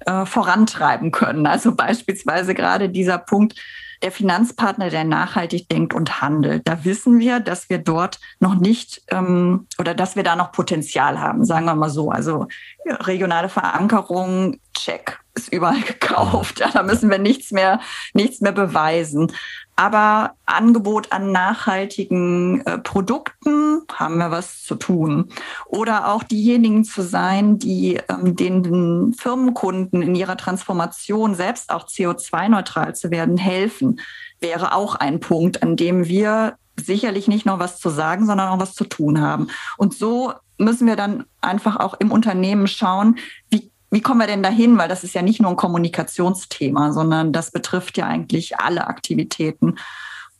äh, 0.00 0.26
vorantreiben 0.26 1.12
können. 1.12 1.46
Also 1.46 1.74
beispielsweise 1.74 2.54
gerade 2.54 2.88
dieser 2.88 3.18
Punkt, 3.18 3.54
der 4.02 4.10
Finanzpartner, 4.10 4.90
der 4.90 5.04
nachhaltig 5.04 5.68
denkt 5.68 5.94
und 5.94 6.20
handelt. 6.20 6.62
Da 6.66 6.84
wissen 6.84 7.20
wir, 7.20 7.38
dass 7.38 7.70
wir 7.70 7.78
dort 7.78 8.18
noch 8.40 8.56
nicht 8.56 9.02
ähm, 9.08 9.68
oder 9.78 9.94
dass 9.94 10.16
wir 10.16 10.24
da 10.24 10.34
noch 10.34 10.50
Potenzial 10.50 11.20
haben, 11.20 11.44
sagen 11.44 11.66
wir 11.66 11.76
mal 11.76 11.90
so. 11.90 12.10
Also 12.10 12.48
regionale 12.84 13.48
Verankerung, 13.48 14.58
check, 14.74 15.21
ist 15.34 15.52
überall 15.52 15.80
gekauft. 15.86 16.60
Ja, 16.60 16.70
da 16.70 16.82
müssen 16.82 17.10
wir 17.10 17.18
nichts 17.18 17.50
mehr, 17.50 17.80
nichts 18.14 18.40
mehr 18.40 18.52
beweisen. 18.52 19.32
Aber 19.74 20.34
Angebot 20.44 21.12
an 21.12 21.32
nachhaltigen 21.32 22.60
äh, 22.66 22.78
Produkten 22.78 23.82
haben 23.92 24.18
wir 24.18 24.30
was 24.30 24.62
zu 24.62 24.74
tun. 24.74 25.30
Oder 25.66 26.12
auch 26.12 26.22
diejenigen 26.22 26.84
zu 26.84 27.02
sein, 27.02 27.58
die 27.58 27.98
ähm, 28.08 28.36
den 28.36 29.14
Firmenkunden 29.14 30.02
in 30.02 30.14
ihrer 30.14 30.36
Transformation 30.36 31.34
selbst 31.34 31.70
auch 31.70 31.86
CO2-neutral 31.86 32.94
zu 32.94 33.10
werden 33.10 33.38
helfen, 33.38 34.00
wäre 34.40 34.74
auch 34.74 34.94
ein 34.94 35.20
Punkt, 35.20 35.62
an 35.62 35.76
dem 35.76 36.06
wir 36.06 36.56
sicherlich 36.78 37.28
nicht 37.28 37.46
nur 37.46 37.58
was 37.58 37.78
zu 37.78 37.88
sagen, 37.88 38.26
sondern 38.26 38.48
auch 38.48 38.60
was 38.60 38.74
zu 38.74 38.84
tun 38.84 39.20
haben. 39.20 39.48
Und 39.78 39.94
so 39.94 40.34
müssen 40.58 40.86
wir 40.86 40.96
dann 40.96 41.24
einfach 41.40 41.76
auch 41.76 41.94
im 41.94 42.12
Unternehmen 42.12 42.66
schauen, 42.66 43.18
wie 43.50 43.71
wie 43.92 44.00
kommen 44.00 44.20
wir 44.20 44.26
denn 44.26 44.42
dahin? 44.42 44.78
Weil 44.78 44.88
das 44.88 45.04
ist 45.04 45.14
ja 45.14 45.22
nicht 45.22 45.40
nur 45.40 45.50
ein 45.50 45.56
Kommunikationsthema, 45.56 46.92
sondern 46.92 47.32
das 47.32 47.50
betrifft 47.50 47.98
ja 47.98 48.06
eigentlich 48.06 48.58
alle 48.58 48.86
Aktivitäten. 48.86 49.76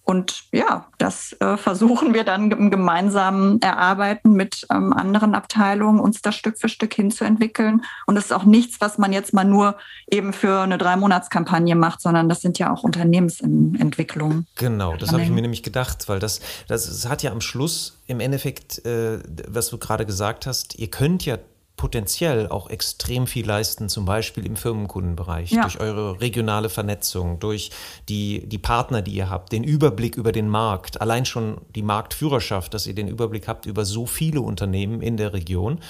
Und 0.04 0.44
ja, 0.50 0.86
das 0.98 1.36
äh, 1.40 1.56
versuchen 1.56 2.12
wir 2.12 2.24
dann 2.24 2.50
im 2.50 2.70
gemeinsamen 2.72 3.62
Erarbeiten 3.62 4.32
mit 4.32 4.66
ähm, 4.68 4.92
anderen 4.92 5.36
Abteilungen, 5.36 6.00
uns 6.00 6.20
da 6.22 6.32
Stück 6.32 6.58
für 6.58 6.68
Stück 6.68 6.92
hinzuentwickeln. 6.92 7.84
Und 8.06 8.16
das 8.16 8.24
ist 8.24 8.32
auch 8.32 8.42
nichts, 8.42 8.80
was 8.80 8.98
man 8.98 9.12
jetzt 9.12 9.32
mal 9.32 9.44
nur 9.44 9.76
eben 10.10 10.32
für 10.32 10.60
eine 10.60 10.76
Drei-Monats-Kampagne 10.76 11.76
macht, 11.76 12.00
sondern 12.00 12.28
das 12.28 12.40
sind 12.40 12.58
ja 12.58 12.72
auch 12.72 12.82
Unternehmensentwicklungen. 12.82 14.46
Genau, 14.56 14.96
das 14.96 15.12
habe 15.12 15.22
ich 15.22 15.30
mir 15.30 15.42
nämlich 15.42 15.62
gedacht, 15.62 16.08
weil 16.08 16.18
das, 16.18 16.40
das, 16.66 16.86
das 16.86 17.08
hat 17.08 17.22
ja 17.22 17.30
am 17.30 17.40
Schluss 17.40 18.00
im 18.08 18.18
Endeffekt, 18.18 18.84
äh, 18.84 19.20
was 19.46 19.68
du 19.68 19.78
gerade 19.78 20.04
gesagt 20.04 20.46
hast, 20.46 20.80
ihr 20.80 20.90
könnt 20.90 21.24
ja 21.24 21.38
potenziell 21.82 22.46
auch 22.46 22.70
extrem 22.70 23.26
viel 23.26 23.44
leisten, 23.44 23.88
zum 23.88 24.04
Beispiel 24.04 24.46
im 24.46 24.54
Firmenkundenbereich, 24.54 25.50
ja. 25.50 25.62
durch 25.62 25.80
eure 25.80 26.20
regionale 26.20 26.68
Vernetzung, 26.68 27.40
durch 27.40 27.72
die, 28.08 28.46
die 28.46 28.58
Partner, 28.58 29.02
die 29.02 29.10
ihr 29.10 29.28
habt, 29.28 29.50
den 29.50 29.64
Überblick 29.64 30.14
über 30.14 30.30
den 30.30 30.46
Markt, 30.48 31.00
allein 31.00 31.24
schon 31.24 31.60
die 31.74 31.82
Marktführerschaft, 31.82 32.72
dass 32.72 32.86
ihr 32.86 32.94
den 32.94 33.08
Überblick 33.08 33.48
habt 33.48 33.66
über 33.66 33.84
so 33.84 34.06
viele 34.06 34.42
Unternehmen 34.42 35.02
in 35.02 35.16
der 35.16 35.32
Region. 35.32 35.80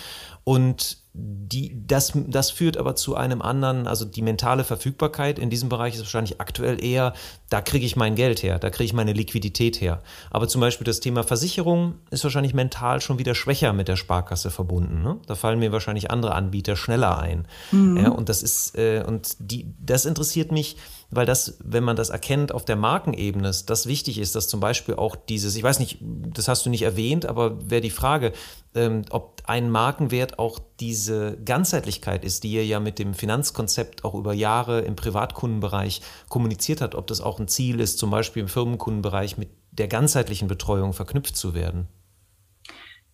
Und 0.45 1.02
die, 1.15 1.77
das, 1.87 2.13
das 2.15 2.51
führt 2.51 2.79
aber 2.79 2.97
zu 2.97 3.17
einem 3.17 3.43
anderen, 3.43 3.87
also 3.87 4.07
die 4.07 4.23
mentale 4.23 4.65
Verfügbarkeit 4.65 5.39
in 5.39 5.51
diesem 5.51 5.69
Bereich 5.69 5.95
ist 5.95 6.01
wahrscheinlich 6.01 6.41
aktuell 6.41 6.83
eher, 6.83 7.13
da 7.51 7.61
kriege 7.61 7.85
ich 7.85 7.97
mein 7.97 8.15
Geld 8.15 8.43
her, 8.43 8.59
da 8.59 8.71
kriege 8.71 8.85
ich 8.85 8.93
meine 8.95 9.13
Liquidität 9.13 9.83
her. 9.83 10.03
Aber 10.31 10.49
zum 10.49 10.63
Beispiel 10.63 10.87
das 10.87 11.01
Thema 11.01 11.23
Versicherung 11.23 11.97
ist 12.11 12.25
wahrscheinlich 12.25 12.55
mental 12.55 13.03
schon 13.03 13.19
wieder 13.19 13.35
schwächer 13.35 13.75
mit 13.75 13.89
der 13.89 13.97
Sparkasse 13.97 14.51
verbunden. 14.51 15.03
Ne? 15.03 15.19
Da 15.27 15.35
fallen 15.35 15.59
mir 15.59 15.71
wahrscheinlich 15.71 16.11
andere 16.11 16.35
Anbieter 16.35 16.77
schneller 16.77 17.19
ein. 17.19 17.47
Mhm. 17.73 17.99
Ja, 17.99 18.09
und 18.09 18.31
das 18.31 18.43
ist, 18.43 18.79
äh, 18.79 19.05
und 19.07 19.37
die, 19.39 19.67
das 19.79 20.07
interessiert 20.07 20.51
mich, 20.51 20.79
weil 21.13 21.27
das, 21.27 21.59
wenn 21.63 21.85
man 21.85 21.95
das 21.95 22.09
erkennt 22.09 22.53
auf 22.53 22.65
der 22.65 22.75
Markenebene, 22.75 23.53
das 23.67 23.87
wichtig 23.87 24.19
ist, 24.19 24.35
dass 24.35 24.49
zum 24.49 24.61
Beispiel 24.61 24.95
auch 24.95 25.15
dieses, 25.15 25.55
ich 25.57 25.63
weiß 25.63 25.79
nicht, 25.79 25.99
das 26.01 26.49
hast 26.49 26.65
du 26.65 26.71
nicht 26.71 26.83
erwähnt, 26.83 27.27
aber 27.27 27.71
wäre 27.71 27.83
die 27.83 27.91
Frage, 27.91 28.33
ähm, 28.75 29.03
ob 29.11 29.43
ein 29.47 29.71
Markenwert 29.71 30.39
auch 30.39 30.59
diese 30.81 31.37
Ganzheitlichkeit 31.45 32.25
ist, 32.25 32.45
die 32.45 32.53
ihr 32.53 32.65
ja 32.65 32.81
mit 32.81 32.99
dem 32.99 33.13
Finanzkonzept 33.13 34.07
auch 34.07 34.15
über 34.15 34.33
Jahre 34.33 34.81
im 34.81 34.97
Privatkundenbereich 34.97 36.01
kommuniziert 36.31 36.81
hat, 36.81 36.95
ob 36.95 37.07
das 37.09 37.21
auch 37.21 37.39
ein 37.39 37.47
Ziel 37.47 37.81
ist, 37.81 37.99
zum 37.99 38.11
Beispiel 38.11 38.41
im 38.41 38.49
Firmenkundenbereich 38.49 39.37
mit 39.37 39.51
der 39.71 39.89
ganzheitlichen 39.89 40.49
Betreuung 40.49 40.95
verknüpft 40.95 41.37
zu 41.37 41.53
werden. 41.53 41.89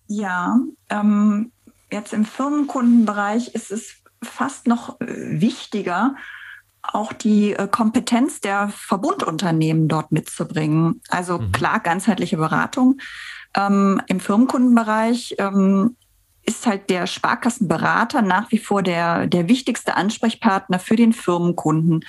Ja, 0.07 0.57
ähm, 0.89 1.51
jetzt 1.91 2.13
im 2.13 2.25
Firmenkundenbereich 2.25 3.49
ist 3.55 3.73
es 3.73 3.97
fast 4.23 4.69
noch 4.69 5.01
äh, 5.01 5.41
wichtiger, 5.41 6.15
auch 6.93 7.12
die 7.12 7.53
äh, 7.53 7.68
Kompetenz 7.68 8.41
der 8.41 8.68
Verbundunternehmen 8.68 9.89
dort 9.89 10.12
mitzubringen. 10.12 11.01
Also 11.09 11.39
mhm. 11.39 11.53
klar, 11.53 11.80
ganzheitliche 11.80 12.36
Beratung. 12.36 13.01
Ähm, 13.55 14.01
Im 14.07 14.20
Firmenkundenbereich 14.20 15.36
ähm, 15.39 15.97
ist 16.45 16.66
halt 16.66 16.89
der 16.91 17.07
Sparkassenberater 17.07 18.22
nach 18.22 18.51
wie 18.51 18.59
vor 18.59 18.82
der, 18.82 19.26
der 19.26 19.49
wichtigste 19.49 19.97
Ansprechpartner 19.97 20.78
für 20.78 20.97
den 20.97 21.12
Firmenkunden. 21.12 22.05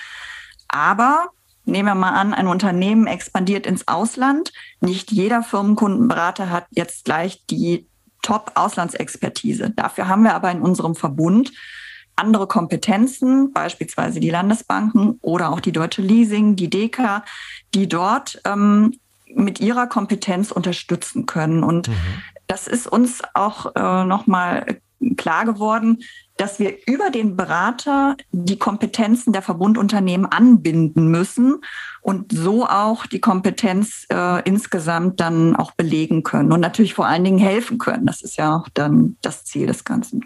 Aber 0.68 1.28
nehmen 1.64 1.88
wir 1.88 1.94
mal 1.94 2.14
an, 2.14 2.32
ein 2.32 2.46
Unternehmen 2.46 3.06
expandiert 3.06 3.66
ins 3.66 3.86
Ausland. 3.86 4.52
Nicht 4.80 5.12
jeder 5.12 5.42
Firmenkundenberater 5.42 6.50
hat 6.50 6.66
jetzt 6.70 7.04
gleich 7.04 7.44
die 7.46 7.86
Top-Auslandsexpertise. 8.22 9.70
Dafür 9.70 10.08
haben 10.08 10.22
wir 10.22 10.34
aber 10.34 10.50
in 10.50 10.62
unserem 10.62 10.94
Verbund 10.94 11.52
andere 12.20 12.46
Kompetenzen, 12.46 13.52
beispielsweise 13.52 14.20
die 14.20 14.30
Landesbanken 14.30 15.18
oder 15.22 15.50
auch 15.50 15.60
die 15.60 15.72
Deutsche 15.72 16.02
Leasing, 16.02 16.56
die 16.56 16.70
DEKA, 16.70 17.24
die 17.74 17.88
dort 17.88 18.40
ähm, 18.44 18.98
mit 19.34 19.60
ihrer 19.60 19.86
Kompetenz 19.86 20.50
unterstützen 20.50 21.26
können. 21.26 21.62
Und 21.62 21.88
mhm. 21.88 21.94
das 22.46 22.66
ist 22.66 22.86
uns 22.86 23.22
auch 23.34 23.74
äh, 23.74 24.04
nochmal 24.04 24.80
klar 25.16 25.44
geworden, 25.44 25.98
dass 26.36 26.58
wir 26.58 26.74
über 26.86 27.10
den 27.10 27.36
Berater 27.36 28.16
die 28.32 28.58
Kompetenzen 28.58 29.32
der 29.32 29.42
Verbundunternehmen 29.42 30.26
anbinden 30.26 31.08
müssen 31.08 31.60
und 32.02 32.32
so 32.32 32.66
auch 32.66 33.06
die 33.06 33.20
Kompetenz 33.20 34.06
äh, 34.10 34.42
insgesamt 34.48 35.20
dann 35.20 35.56
auch 35.56 35.72
belegen 35.72 36.22
können 36.22 36.52
und 36.52 36.60
natürlich 36.60 36.94
vor 36.94 37.06
allen 37.06 37.24
Dingen 37.24 37.38
helfen 37.38 37.78
können. 37.78 38.06
Das 38.06 38.22
ist 38.22 38.36
ja 38.36 38.56
auch 38.56 38.68
dann 38.72 39.16
das 39.22 39.44
Ziel 39.44 39.66
des 39.66 39.84
Ganzen 39.84 40.22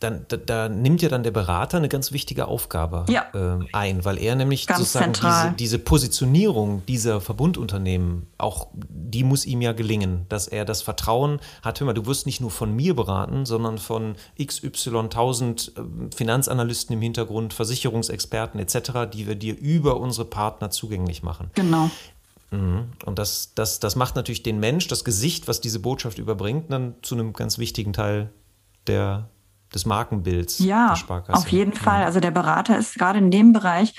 dann, 0.00 0.26
da, 0.28 0.36
da, 0.36 0.68
nimmt 0.68 1.00
ja 1.00 1.08
dann 1.08 1.22
der 1.22 1.30
Berater 1.30 1.78
eine 1.78 1.88
ganz 1.88 2.12
wichtige 2.12 2.48
Aufgabe 2.48 3.06
ja. 3.08 3.24
äh, 3.32 3.64
ein, 3.72 4.04
weil 4.04 4.18
er 4.18 4.34
nämlich 4.34 4.66
ganz 4.66 4.92
sozusagen 4.92 5.14
diese, 5.14 5.54
diese, 5.58 5.78
Positionierung 5.78 6.84
dieser 6.86 7.22
Verbundunternehmen, 7.22 8.26
auch 8.36 8.68
die 8.74 9.24
muss 9.24 9.46
ihm 9.46 9.62
ja 9.62 9.72
gelingen, 9.72 10.26
dass 10.28 10.48
er 10.48 10.66
das 10.66 10.82
Vertrauen 10.82 11.40
hat, 11.62 11.80
hör 11.80 11.86
mal, 11.86 11.94
du 11.94 12.04
wirst 12.04 12.26
nicht 12.26 12.42
nur 12.42 12.50
von 12.50 12.76
mir 12.76 12.94
beraten, 12.94 13.46
sondern 13.46 13.78
von 13.78 14.16
XY 14.42 14.98
1000 14.98 15.72
äh, 15.76 15.80
Finanzanalysten 16.14 16.94
im 16.94 17.00
Hintergrund, 17.00 17.54
Versicherungsexperten 17.54 18.60
etc., 18.60 19.10
die 19.10 19.26
wir 19.26 19.34
dir 19.34 19.56
über 19.56 19.98
unsere 19.98 20.26
Partner 20.26 20.70
zugänglich 20.70 21.22
machen. 21.22 21.50
Genau. 21.54 21.90
Mhm. 22.50 22.92
Und 23.04 23.18
das, 23.18 23.52
das, 23.54 23.80
das 23.80 23.96
macht 23.96 24.16
natürlich 24.16 24.42
den 24.42 24.60
Mensch, 24.60 24.88
das 24.88 25.04
Gesicht, 25.04 25.48
was 25.48 25.60
diese 25.60 25.80
Botschaft 25.80 26.18
überbringt, 26.18 26.70
dann 26.70 26.94
zu 27.02 27.14
einem 27.14 27.32
ganz 27.32 27.58
wichtigen 27.58 27.92
Teil 27.92 28.30
der, 28.86 29.28
des 29.74 29.86
Markenbilds 29.86 30.58
ja, 30.58 30.88
der 30.88 30.96
Sparkasse. 30.96 31.38
Auf 31.38 31.48
jeden 31.48 31.72
Fall. 31.72 32.04
Also 32.04 32.20
der 32.20 32.30
Berater 32.30 32.78
ist 32.78 32.94
gerade 32.94 33.18
in 33.18 33.30
dem 33.30 33.52
Bereich 33.52 33.94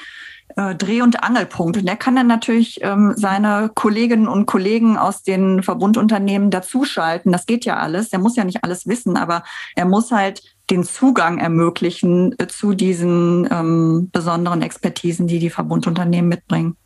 äh, 0.55 0.75
Dreh- 0.75 1.01
und 1.01 1.23
Angelpunkt. 1.23 1.77
Und 1.77 1.85
der 1.85 1.97
kann 1.97 2.15
dann 2.15 2.27
natürlich 2.27 2.79
ähm, 2.81 3.13
seine 3.15 3.69
Kolleginnen 3.73 4.27
und 4.27 4.45
Kollegen 4.45 4.97
aus 4.97 5.23
den 5.23 5.63
Verbundunternehmen 5.63 6.51
dazuschalten. 6.51 7.31
Das 7.31 7.45
geht 7.45 7.65
ja 7.65 7.77
alles. 7.77 8.09
Der 8.09 8.19
muss 8.19 8.35
ja 8.35 8.43
nicht 8.43 8.63
alles 8.63 8.87
wissen, 8.87 9.17
aber 9.17 9.43
er 9.75 9.85
muss 9.85 10.11
halt 10.11 10.41
den 10.69 10.83
Zugang 10.83 11.37
ermöglichen 11.37 12.37
äh, 12.39 12.47
zu 12.47 12.73
diesen 12.73 13.47
ähm, 13.51 14.09
besonderen 14.11 14.61
Expertisen, 14.61 15.27
die 15.27 15.39
die 15.39 15.49
Verbundunternehmen 15.49 16.29
mitbringen. 16.29 16.77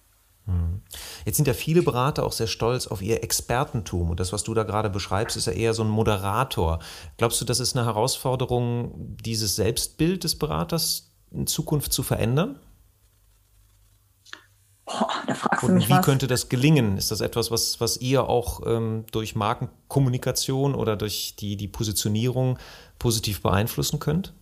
Mhm. 0.45 0.81
Jetzt 1.25 1.37
sind 1.37 1.47
ja 1.47 1.53
viele 1.53 1.81
Berater 1.81 2.25
auch 2.25 2.31
sehr 2.31 2.47
stolz 2.47 2.87
auf 2.87 3.01
ihr 3.01 3.23
Expertentum. 3.23 4.09
Und 4.09 4.19
das, 4.19 4.33
was 4.33 4.43
du 4.43 4.53
da 4.53 4.63
gerade 4.63 4.89
beschreibst, 4.89 5.37
ist 5.37 5.47
ja 5.47 5.53
eher 5.53 5.73
so 5.73 5.83
ein 5.83 5.89
Moderator. 5.89 6.79
Glaubst 7.17 7.39
du, 7.41 7.45
das 7.45 7.59
ist 7.59 7.75
eine 7.75 7.85
Herausforderung, 7.85 9.15
dieses 9.23 9.55
Selbstbild 9.55 10.23
des 10.23 10.37
Beraters 10.37 11.11
in 11.31 11.47
Zukunft 11.47 11.93
zu 11.93 12.03
verändern? 12.03 12.59
Boah, 14.85 15.09
da 15.27 15.35
fragst 15.35 15.63
du 15.63 15.71
mich 15.71 15.87
wie 15.87 15.93
was. 15.93 16.05
könnte 16.05 16.27
das 16.27 16.49
gelingen? 16.49 16.97
Ist 16.97 17.11
das 17.11 17.21
etwas, 17.21 17.51
was, 17.51 17.79
was 17.79 17.97
ihr 17.97 18.27
auch 18.27 18.61
ähm, 18.65 19.05
durch 19.11 19.35
Markenkommunikation 19.35 20.75
oder 20.75 20.97
durch 20.97 21.35
die, 21.37 21.55
die 21.55 21.67
Positionierung 21.67 22.57
positiv 22.99 23.41
beeinflussen 23.41 23.99
könnt? 23.99 24.33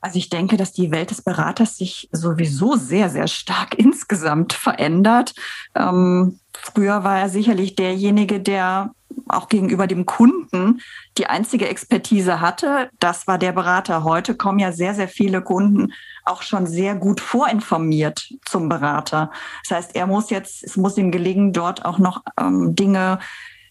Also 0.00 0.18
ich 0.18 0.28
denke, 0.28 0.56
dass 0.56 0.72
die 0.72 0.90
Welt 0.90 1.10
des 1.10 1.22
Beraters 1.22 1.76
sich 1.76 2.08
sowieso 2.12 2.76
sehr, 2.76 3.10
sehr 3.10 3.28
stark 3.28 3.74
insgesamt 3.78 4.52
verändert. 4.52 5.34
Ähm, 5.74 6.40
früher 6.52 7.04
war 7.04 7.18
er 7.18 7.28
sicherlich 7.28 7.74
derjenige, 7.74 8.40
der 8.40 8.92
auch 9.28 9.48
gegenüber 9.48 9.86
dem 9.86 10.06
Kunden 10.06 10.80
die 11.18 11.26
einzige 11.26 11.68
Expertise 11.68 12.40
hatte. 12.40 12.90
Das 13.00 13.26
war 13.26 13.38
der 13.38 13.52
Berater. 13.52 14.04
Heute 14.04 14.36
kommen 14.36 14.58
ja 14.58 14.72
sehr, 14.72 14.94
sehr 14.94 15.08
viele 15.08 15.42
Kunden 15.42 15.92
auch 16.24 16.42
schon 16.42 16.66
sehr 16.66 16.94
gut 16.94 17.20
vorinformiert 17.20 18.32
zum 18.44 18.68
Berater. 18.68 19.30
Das 19.68 19.76
heißt, 19.76 19.96
er 19.96 20.06
muss 20.06 20.30
jetzt, 20.30 20.62
es 20.62 20.76
muss 20.76 20.98
ihm 20.98 21.10
gelingen, 21.10 21.52
dort 21.52 21.84
auch 21.84 21.98
noch 21.98 22.22
ähm, 22.38 22.74
Dinge 22.74 23.18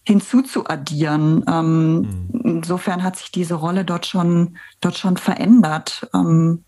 hinzuzuaddieren. 0.06 1.44
Ähm, 1.48 1.96
mhm. 1.98 2.40
Insofern 2.44 3.02
hat 3.02 3.16
sich 3.16 3.32
diese 3.32 3.54
Rolle 3.54 3.84
dort 3.84 4.06
schon, 4.06 4.56
dort 4.80 4.96
schon 4.96 5.16
verändert. 5.16 6.08
Ähm, 6.14 6.64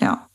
ja. 0.00 0.26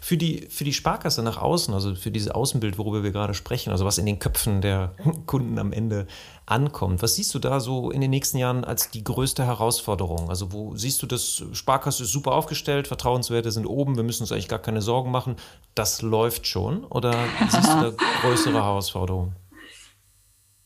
Für 0.00 0.16
die, 0.16 0.48
für 0.50 0.64
die 0.64 0.72
Sparkasse 0.72 1.22
nach 1.22 1.36
außen, 1.36 1.72
also 1.72 1.94
für 1.94 2.10
dieses 2.10 2.30
Außenbild, 2.30 2.78
worüber 2.78 3.04
wir 3.04 3.12
gerade 3.12 3.34
sprechen, 3.34 3.70
also 3.70 3.84
was 3.84 3.98
in 3.98 4.06
den 4.06 4.18
Köpfen 4.18 4.60
der 4.60 4.94
Kunden 5.26 5.58
am 5.58 5.72
Ende 5.72 6.08
ankommt, 6.46 7.00
was 7.00 7.14
siehst 7.14 7.32
du 7.34 7.38
da 7.38 7.60
so 7.60 7.92
in 7.92 8.00
den 8.00 8.10
nächsten 8.10 8.38
Jahren 8.38 8.64
als 8.64 8.90
die 8.90 9.04
größte 9.04 9.44
Herausforderung? 9.44 10.30
Also 10.30 10.52
wo 10.52 10.74
siehst 10.74 11.00
du 11.02 11.06
das, 11.06 11.44
Sparkasse 11.52 12.02
ist 12.02 12.12
super 12.12 12.32
aufgestellt, 12.32 12.88
Vertrauenswerte 12.88 13.52
sind 13.52 13.66
oben, 13.66 13.96
wir 13.96 14.02
müssen 14.02 14.24
uns 14.24 14.32
eigentlich 14.32 14.48
gar 14.48 14.58
keine 14.58 14.82
Sorgen 14.82 15.12
machen, 15.12 15.36
das 15.76 16.02
läuft 16.02 16.48
schon? 16.48 16.82
Oder 16.84 17.14
siehst 17.48 17.68
du 17.68 17.80
da 17.80 17.92
größere 18.22 18.54
Herausforderungen? 18.54 19.36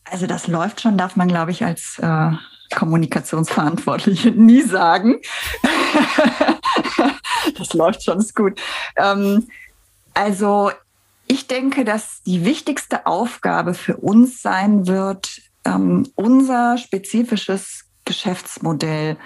Also 0.05 0.27
das 0.27 0.47
läuft 0.47 0.81
schon, 0.81 0.97
darf 0.97 1.15
man, 1.15 1.27
glaube 1.27 1.51
ich, 1.51 1.63
als 1.63 1.99
äh, 1.99 2.31
Kommunikationsverantwortliche 2.73 4.31
nie 4.35 4.61
sagen. 4.61 5.17
das 7.57 7.73
läuft 7.73 8.03
schon, 8.03 8.19
ist 8.19 8.35
gut. 8.35 8.59
Ähm, 8.97 9.47
also 10.13 10.71
ich 11.27 11.47
denke, 11.47 11.85
dass 11.85 12.21
die 12.23 12.45
wichtigste 12.45 13.05
Aufgabe 13.05 13.73
für 13.73 13.97
uns 13.97 14.41
sein 14.41 14.87
wird, 14.87 15.41
ähm, 15.65 16.07
unser 16.15 16.77
spezifisches 16.77 17.85
Geschäftsmodell 18.05 19.17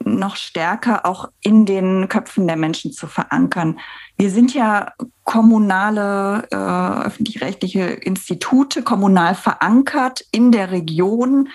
noch 0.00 0.36
stärker 0.36 1.06
auch 1.06 1.30
in 1.40 1.66
den 1.66 2.08
Köpfen 2.08 2.46
der 2.46 2.56
Menschen 2.56 2.92
zu 2.92 3.06
verankern. 3.06 3.78
Wir 4.16 4.30
sind 4.30 4.54
ja 4.54 4.92
kommunale, 5.24 6.46
äh, 6.50 7.06
öffentlich-rechtliche 7.06 7.80
Institute, 7.80 8.82
kommunal 8.82 9.34
verankert 9.34 10.24
in 10.32 10.52
der 10.52 10.70
Region. 10.70 11.48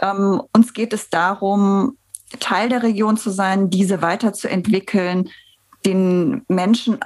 Ähm, 0.00 0.42
uns 0.52 0.72
geht 0.72 0.92
es 0.92 1.10
darum, 1.10 1.96
Teil 2.38 2.68
der 2.68 2.82
Region 2.82 3.16
zu 3.16 3.30
sein, 3.30 3.70
diese 3.70 4.02
weiterzuentwickeln, 4.02 5.28
den 5.84 6.42
Menschen 6.48 6.98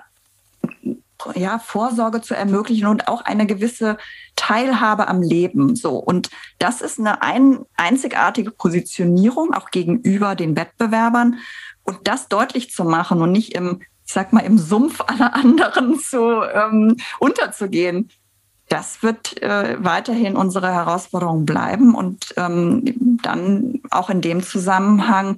ja, 1.34 1.58
Vorsorge 1.58 2.20
zu 2.20 2.34
ermöglichen 2.34 2.86
und 2.86 3.08
auch 3.08 3.22
eine 3.22 3.46
gewisse 3.46 3.96
Teilhabe 4.36 5.08
am 5.08 5.22
Leben. 5.22 5.74
So. 5.74 5.96
Und 5.96 6.30
das 6.58 6.80
ist 6.80 6.98
eine 6.98 7.22
ein, 7.22 7.60
einzigartige 7.76 8.50
Positionierung 8.50 9.54
auch 9.54 9.70
gegenüber 9.70 10.34
den 10.34 10.56
Wettbewerbern. 10.56 11.38
Und 11.82 11.98
das 12.04 12.28
deutlich 12.28 12.70
zu 12.70 12.84
machen 12.84 13.22
und 13.22 13.32
nicht 13.32 13.54
im, 13.54 13.80
ich 14.06 14.12
sag 14.12 14.32
mal, 14.32 14.40
im 14.40 14.58
Sumpf 14.58 15.00
aller 15.06 15.34
anderen 15.34 15.98
zu 15.98 16.42
ähm, 16.42 16.96
unterzugehen, 17.18 18.10
das 18.68 19.02
wird 19.02 19.42
äh, 19.42 19.76
weiterhin 19.78 20.36
unsere 20.36 20.72
Herausforderung 20.72 21.44
bleiben. 21.44 21.94
Und 21.94 22.34
ähm, 22.36 23.18
dann 23.22 23.80
auch 23.90 24.10
in 24.10 24.20
dem 24.20 24.42
Zusammenhang 24.42 25.36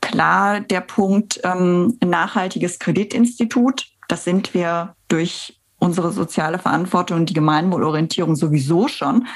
klar 0.00 0.60
der 0.60 0.80
Punkt 0.80 1.40
ähm, 1.44 1.98
nachhaltiges 2.04 2.78
Kreditinstitut. 2.78 3.86
Das 4.08 4.24
sind 4.24 4.54
wir 4.54 4.94
durch 5.08 5.58
unsere 5.78 6.12
soziale 6.12 6.58
Verantwortung 6.58 7.20
und 7.20 7.30
die 7.30 7.34
Gemeinwohlorientierung 7.34 8.36
sowieso 8.36 8.88
schon. 8.88 9.26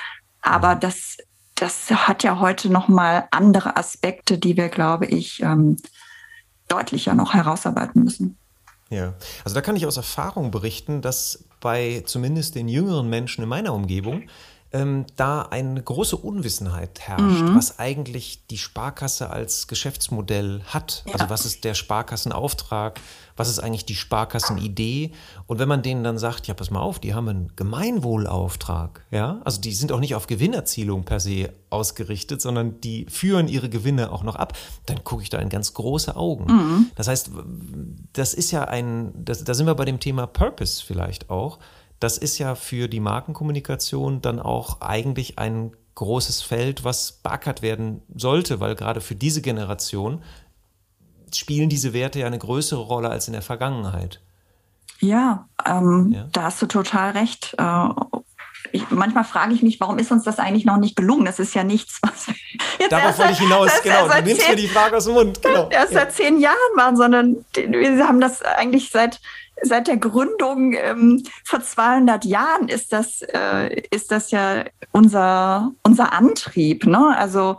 Aber 0.43 0.74
das, 0.74 1.16
das 1.55 1.91
hat 1.91 2.22
ja 2.22 2.41
heute 2.41 2.70
nochmal 2.70 3.29
andere 3.31 3.76
Aspekte, 3.76 4.39
die 4.39 4.57
wir, 4.57 4.68
glaube 4.68 5.07
ich, 5.07 5.43
ähm, 5.43 5.76
deutlicher 6.68 7.14
noch 7.14 7.35
herausarbeiten 7.35 8.05
müssen. 8.05 8.37
Ja, 8.91 9.14
also 9.45 9.55
da 9.55 9.61
kann 9.61 9.76
ich 9.76 9.86
aus 9.86 9.99
Erfahrung 9.99 10.51
berichten, 10.51 11.03
dass 11.03 11.45
bei 11.61 12.03
zumindest 12.07 12.55
den 12.55 12.68
jüngeren 12.68 13.11
Menschen 13.11 13.43
in 13.43 13.49
meiner 13.49 13.74
Umgebung 13.74 14.28
ähm, 14.70 15.06
da 15.16 15.42
eine 15.42 15.82
große 15.82 16.16
Unwissenheit 16.16 17.00
herrscht, 17.00 17.42
mhm. 17.42 17.56
was 17.56 17.78
eigentlich 17.78 18.46
die 18.48 18.58
Sparkasse 18.58 19.30
als 19.30 19.66
Geschäftsmodell 19.66 20.60
hat. 20.66 21.04
Ja. 21.06 21.14
Also 21.14 21.30
was 21.30 21.46
ist 21.46 21.64
der 21.64 21.72
Sparkassenauftrag, 21.72 23.00
was 23.36 23.48
ist 23.48 23.60
eigentlich 23.60 23.86
die 23.86 23.94
Sparkassenidee? 23.94 25.12
Und 25.46 25.58
wenn 25.58 25.68
man 25.68 25.82
denen 25.82 26.04
dann 26.04 26.18
sagt, 26.18 26.48
ja, 26.48 26.54
pass 26.54 26.70
mal 26.70 26.80
auf, 26.80 26.98
die 26.98 27.14
haben 27.14 27.28
einen 27.28 27.52
Gemeinwohlauftrag, 27.56 29.06
ja, 29.10 29.40
also 29.44 29.58
die 29.60 29.72
sind 29.72 29.90
auch 29.90 30.00
nicht 30.00 30.14
auf 30.14 30.26
Gewinnerzielung 30.26 31.04
per 31.04 31.20
se 31.20 31.50
ausgerichtet, 31.70 32.42
sondern 32.42 32.80
die 32.82 33.06
führen 33.08 33.48
ihre 33.48 33.70
Gewinne 33.70 34.12
auch 34.12 34.22
noch 34.22 34.36
ab, 34.36 34.52
dann 34.84 35.02
gucke 35.02 35.22
ich 35.22 35.30
da 35.30 35.38
in 35.38 35.48
ganz 35.48 35.72
große 35.72 36.14
Augen. 36.14 36.44
Mhm. 36.44 36.90
Das 36.94 37.08
heißt, 37.08 37.30
das 38.12 38.34
ist 38.34 38.50
ja 38.50 38.64
ein, 38.64 39.12
das, 39.14 39.44
da 39.44 39.54
sind 39.54 39.66
wir 39.66 39.74
bei 39.74 39.86
dem 39.86 39.98
Thema 39.98 40.26
Purpose 40.26 40.84
vielleicht 40.84 41.30
auch 41.30 41.58
das 42.01 42.18
ist 42.18 42.38
ja 42.38 42.55
für 42.55 42.88
die 42.88 43.01
Markenkommunikation 43.01 44.20
dann 44.20 44.40
auch 44.40 44.80
eigentlich 44.80 45.38
ein 45.38 45.72
großes 45.94 46.42
Feld, 46.42 46.84
was 46.84 47.12
beackert 47.12 47.61
werden 47.61 48.03
sollte, 48.14 48.61
weil 48.61 48.76
gerade 48.76 49.01
für 49.01 49.16
diese 49.16 49.42
Generation 49.42 50.22
spielen 51.34 51.68
diese 51.68 51.92
Werte 51.92 52.20
ja 52.20 52.26
eine 52.26 52.38
größere 52.38 52.80
Rolle 52.80 53.11
als 53.11 53.26
in 53.26 53.32
der 53.32 53.42
Vergangenheit. 53.42 54.20
Ja, 55.01 55.49
ähm, 55.66 56.12
ja. 56.14 56.28
da 56.32 56.44
hast 56.44 56.62
du 56.62 56.66
total 56.66 57.11
recht. 57.11 57.55
Äh, 57.59 57.88
ich, 58.72 58.90
manchmal 58.90 59.24
frage 59.24 59.55
ich 59.55 59.62
mich, 59.62 59.80
warum 59.80 59.99
ist 59.99 60.11
uns 60.11 60.24
das 60.24 60.38
eigentlich 60.38 60.64
noch 60.64 60.76
nicht 60.76 60.96
gelungen? 60.96 61.24
Das 61.24 61.38
ist 61.38 61.55
ja 61.55 61.64
nichts, 61.64 61.99
was 62.03 62.26
jetzt 62.78 62.92
Darauf 62.92 63.18
wollte 63.18 63.32
ich 63.32 63.38
hinaus, 63.38 63.70
genau. 63.82 64.09
Du 64.09 64.22
nimmst 64.22 64.42
zehn, 64.42 64.51
mir 64.51 64.57
die 64.57 64.68
Frage 64.68 64.96
aus 64.96 65.05
dem 65.05 65.14
Mund. 65.14 65.42
Genau. 65.42 65.68
Erst 65.70 65.92
ja. 65.92 66.01
seit 66.01 66.12
zehn 66.12 66.40
Jahren 66.40 66.76
waren, 66.76 66.96
sondern 66.96 67.44
wir 67.55 68.07
haben 68.07 68.20
das 68.20 68.42
eigentlich 68.42 68.90
seit 68.90 69.20
seit 69.62 69.88
der 69.88 69.96
Gründung 69.96 70.72
ähm, 70.74 71.22
vor 71.44 71.61
200 71.61 72.24
Jahren 72.24 72.68
ist 72.68 72.92
das 72.92 73.22
äh, 73.22 73.82
ist 73.90 74.11
das 74.11 74.30
ja 74.30 74.64
unser 74.92 75.72
unser 75.82 76.12
Antrieb. 76.12 76.86
Ne? 76.86 77.16
Also 77.16 77.59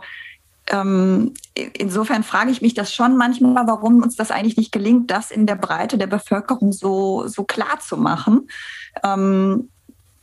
ähm, 0.68 1.34
insofern 1.54 2.22
frage 2.22 2.50
ich 2.50 2.62
mich 2.62 2.74
das 2.74 2.94
schon 2.94 3.16
manchmal, 3.16 3.66
warum 3.66 4.02
uns 4.02 4.16
das 4.16 4.30
eigentlich 4.30 4.56
nicht 4.56 4.72
gelingt, 4.72 5.10
das 5.10 5.30
in 5.30 5.46
der 5.46 5.56
Breite 5.56 5.98
der 5.98 6.06
Bevölkerung 6.06 6.72
so 6.72 7.26
so 7.26 7.44
klar 7.44 7.80
zu 7.80 7.96
machen. 7.96 8.48
Ähm, 9.04 9.68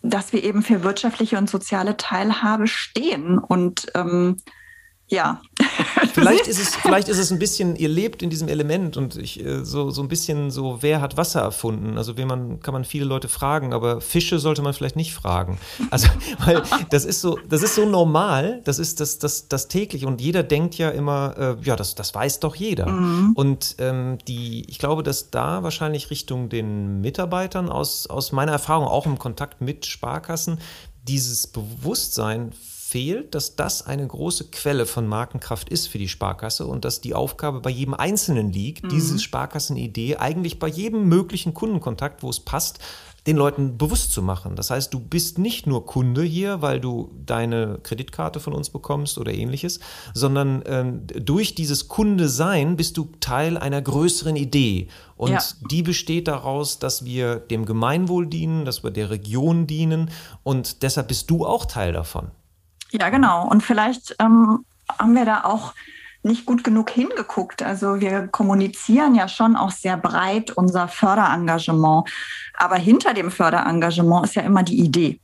dass 0.03 0.31
wir 0.31 0.43
eben 0.43 0.61
für 0.61 0.83
wirtschaftliche 0.83 1.37
und 1.37 1.49
soziale 1.49 1.97
Teilhabe 1.97 2.67
stehen. 2.67 3.37
Und 3.37 3.87
ähm, 3.95 4.37
ja. 5.07 5.41
Vielleicht 6.13 6.47
ist 6.47 6.59
es, 6.59 6.75
vielleicht 6.75 7.09
ist 7.09 7.19
es 7.19 7.31
ein 7.31 7.39
bisschen, 7.39 7.75
ihr 7.75 7.89
lebt 7.89 8.23
in 8.23 8.29
diesem 8.29 8.47
Element 8.47 8.97
und 8.97 9.17
ich, 9.17 9.43
äh, 9.43 9.63
so, 9.63 9.91
so 9.91 10.01
ein 10.01 10.07
bisschen 10.07 10.49
so, 10.49 10.79
wer 10.81 10.99
hat 11.01 11.15
Wasser 11.17 11.41
erfunden? 11.41 11.97
Also, 11.97 12.17
wenn 12.17 12.27
man, 12.27 12.59
kann 12.59 12.73
man 12.73 12.85
viele 12.85 13.05
Leute 13.05 13.27
fragen, 13.27 13.73
aber 13.73 14.01
Fische 14.01 14.39
sollte 14.39 14.61
man 14.61 14.73
vielleicht 14.73 14.95
nicht 14.95 15.13
fragen. 15.13 15.57
Also, 15.89 16.09
weil 16.43 16.63
das 16.89 17.05
ist 17.05 17.21
so, 17.21 17.39
das 17.47 17.63
ist 17.63 17.75
so 17.75 17.85
normal, 17.85 18.61
das 18.65 18.77
ist 18.77 18.99
das, 18.99 19.19
das, 19.19 19.47
das 19.47 19.67
täglich 19.67 20.05
und 20.05 20.19
jeder 20.21 20.43
denkt 20.43 20.75
ja 20.75 20.89
immer, 20.89 21.35
äh, 21.37 21.55
ja, 21.63 21.75
das, 21.75 21.95
das 21.95 22.13
weiß 22.13 22.41
doch 22.41 22.55
jeder. 22.55 22.87
Mhm. 22.87 23.31
Und 23.35 23.75
ähm, 23.79 24.17
die, 24.27 24.65
ich 24.69 24.79
glaube, 24.79 25.01
dass 25.01 25.31
da 25.31 25.63
wahrscheinlich 25.63 26.11
Richtung 26.11 26.49
den 26.49 26.99
Mitarbeitern 27.01 27.69
aus, 27.69 28.07
aus 28.07 28.31
meiner 28.31 28.51
Erfahrung, 28.51 28.87
auch 28.87 29.05
im 29.05 29.17
Kontakt 29.17 29.61
mit 29.61 29.85
Sparkassen, 29.85 30.59
dieses 31.07 31.47
Bewusstsein 31.47 32.51
fehlt, 32.97 33.35
dass 33.35 33.55
das 33.55 33.85
eine 33.85 34.07
große 34.07 34.45
Quelle 34.45 34.87
von 34.87 35.05
Markenkraft 35.05 35.69
ist 35.69 35.85
für 35.85 35.99
die 35.99 36.07
Sparkasse 36.07 36.65
und 36.65 36.83
dass 36.83 36.99
die 36.99 37.13
Aufgabe 37.13 37.61
bei 37.61 37.69
jedem 37.69 37.93
Einzelnen 37.93 38.51
liegt, 38.51 38.85
mhm. 38.85 38.89
diese 38.89 39.19
Sparkassenidee 39.19 40.15
eigentlich 40.15 40.57
bei 40.57 40.67
jedem 40.67 41.07
möglichen 41.07 41.53
Kundenkontakt, 41.53 42.23
wo 42.23 42.29
es 42.31 42.39
passt, 42.39 42.79
den 43.27 43.37
Leuten 43.37 43.77
bewusst 43.77 44.13
zu 44.13 44.23
machen. 44.23 44.55
Das 44.55 44.71
heißt, 44.71 44.91
du 44.91 44.99
bist 44.99 45.37
nicht 45.37 45.67
nur 45.67 45.85
Kunde 45.85 46.23
hier, 46.23 46.63
weil 46.63 46.79
du 46.79 47.11
deine 47.23 47.77
Kreditkarte 47.83 48.39
von 48.39 48.53
uns 48.53 48.71
bekommst 48.71 49.19
oder 49.19 49.31
ähnliches, 49.31 49.79
sondern 50.15 50.63
ähm, 50.65 51.05
durch 51.05 51.53
dieses 51.53 51.89
Kunde 51.89 52.27
sein 52.27 52.77
bist 52.77 52.97
du 52.97 53.09
Teil 53.19 53.57
einer 53.57 53.81
größeren 53.83 54.37
Idee. 54.37 54.87
Und 55.17 55.33
ja. 55.33 55.43
die 55.69 55.83
besteht 55.83 56.27
daraus, 56.27 56.79
dass 56.79 57.05
wir 57.05 57.35
dem 57.35 57.67
Gemeinwohl 57.67 58.25
dienen, 58.25 58.65
dass 58.65 58.83
wir 58.83 58.89
der 58.89 59.11
Region 59.11 59.67
dienen 59.67 60.09
und 60.41 60.81
deshalb 60.81 61.09
bist 61.09 61.29
du 61.29 61.45
auch 61.45 61.65
Teil 61.65 61.93
davon. 61.93 62.31
Ja, 62.91 63.09
genau. 63.09 63.47
Und 63.47 63.63
vielleicht 63.63 64.15
ähm, 64.19 64.65
haben 64.97 65.15
wir 65.15 65.25
da 65.25 65.43
auch 65.43 65.73
nicht 66.23 66.45
gut 66.45 66.63
genug 66.63 66.89
hingeguckt. 66.89 67.63
Also 67.63 67.99
wir 67.99 68.27
kommunizieren 68.27 69.15
ja 69.15 69.27
schon 69.27 69.55
auch 69.55 69.71
sehr 69.71 69.97
breit 69.97 70.51
unser 70.51 70.87
Förderengagement. 70.87 72.09
Aber 72.57 72.75
hinter 72.75 73.13
dem 73.13 73.31
Förderengagement 73.31 74.25
ist 74.25 74.35
ja 74.35 74.41
immer 74.43 74.63
die 74.63 74.79
Idee. 74.79 75.19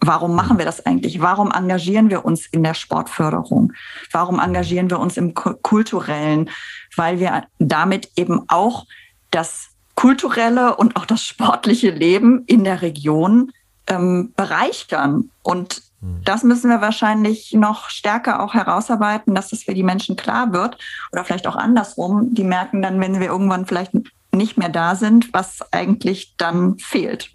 Warum 0.00 0.34
machen 0.34 0.58
wir 0.58 0.64
das 0.64 0.84
eigentlich? 0.86 1.20
Warum 1.20 1.50
engagieren 1.50 2.08
wir 2.08 2.24
uns 2.24 2.46
in 2.46 2.62
der 2.62 2.74
Sportförderung? 2.74 3.72
Warum 4.12 4.38
engagieren 4.38 4.90
wir 4.90 5.00
uns 5.00 5.16
im 5.16 5.34
kulturellen? 5.34 6.50
Weil 6.94 7.18
wir 7.18 7.44
damit 7.58 8.10
eben 8.16 8.44
auch 8.48 8.86
das 9.30 9.70
kulturelle 9.96 10.76
und 10.76 10.94
auch 10.96 11.04
das 11.04 11.24
sportliche 11.24 11.90
Leben 11.90 12.44
in 12.46 12.62
der 12.62 12.82
Region 12.82 13.52
ähm, 13.86 14.32
bereichern. 14.36 15.30
Und. 15.42 15.82
Das 16.00 16.44
müssen 16.44 16.70
wir 16.70 16.80
wahrscheinlich 16.80 17.52
noch 17.54 17.90
stärker 17.90 18.40
auch 18.40 18.54
herausarbeiten, 18.54 19.34
dass 19.34 19.48
das 19.48 19.64
für 19.64 19.74
die 19.74 19.82
Menschen 19.82 20.14
klar 20.14 20.52
wird. 20.52 20.78
Oder 21.12 21.24
vielleicht 21.24 21.46
auch 21.48 21.56
andersrum. 21.56 22.34
Die 22.34 22.44
merken 22.44 22.82
dann, 22.82 23.00
wenn 23.00 23.18
wir 23.18 23.26
irgendwann 23.26 23.66
vielleicht 23.66 23.92
nicht 24.32 24.56
mehr 24.58 24.68
da 24.68 24.94
sind, 24.94 25.32
was 25.32 25.60
eigentlich 25.72 26.36
dann 26.36 26.78
fehlt. 26.78 27.30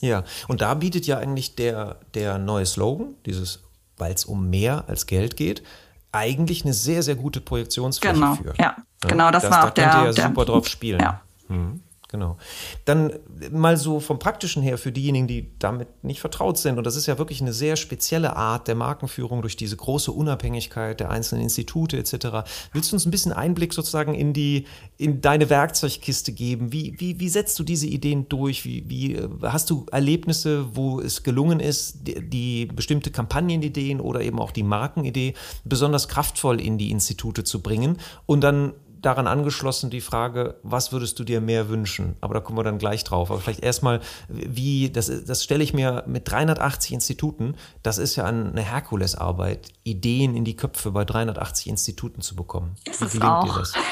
Ja, 0.00 0.22
und 0.46 0.60
da 0.60 0.74
bietet 0.74 1.06
ja 1.06 1.18
eigentlich 1.18 1.56
der, 1.56 1.96
der 2.14 2.38
neue 2.38 2.64
Slogan, 2.64 3.14
dieses, 3.26 3.64
weil 3.98 4.14
es 4.14 4.24
um 4.24 4.48
mehr 4.48 4.84
als 4.86 5.06
Geld 5.06 5.36
geht, 5.36 5.62
eigentlich 6.12 6.64
eine 6.64 6.72
sehr, 6.72 7.02
sehr 7.02 7.16
gute 7.16 7.40
Projektionsfläche 7.40 8.14
genau, 8.14 8.34
für. 8.36 8.54
Ja, 8.58 8.76
genau, 9.00 9.30
das, 9.30 9.42
das 9.42 9.52
war 9.52 9.64
auch 9.66 9.70
da 9.70 9.70
der. 9.70 9.84
Da 9.84 9.92
könnt 9.92 10.16
ihr 10.16 10.22
ja 10.22 10.28
super 10.28 10.44
drauf 10.44 10.68
spielen. 10.68 11.00
Ja. 11.00 11.20
Mhm 11.48 11.82
genau. 12.10 12.36
Dann 12.84 13.12
mal 13.50 13.76
so 13.76 14.00
vom 14.00 14.18
Praktischen 14.18 14.62
her 14.62 14.78
für 14.78 14.92
diejenigen, 14.92 15.26
die 15.26 15.52
damit 15.58 16.04
nicht 16.04 16.20
vertraut 16.20 16.58
sind. 16.58 16.76
Und 16.76 16.84
das 16.84 16.96
ist 16.96 17.06
ja 17.06 17.18
wirklich 17.18 17.40
eine 17.40 17.52
sehr 17.52 17.76
spezielle 17.76 18.36
Art 18.36 18.68
der 18.68 18.74
Markenführung 18.74 19.42
durch 19.42 19.56
diese 19.56 19.76
große 19.76 20.12
Unabhängigkeit 20.12 21.00
der 21.00 21.10
einzelnen 21.10 21.44
Institute 21.44 21.96
etc. 21.96 22.48
Willst 22.72 22.92
du 22.92 22.96
uns 22.96 23.06
ein 23.06 23.10
bisschen 23.10 23.32
Einblick 23.32 23.72
sozusagen 23.72 24.14
in 24.14 24.32
die, 24.32 24.66
in 24.98 25.20
deine 25.20 25.48
Werkzeugkiste 25.50 26.32
geben? 26.32 26.72
Wie, 26.72 26.94
wie, 26.98 27.20
wie 27.20 27.28
setzt 27.28 27.58
du 27.58 27.62
diese 27.62 27.86
Ideen 27.86 28.28
durch? 28.28 28.64
Wie, 28.64 28.88
wie 28.88 29.14
äh, 29.14 29.28
hast 29.42 29.70
du 29.70 29.86
Erlebnisse, 29.90 30.74
wo 30.74 31.00
es 31.00 31.22
gelungen 31.22 31.60
ist, 31.60 32.06
die, 32.06 32.28
die 32.28 32.66
bestimmte 32.66 33.10
Kampagnenideen 33.10 34.00
oder 34.00 34.20
eben 34.20 34.40
auch 34.40 34.50
die 34.50 34.62
Markenidee 34.62 35.34
besonders 35.64 36.08
kraftvoll 36.08 36.60
in 36.60 36.76
die 36.76 36.90
Institute 36.90 37.44
zu 37.44 37.62
bringen 37.62 37.98
und 38.26 38.42
dann 38.42 38.74
daran 39.00 39.26
angeschlossen 39.26 39.90
die 39.90 40.00
Frage, 40.00 40.56
was 40.62 40.92
würdest 40.92 41.18
du 41.18 41.24
dir 41.24 41.40
mehr 41.40 41.68
wünschen? 41.68 42.16
Aber 42.20 42.34
da 42.34 42.40
kommen 42.40 42.58
wir 42.58 42.64
dann 42.64 42.78
gleich 42.78 43.04
drauf. 43.04 43.30
Aber 43.30 43.40
vielleicht 43.40 43.62
erstmal, 43.62 44.00
wie, 44.28 44.90
das, 44.90 45.10
das 45.24 45.44
stelle 45.44 45.64
ich 45.64 45.74
mir 45.74 46.04
mit 46.06 46.30
380 46.30 46.92
Instituten, 46.92 47.54
das 47.82 47.98
ist 47.98 48.16
ja 48.16 48.24
eine 48.24 48.62
Herkulesarbeit, 48.62 49.68
Ideen 49.84 50.36
in 50.36 50.44
die 50.44 50.56
Köpfe 50.56 50.90
bei 50.90 51.04
380 51.04 51.68
Instituten 51.68 52.20
zu 52.20 52.36
bekommen. 52.36 52.76
Ist 52.84 53.02
wie 53.02 53.18
gelingt 53.18 53.24
auch. 53.24 53.44
dir 53.44 53.58
das? 53.60 53.74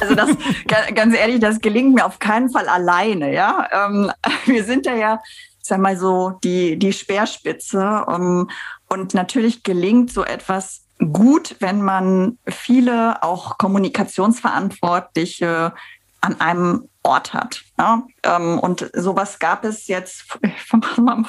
Also 0.00 0.14
das, 0.14 0.28
ganz 0.66 1.16
ehrlich, 1.16 1.40
das 1.40 1.60
gelingt 1.60 1.94
mir 1.94 2.04
auf 2.04 2.18
keinen 2.18 2.50
Fall 2.50 2.68
alleine, 2.68 3.32
ja. 3.32 3.68
Ähm, 3.72 4.12
wir 4.44 4.62
sind 4.64 4.84
ja 4.84 4.94
ja, 4.94 5.20
ich 5.60 5.66
sag 5.66 5.80
mal 5.80 5.96
so, 5.96 6.38
die, 6.44 6.78
die 6.78 6.92
Speerspitze. 6.92 8.04
Ähm, 8.08 8.50
und 8.88 9.14
natürlich 9.14 9.62
gelingt 9.62 10.12
so 10.12 10.24
etwas 10.24 10.87
gut, 10.98 11.56
wenn 11.60 11.82
man 11.82 12.38
viele 12.46 13.22
auch 13.22 13.58
Kommunikationsverantwortliche 13.58 15.72
an 16.20 16.40
einem 16.40 16.88
Ort 17.02 17.32
hat. 17.32 17.62
Ja? 17.78 18.02
Ähm, 18.22 18.58
und 18.58 18.90
sowas 18.94 19.38
gab 19.38 19.64
es 19.64 19.86
jetzt 19.86 20.24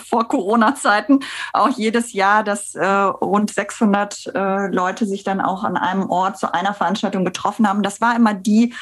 vor 0.10 0.28
Corona-Zeiten 0.28 1.20
auch 1.54 1.70
jedes 1.70 2.14
Jahr, 2.14 2.44
dass 2.44 2.76
äh, 2.76 2.86
rund 2.86 3.52
600 3.52 4.32
äh, 4.34 4.68
Leute 4.68 5.06
sich 5.06 5.24
dann 5.24 5.42
auch 5.42 5.64
an 5.64 5.78
einem 5.78 6.10
Ort 6.10 6.38
zu 6.38 6.54
einer 6.54 6.74
Veranstaltung 6.74 7.24
getroffen 7.24 7.68
haben. 7.68 7.84
Das 7.84 8.02
war 8.02 8.16
immer 8.16 8.34
die 8.34 8.74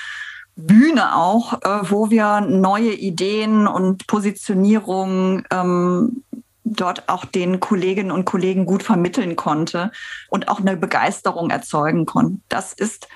Bühne 0.56 1.16
auch, 1.16 1.62
äh, 1.62 1.92
wo 1.92 2.10
wir 2.10 2.42
neue 2.42 2.94
Ideen 2.94 3.68
und 3.68 4.08
Positionierungen 4.08 5.46
ähm, 5.52 6.24
dort 6.74 7.08
auch 7.10 7.26
den 7.26 7.60
Kolleginnen 7.60 8.12
und 8.12 8.26
Kollegen 8.26 8.66
gut 8.66 8.84
vermitteln 8.84 9.36
konnte 9.36 9.92
und 10.30 10.48
auch 10.48 10.60
eine 10.60 10.78
Begeisterung 10.78 11.50
erzeugen 11.50 12.06
konnte. 12.06 12.42
Das 12.50 12.74
ist 12.74 13.08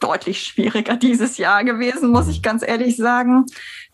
deutlich 0.00 0.42
schwieriger 0.42 0.96
dieses 0.96 1.38
Jahr 1.38 1.64
gewesen, 1.64 2.10
muss 2.10 2.28
ich 2.28 2.42
ganz 2.42 2.62
ehrlich 2.66 2.96
sagen. 2.96 3.46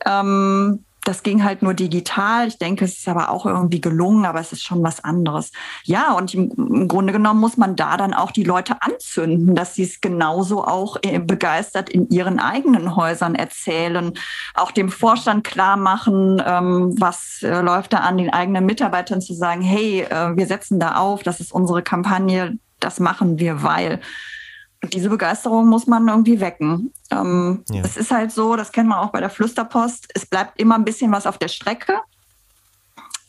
Ähm, 0.05 0.85
das 1.05 1.23
ging 1.23 1.45
halt 1.45 1.63
nur 1.63 1.75
digital. 1.75 2.49
Ich 2.49 2.59
denke, 2.59 2.85
es 2.85 2.99
ist 2.99 3.09
aber 3.09 3.31
auch 3.31 3.47
irgendwie 3.47 3.81
gelungen, 3.81 4.25
aber 4.25 4.41
es 4.41 4.53
ist 4.53 4.65
schon 4.65 4.83
was 4.83 5.05
anderes. 5.05 5.53
Ja, 5.85 6.13
und 6.13 6.35
im, 6.35 6.51
im 6.57 6.89
Grunde 6.89 7.13
genommen 7.13 7.41
muss 7.41 7.57
man 7.57 7.77
da 7.77 7.97
dann 7.97 8.15
auch 8.15 8.31
die 8.31 8.45
Leute 8.45 8.77
anzünden, 8.81 9.55
dass 9.55 9.75
sie 9.75 9.85
es 9.85 10.01
genauso 10.01 10.65
auch 10.65 10.97
äh, 11.03 11.19
begeistert 11.19 11.91
in 11.91 12.09
ihren 12.09 12.39
eigenen 12.39 12.97
Häusern 12.97 13.35
erzählen, 13.35 14.13
auch 14.55 14.73
dem 14.73 14.89
Vorstand 14.89 15.45
klar 15.45 15.77
machen, 15.77 16.43
ähm, 16.45 16.95
was 16.99 17.43
äh, 17.43 17.61
läuft 17.61 17.93
da 17.93 17.99
an 17.99 18.17
den 18.17 18.33
eigenen 18.33 18.65
Mitarbeitern 18.65 19.21
zu 19.21 19.35
sagen, 19.35 19.61
hey, 19.61 20.03
äh, 20.03 20.37
wir 20.37 20.47
setzen 20.47 20.81
da 20.81 20.97
auf, 20.97 21.23
das 21.23 21.41
ist 21.41 21.53
unsere 21.53 21.83
Kampagne, 21.83 22.59
das 22.81 22.99
machen 23.01 23.39
wir, 23.39 23.63
weil 23.63 24.01
diese 24.87 25.09
Begeisterung 25.09 25.69
muss 25.69 25.87
man 25.87 26.09
irgendwie 26.09 26.41
wecken. 26.41 26.93
Ähm, 27.11 27.65
ja. 27.71 27.83
Es 27.85 27.97
ist 27.97 28.11
halt 28.11 28.33
so, 28.33 28.57
das 28.57 28.73
kennt 28.73 28.89
man 28.89 28.99
auch 28.99 29.11
bei 29.11 29.21
der 29.21 29.31
Flüsterpost, 29.31 30.09
es 30.15 30.27
bleibt 30.27 30.61
immer 30.61 30.75
ein 30.77 30.85
bisschen 30.85 31.13
was 31.13 31.27
auf 31.27 31.39
der 31.39 31.49
Strecke. 31.49 31.99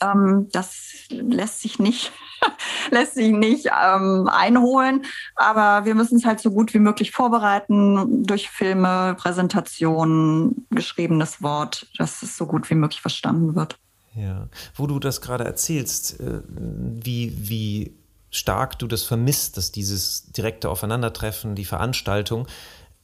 Ähm, 0.01 0.49
das 0.51 0.93
lässt 1.09 1.61
sich 1.61 1.79
nicht, 1.79 2.11
lässt 2.91 3.15
sich 3.15 3.31
nicht 3.31 3.67
ähm, 3.67 4.29
einholen, 4.31 5.05
aber 5.35 5.85
wir 5.85 5.95
müssen 5.95 6.17
es 6.17 6.25
halt 6.25 6.39
so 6.39 6.51
gut 6.51 6.73
wie 6.73 6.79
möglich 6.79 7.11
vorbereiten 7.11 8.23
durch 8.25 8.49
Filme, 8.49 9.15
Präsentationen, 9.17 10.67
geschriebenes 10.69 11.41
Wort, 11.41 11.87
dass 11.97 12.21
es 12.21 12.35
so 12.35 12.45
gut 12.45 12.69
wie 12.69 12.75
möglich 12.75 13.01
verstanden 13.01 13.55
wird. 13.55 13.77
Ja, 14.15 14.47
wo 14.75 14.87
du 14.87 14.99
das 14.99 15.21
gerade 15.21 15.43
erzählst, 15.43 16.19
äh, 16.19 16.41
wie, 16.47 17.33
wie 17.37 17.93
stark 18.35 18.77
du 18.79 18.87
das 18.87 19.03
vermisst, 19.03 19.57
dass 19.57 19.71
dieses 19.71 20.25
direkte 20.31 20.69
Aufeinandertreffen, 20.69 21.55
die 21.55 21.65
Veranstaltung 21.65 22.47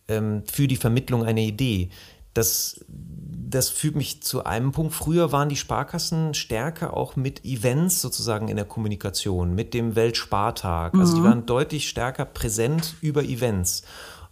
ähm, 0.07 0.43
für 0.45 0.67
die 0.67 0.75
Vermittlung 0.75 1.23
einer 1.23 1.41
Idee. 1.41 1.89
Das, 2.33 2.83
das 2.87 3.69
führt 3.69 3.95
mich 3.95 4.23
zu 4.23 4.45
einem 4.45 4.71
Punkt. 4.71 4.93
Früher 4.93 5.31
waren 5.31 5.49
die 5.49 5.57
Sparkassen 5.57 6.33
stärker 6.33 6.95
auch 6.95 7.15
mit 7.15 7.43
Events 7.43 8.01
sozusagen 8.01 8.47
in 8.47 8.55
der 8.55 8.65
Kommunikation, 8.65 9.55
mit 9.55 9.73
dem 9.73 9.95
Weltspartag. 9.95 10.95
Also 10.95 11.15
die 11.15 11.21
mhm. 11.21 11.25
waren 11.25 11.45
deutlich 11.45 11.89
stärker 11.89 12.25
präsent 12.25 12.95
über 13.01 13.23
Events. 13.23 13.83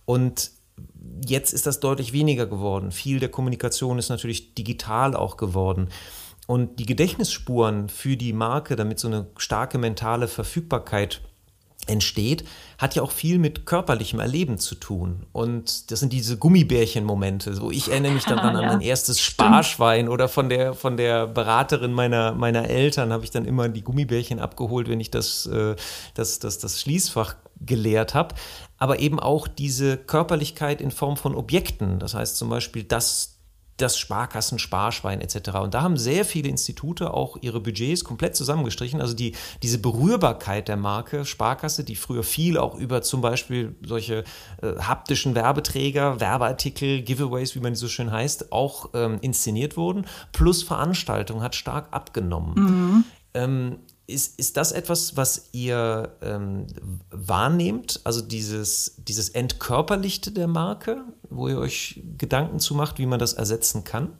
Und 0.05 0.51
jetzt 1.25 1.53
ist 1.53 1.67
das 1.67 1.79
deutlich 1.79 2.13
weniger 2.13 2.45
geworden. 2.45 2.91
Viel 2.91 3.19
der 3.19 3.29
Kommunikation 3.29 3.99
ist 3.99 4.09
natürlich 4.09 4.53
digital 4.55 5.15
auch 5.15 5.37
geworden. 5.37 5.89
Und 6.49 6.79
die 6.79 6.87
Gedächtnisspuren 6.87 7.89
für 7.89 8.17
die 8.17 8.33
Marke, 8.33 8.75
damit 8.75 8.97
so 8.97 9.07
eine 9.07 9.27
starke 9.37 9.77
mentale 9.77 10.27
Verfügbarkeit 10.27 11.21
entsteht, 11.85 12.43
hat 12.79 12.95
ja 12.95 13.03
auch 13.03 13.11
viel 13.11 13.37
mit 13.37 13.67
körperlichem 13.67 14.19
Erleben 14.19 14.57
zu 14.57 14.73
tun. 14.73 15.27
Und 15.31 15.91
das 15.91 15.99
sind 15.99 16.11
diese 16.11 16.37
Gummibärchen-Momente. 16.37 17.61
wo 17.61 17.69
ich 17.69 17.91
erinnere 17.91 18.13
mich 18.13 18.25
daran 18.25 18.55
ja, 18.55 18.61
an 18.61 18.65
mein 18.65 18.81
erstes 18.81 19.21
Sparschwein 19.21 20.09
oder 20.09 20.27
von 20.27 20.49
der, 20.49 20.73
von 20.73 20.97
der 20.97 21.27
Beraterin 21.27 21.93
meiner, 21.93 22.31
meiner 22.33 22.67
Eltern 22.67 23.13
habe 23.13 23.23
ich 23.23 23.29
dann 23.29 23.45
immer 23.45 23.69
die 23.69 23.83
Gummibärchen 23.83 24.39
abgeholt, 24.39 24.89
wenn 24.89 24.99
ich 24.99 25.11
das, 25.11 25.45
äh, 25.45 25.75
das, 26.15 26.39
das, 26.39 26.57
das 26.57 26.81
Schließfach 26.81 27.35
geleert 27.61 28.15
habe. 28.15 28.33
Aber 28.79 28.97
eben 28.97 29.19
auch 29.19 29.47
diese 29.47 29.97
Körperlichkeit 29.97 30.81
in 30.81 30.89
Form 30.89 31.15
von 31.15 31.35
Objekten. 31.35 31.99
Das 31.99 32.15
heißt 32.15 32.37
zum 32.37 32.49
Beispiel 32.49 32.85
das 32.85 33.38
das 33.81 33.97
Sparkassen-Sparschwein 33.97 35.21
etc. 35.21 35.49
Und 35.61 35.73
da 35.73 35.81
haben 35.81 35.97
sehr 35.97 36.25
viele 36.25 36.49
Institute 36.49 37.13
auch 37.13 37.37
ihre 37.41 37.59
Budgets 37.59 38.03
komplett 38.03 38.35
zusammengestrichen. 38.35 39.01
Also 39.01 39.13
die, 39.13 39.33
diese 39.63 39.79
Berührbarkeit 39.79 40.67
der 40.67 40.77
Marke 40.77 41.25
Sparkasse, 41.25 41.83
die 41.83 41.95
früher 41.95 42.23
viel 42.23 42.57
auch 42.57 42.75
über 42.75 43.01
zum 43.01 43.21
Beispiel 43.21 43.75
solche 43.85 44.23
äh, 44.61 44.75
haptischen 44.79 45.35
Werbeträger, 45.35 46.19
Werbeartikel, 46.19 47.01
Giveaways, 47.01 47.55
wie 47.55 47.59
man 47.59 47.73
die 47.73 47.79
so 47.79 47.87
schön 47.87 48.11
heißt, 48.11 48.51
auch 48.51 48.89
ähm, 48.93 49.17
inszeniert 49.21 49.77
wurden, 49.77 50.05
plus 50.31 50.63
Veranstaltungen 50.63 51.41
hat 51.41 51.55
stark 51.55 51.87
abgenommen. 51.91 52.53
Mhm. 52.55 53.05
Ähm, 53.33 53.79
ist, 54.09 54.39
ist 54.39 54.57
das 54.57 54.71
etwas, 54.71 55.15
was 55.15 55.49
ihr 55.51 56.15
ähm, 56.21 56.67
wahrnehmt? 57.11 58.01
Also 58.03 58.21
dieses, 58.21 58.95
dieses 58.97 59.29
Entkörperlichte 59.29 60.31
der 60.31 60.47
Marke, 60.47 61.03
wo 61.29 61.47
ihr 61.47 61.59
euch 61.59 62.01
Gedanken 62.17 62.59
zu 62.59 62.75
macht, 62.75 62.99
wie 62.99 63.05
man 63.05 63.19
das 63.19 63.33
ersetzen 63.33 63.83
kann? 63.83 64.17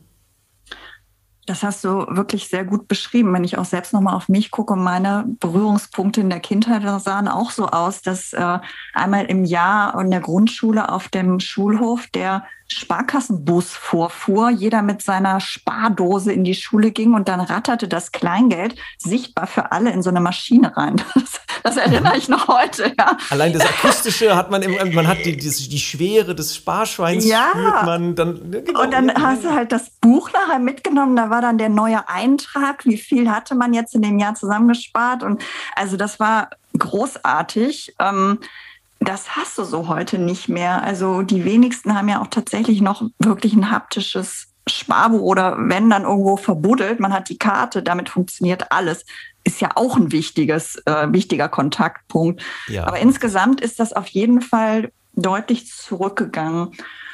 Das 1.50 1.64
hast 1.64 1.82
du 1.82 2.06
wirklich 2.06 2.46
sehr 2.46 2.64
gut 2.64 2.86
beschrieben. 2.86 3.34
Wenn 3.34 3.42
ich 3.42 3.58
auch 3.58 3.64
selbst 3.64 3.92
nochmal 3.92 4.14
auf 4.14 4.28
mich 4.28 4.52
gucke, 4.52 4.76
meine 4.76 5.24
Berührungspunkte 5.40 6.20
in 6.20 6.30
der 6.30 6.38
Kindheit 6.38 6.84
sahen 7.02 7.26
auch 7.26 7.50
so 7.50 7.66
aus, 7.66 8.02
dass 8.02 8.32
äh, 8.32 8.60
einmal 8.94 9.24
im 9.24 9.44
Jahr 9.44 10.00
in 10.00 10.12
der 10.12 10.20
Grundschule 10.20 10.88
auf 10.90 11.08
dem 11.08 11.40
Schulhof 11.40 12.06
der 12.06 12.44
Sparkassenbus 12.68 13.72
vorfuhr, 13.72 14.50
jeder 14.50 14.82
mit 14.82 15.02
seiner 15.02 15.40
Spardose 15.40 16.32
in 16.32 16.44
die 16.44 16.54
Schule 16.54 16.92
ging 16.92 17.14
und 17.14 17.26
dann 17.26 17.40
ratterte 17.40 17.88
das 17.88 18.12
Kleingeld 18.12 18.76
sichtbar 18.96 19.48
für 19.48 19.72
alle 19.72 19.90
in 19.90 20.02
so 20.02 20.10
eine 20.10 20.20
Maschine 20.20 20.76
rein. 20.76 21.02
Das, 21.14 21.40
das 21.62 21.76
erinnere 21.76 22.16
ich 22.16 22.28
noch 22.28 22.48
heute. 22.48 22.92
Ja. 22.98 23.16
Allein 23.30 23.52
das 23.52 23.62
Akustische 23.62 24.36
hat 24.36 24.50
man, 24.50 24.62
im, 24.62 24.94
man 24.94 25.06
hat 25.06 25.18
die, 25.24 25.36
die, 25.36 25.50
die 25.50 25.78
Schwere 25.78 26.34
des 26.34 26.56
Sparschweins 26.56 27.24
ja. 27.24 27.48
spürt 27.50 27.84
man. 27.84 28.14
Dann, 28.14 28.50
genau. 28.50 28.82
Und 28.82 28.92
dann 28.92 29.12
hast 29.14 29.44
du 29.44 29.50
halt 29.50 29.72
das 29.72 29.90
Buch 30.00 30.30
nachher 30.32 30.58
mitgenommen, 30.58 31.16
da 31.16 31.30
war 31.30 31.40
dann 31.40 31.58
der 31.58 31.68
neue 31.68 32.08
Eintrag, 32.08 32.84
wie 32.84 32.96
viel 32.96 33.30
hatte 33.30 33.54
man 33.54 33.74
jetzt 33.74 33.94
in 33.94 34.02
dem 34.02 34.18
Jahr 34.18 34.34
zusammengespart 34.34 35.22
und 35.22 35.42
also 35.76 35.96
das 35.96 36.20
war 36.20 36.50
großartig. 36.78 37.94
Ähm, 37.98 38.38
das 39.00 39.34
hast 39.34 39.56
du 39.56 39.64
so 39.64 39.88
heute 39.88 40.18
nicht 40.18 40.48
mehr. 40.48 40.82
Also 40.82 41.22
die 41.22 41.44
wenigsten 41.44 41.96
haben 41.96 42.08
ja 42.08 42.20
auch 42.20 42.26
tatsächlich 42.26 42.82
noch 42.82 43.02
wirklich 43.18 43.54
ein 43.54 43.70
haptisches 43.70 44.48
Sparbuch 44.66 45.22
oder 45.22 45.56
wenn 45.58 45.88
dann 45.88 46.04
irgendwo 46.04 46.36
verbuddelt, 46.36 47.00
man 47.00 47.12
hat 47.12 47.28
die 47.28 47.38
Karte, 47.38 47.82
damit 47.82 48.10
funktioniert 48.10 48.70
alles. 48.70 49.04
Ist 49.44 49.60
ja 49.60 49.70
auch 49.74 49.96
ein 49.96 50.12
wichtiges, 50.12 50.76
äh, 50.86 51.06
wichtiger 51.10 51.48
Kontaktpunkt. 51.48 52.42
Ja. 52.68 52.86
Aber 52.86 52.98
insgesamt 52.98 53.60
ist 53.60 53.80
das 53.80 53.92
auf 53.92 54.06
jeden 54.08 54.42
Fall 54.42 54.92
deutlich 55.14 55.66
zurückgegangen. 55.66 56.72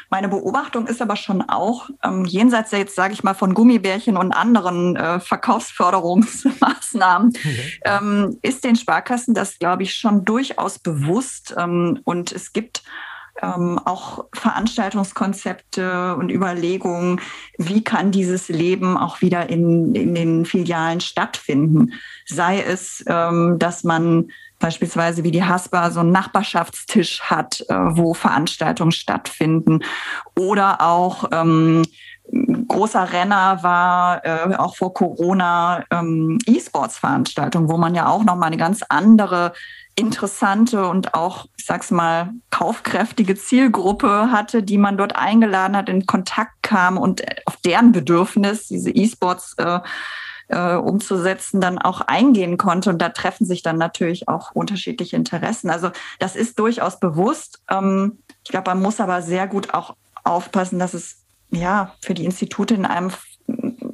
Meine 0.08 0.28
Beobachtung 0.28 0.86
ist 0.86 1.02
aber 1.02 1.16
schon 1.16 1.42
auch, 1.42 1.90
ähm, 2.04 2.24
jenseits 2.24 2.70
jetzt, 2.70 2.94
sage 2.94 3.12
ich 3.12 3.24
mal, 3.24 3.34
von 3.34 3.54
Gummibärchen 3.54 4.16
und 4.16 4.30
anderen 4.32 4.94
äh, 4.94 5.18
Verkaufsförderungsmaßnahmen, 5.18 7.32
mhm. 7.42 7.58
ähm, 7.84 8.38
ist 8.42 8.62
den 8.62 8.76
Sparkassen 8.76 9.34
das, 9.34 9.58
glaube 9.58 9.82
ich, 9.82 9.96
schon 9.96 10.24
durchaus 10.24 10.78
bewusst. 10.78 11.56
Ähm, 11.58 11.98
und 12.04 12.30
es 12.30 12.52
gibt 12.52 12.84
ähm, 13.42 13.78
auch 13.84 14.24
Veranstaltungskonzepte 14.34 16.16
und 16.16 16.30
Überlegungen, 16.30 17.20
wie 17.58 17.84
kann 17.84 18.10
dieses 18.10 18.48
Leben 18.48 18.96
auch 18.96 19.20
wieder 19.20 19.48
in, 19.48 19.94
in 19.94 20.14
den 20.14 20.44
Filialen 20.44 21.00
stattfinden. 21.00 21.92
Sei 22.26 22.60
es, 22.60 23.04
ähm, 23.06 23.58
dass 23.58 23.84
man 23.84 24.28
beispielsweise 24.58 25.22
wie 25.24 25.30
die 25.30 25.44
Haspa 25.44 25.90
so 25.90 26.00
einen 26.00 26.12
Nachbarschaftstisch 26.12 27.22
hat, 27.22 27.64
äh, 27.68 27.74
wo 27.74 28.14
Veranstaltungen 28.14 28.92
stattfinden. 28.92 29.80
Oder 30.34 30.80
auch 30.80 31.28
ähm, 31.32 31.82
großer 32.68 33.12
Renner 33.12 33.62
war 33.62 34.24
äh, 34.24 34.56
auch 34.56 34.76
vor 34.76 34.94
Corona 34.94 35.84
ähm, 35.90 36.38
E-Sports-Veranstaltung, 36.46 37.68
wo 37.68 37.76
man 37.76 37.94
ja 37.94 38.08
auch 38.08 38.24
noch 38.24 38.36
mal 38.36 38.46
eine 38.46 38.56
ganz 38.56 38.82
andere 38.88 39.52
interessante 39.96 40.86
und 40.86 41.14
auch, 41.14 41.46
ich 41.56 41.64
sag's 41.64 41.90
mal, 41.90 42.32
kaufkräftige 42.50 43.34
Zielgruppe 43.34 44.30
hatte, 44.30 44.62
die 44.62 44.78
man 44.78 44.98
dort 44.98 45.16
eingeladen 45.16 45.76
hat, 45.76 45.88
in 45.88 46.06
Kontakt 46.06 46.52
kam 46.62 46.98
und 46.98 47.22
auf 47.46 47.56
deren 47.64 47.92
Bedürfnis 47.92 48.68
diese 48.68 48.90
E-Sports 48.90 49.54
äh, 49.56 49.80
äh, 50.48 50.74
umzusetzen, 50.74 51.60
dann 51.60 51.78
auch 51.78 52.02
eingehen 52.02 52.58
konnte. 52.58 52.90
Und 52.90 53.00
da 53.00 53.08
treffen 53.08 53.46
sich 53.46 53.62
dann 53.62 53.78
natürlich 53.78 54.28
auch 54.28 54.52
unterschiedliche 54.52 55.16
Interessen. 55.16 55.70
Also 55.70 55.90
das 56.18 56.36
ist 56.36 56.58
durchaus 56.58 57.00
bewusst. 57.00 57.62
Ähm, 57.70 58.18
ich 58.44 58.50
glaube, 58.50 58.70
man 58.70 58.82
muss 58.82 59.00
aber 59.00 59.22
sehr 59.22 59.46
gut 59.46 59.74
auch 59.74 59.96
aufpassen, 60.24 60.78
dass 60.78 60.94
es 60.94 61.22
ja 61.50 61.94
für 62.02 62.14
die 62.14 62.24
Institute 62.24 62.74
in 62.74 62.84
einem 62.84 63.10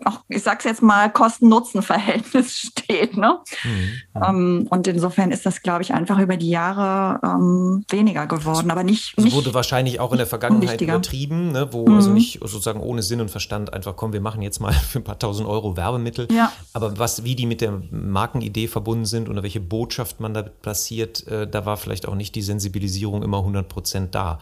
auch, 0.07 0.20
ich 0.28 0.42
sag's 0.42 0.64
jetzt 0.64 0.82
mal, 0.82 1.11
Kosten-Nutzen-Verhältnis 1.11 2.57
steht. 2.59 3.16
Ne? 3.16 3.38
Mhm. 3.64 4.22
Ähm, 4.22 4.66
und 4.70 4.86
insofern 4.86 5.30
ist 5.30 5.46
das, 5.46 5.62
glaube 5.62 5.82
ich, 5.82 5.92
einfach 5.94 6.18
über 6.18 6.36
die 6.36 6.50
Jahre 6.50 7.20
ähm, 7.24 7.84
weniger 7.90 8.26
geworden. 8.26 8.70
Aber 8.70 8.84
nicht. 8.84 9.14
Es 9.16 9.32
wurde 9.32 9.55
wahrscheinlich 9.55 10.00
auch 10.00 10.12
in 10.12 10.18
der 10.18 10.26
Vergangenheit 10.26 10.80
übertrieben, 10.80 11.53
ne? 11.53 11.68
wo 11.72 11.86
mhm. 11.86 11.96
also 11.96 12.11
nicht 12.11 12.40
sozusagen 12.40 12.80
ohne 12.80 13.03
Sinn 13.03 13.20
und 13.20 13.30
Verstand 13.30 13.72
einfach, 13.72 13.96
komm, 13.96 14.12
wir 14.12 14.20
machen 14.20 14.42
jetzt 14.42 14.61
mal 14.61 14.72
für 14.90 14.98
ein 14.98 15.05
paar 15.05 15.18
tausend 15.18 15.48
Euro 15.48 15.76
Werbemittel. 15.76 16.28
Ja. 16.32 16.53
Aber 16.72 16.98
was, 16.98 17.24
wie 17.24 17.34
die 17.34 17.46
mit 17.46 17.61
der 17.61 17.82
Markenidee 17.90 18.68
verbunden 18.68 19.07
sind 19.07 19.28
oder 19.28 19.42
welche 19.42 19.61
Botschaft 19.61 20.20
man 20.20 20.34
da 20.34 20.42
platziert, 20.42 21.26
äh, 21.26 21.46
da 21.46 21.66
war 21.66 21.76
vielleicht 21.76 22.07
auch 22.07 22.14
nicht 22.14 22.34
die 22.34 22.42
Sensibilisierung 22.42 23.22
immer 23.22 23.38
100 23.38 23.68
Prozent 23.68 24.14
da. 24.14 24.38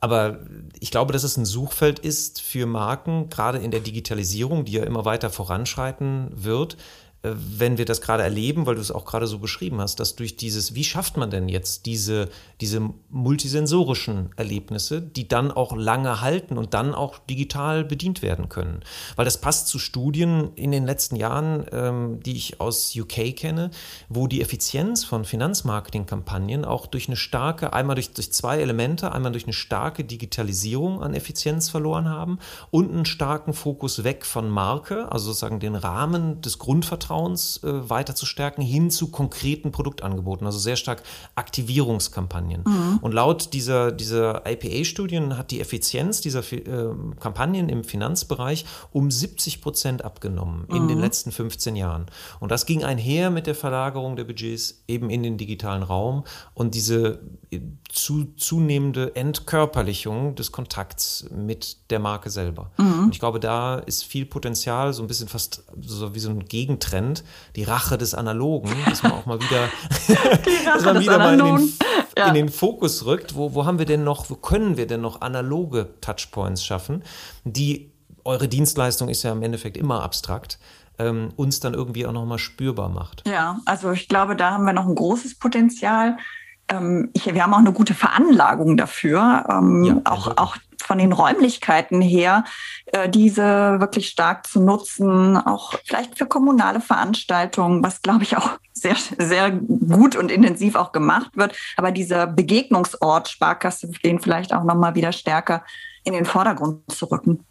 Aber 0.00 0.38
ich 0.80 0.90
glaube, 0.90 1.12
dass 1.12 1.24
es 1.24 1.36
ein 1.36 1.44
Suchfeld 1.44 1.98
ist 1.98 2.40
für 2.40 2.66
Marken, 2.66 3.28
gerade 3.28 3.58
in 3.58 3.70
der 3.70 3.80
Digitalisierung, 3.80 4.64
die 4.64 4.72
ja 4.72 4.84
immer 4.84 4.97
weiter 5.04 5.30
voranschreiten 5.30 6.28
wird, 6.32 6.76
wenn 7.22 7.78
wir 7.78 7.84
das 7.84 8.00
gerade 8.00 8.22
erleben, 8.22 8.66
weil 8.66 8.76
du 8.76 8.80
es 8.80 8.92
auch 8.92 9.04
gerade 9.04 9.26
so 9.26 9.40
beschrieben 9.40 9.80
hast, 9.80 9.98
dass 9.98 10.14
durch 10.14 10.36
dieses, 10.36 10.76
wie 10.76 10.84
schafft 10.84 11.16
man 11.16 11.30
denn 11.30 11.48
jetzt 11.48 11.86
diese, 11.86 12.28
diese 12.60 12.80
multisensorischen 13.10 14.30
Erlebnisse, 14.36 15.02
die 15.02 15.26
dann 15.26 15.50
auch 15.50 15.74
lange 15.74 16.20
halten 16.20 16.56
und 16.56 16.74
dann 16.74 16.94
auch 16.94 17.18
digital 17.18 17.84
bedient 17.84 18.22
werden 18.22 18.48
können? 18.48 18.82
Weil 19.16 19.24
das 19.24 19.40
passt 19.40 19.66
zu 19.66 19.80
Studien 19.80 20.52
in 20.54 20.70
den 20.70 20.86
letzten 20.86 21.16
Jahren, 21.16 21.66
ähm, 21.72 22.20
die 22.22 22.36
ich 22.36 22.60
aus 22.60 22.94
UK 22.94 23.34
kenne, 23.34 23.72
wo 24.08 24.28
die 24.28 24.40
Effizienz 24.40 25.04
von 25.04 25.24
Finanzmarketingkampagnen 25.24 26.64
auch 26.64 26.86
durch 26.86 27.08
eine 27.08 27.16
starke, 27.16 27.72
einmal 27.72 27.96
durch, 27.96 28.12
durch 28.12 28.32
zwei 28.32 28.60
Elemente, 28.60 29.10
einmal 29.10 29.32
durch 29.32 29.44
eine 29.44 29.54
starke 29.54 30.04
Digitalisierung 30.04 31.02
an 31.02 31.14
Effizienz 31.14 31.68
verloren 31.68 32.08
haben 32.08 32.38
und 32.70 32.92
einen 32.92 33.06
starken 33.06 33.54
Fokus 33.54 34.04
weg 34.04 34.24
von 34.24 34.48
Marke, 34.48 35.10
also 35.10 35.26
sozusagen 35.26 35.58
den 35.58 35.74
Rahmen 35.74 36.40
des 36.42 36.60
Grundvertrags 36.60 37.07
Vertrauens 37.08 37.62
äh, 37.64 37.88
weiter 37.88 38.14
zu 38.14 38.26
stärken, 38.26 38.60
hin 38.60 38.90
zu 38.90 39.10
konkreten 39.10 39.72
Produktangeboten, 39.72 40.46
also 40.46 40.58
sehr 40.58 40.76
stark 40.76 41.02
Aktivierungskampagnen. 41.36 42.64
Mhm. 42.66 42.98
Und 43.00 43.12
laut 43.12 43.54
dieser, 43.54 43.92
dieser 43.92 44.42
IPA-Studien 44.46 45.38
hat 45.38 45.50
die 45.50 45.60
Effizienz 45.60 46.20
dieser 46.20 46.40
äh, 46.52 46.94
Kampagnen 47.18 47.70
im 47.70 47.84
Finanzbereich 47.84 48.66
um 48.92 49.10
70 49.10 49.62
Prozent 49.62 50.04
abgenommen 50.04 50.66
mhm. 50.68 50.76
in 50.76 50.88
den 50.88 50.98
mhm. 50.98 51.04
letzten 51.04 51.32
15 51.32 51.76
Jahren. 51.76 52.06
Und 52.40 52.50
das 52.50 52.66
ging 52.66 52.84
einher 52.84 53.30
mit 53.30 53.46
der 53.46 53.54
Verlagerung 53.54 54.16
der 54.16 54.24
Budgets 54.24 54.82
eben 54.86 55.08
in 55.08 55.22
den 55.22 55.38
digitalen 55.38 55.82
Raum 55.82 56.24
und 56.52 56.74
diese 56.74 57.20
äh, 57.50 57.60
zu, 57.88 58.34
zunehmende 58.36 59.16
Entkörperlichung 59.16 60.34
des 60.34 60.52
Kontakts 60.52 61.24
mit 61.34 61.90
der 61.90 62.00
Marke 62.00 62.28
selber. 62.28 62.70
Mhm. 62.76 63.04
Und 63.04 63.14
ich 63.14 63.18
glaube, 63.18 63.40
da 63.40 63.76
ist 63.76 64.04
viel 64.04 64.26
Potenzial, 64.26 64.92
so 64.92 65.02
ein 65.02 65.06
bisschen 65.06 65.28
fast 65.28 65.64
so 65.80 66.14
wie 66.14 66.18
so 66.18 66.28
ein 66.28 66.44
Gegentrend 66.44 66.97
Trend, 66.98 67.24
die 67.56 67.64
Rache 67.64 67.98
des 67.98 68.14
Analogen, 68.14 68.70
dass 68.88 69.02
man 69.02 69.12
auch 69.12 69.26
mal 69.26 69.40
wieder, 69.40 69.68
dass 70.64 70.84
man 70.84 71.00
wieder 71.00 71.18
mal 71.18 71.38
in 71.38 71.44
den, 71.44 71.72
ja. 72.16 72.28
in 72.28 72.34
den, 72.34 72.48
Fokus 72.48 73.04
rückt. 73.04 73.34
Wo, 73.34 73.54
wo 73.54 73.64
haben 73.64 73.78
wir 73.78 73.86
denn 73.86 74.04
noch, 74.04 74.30
wo 74.30 74.34
können 74.34 74.76
wir 74.76 74.86
denn 74.86 75.00
noch 75.00 75.20
analoge 75.20 75.94
Touchpoints 76.00 76.64
schaffen, 76.64 77.02
die 77.44 77.92
eure 78.24 78.48
Dienstleistung 78.48 79.08
ist 79.08 79.22
ja 79.22 79.32
im 79.32 79.42
Endeffekt 79.42 79.76
immer 79.76 80.02
abstrakt, 80.02 80.58
ähm, 80.98 81.30
uns 81.36 81.60
dann 81.60 81.74
irgendwie 81.74 82.06
auch 82.06 82.12
nochmal 82.12 82.38
spürbar 82.38 82.88
macht. 82.88 83.26
Ja, 83.26 83.60
also 83.64 83.92
ich 83.92 84.08
glaube, 84.08 84.36
da 84.36 84.50
haben 84.50 84.64
wir 84.64 84.72
noch 84.72 84.86
ein 84.86 84.94
großes 84.94 85.38
Potenzial. 85.38 86.16
Ähm, 86.68 87.10
ich, 87.14 87.32
wir 87.32 87.42
haben 87.42 87.54
auch 87.54 87.58
eine 87.58 87.72
gute 87.72 87.94
Veranlagung 87.94 88.76
dafür, 88.76 89.46
ähm, 89.48 89.84
ja, 89.84 89.96
auch, 90.04 90.36
auch 90.36 90.56
von 90.82 90.98
den 90.98 91.12
Räumlichkeiten 91.12 92.00
her, 92.00 92.44
äh, 92.86 93.08
diese 93.08 93.78
wirklich 93.80 94.08
stark 94.08 94.46
zu 94.46 94.60
nutzen, 94.60 95.36
auch 95.36 95.74
vielleicht 95.84 96.16
für 96.16 96.26
kommunale 96.26 96.80
Veranstaltungen, 96.80 97.82
was 97.82 98.02
glaube 98.02 98.22
ich 98.22 98.36
auch 98.36 98.58
sehr, 98.72 98.96
sehr 99.18 99.50
gut 99.50 100.16
und 100.16 100.30
intensiv 100.30 100.76
auch 100.76 100.92
gemacht 100.92 101.32
wird. 101.34 101.54
Aber 101.76 101.90
dieser 101.90 102.26
Begegnungsort 102.26 103.28
Sparkasse, 103.28 103.90
den 104.04 104.20
vielleicht 104.20 104.54
auch 104.54 104.64
nochmal 104.64 104.94
wieder 104.94 105.12
stärker 105.12 105.64
in 106.04 106.12
den 106.12 106.24
Vordergrund 106.24 106.90
zu 106.90 107.06
rücken. 107.06 107.44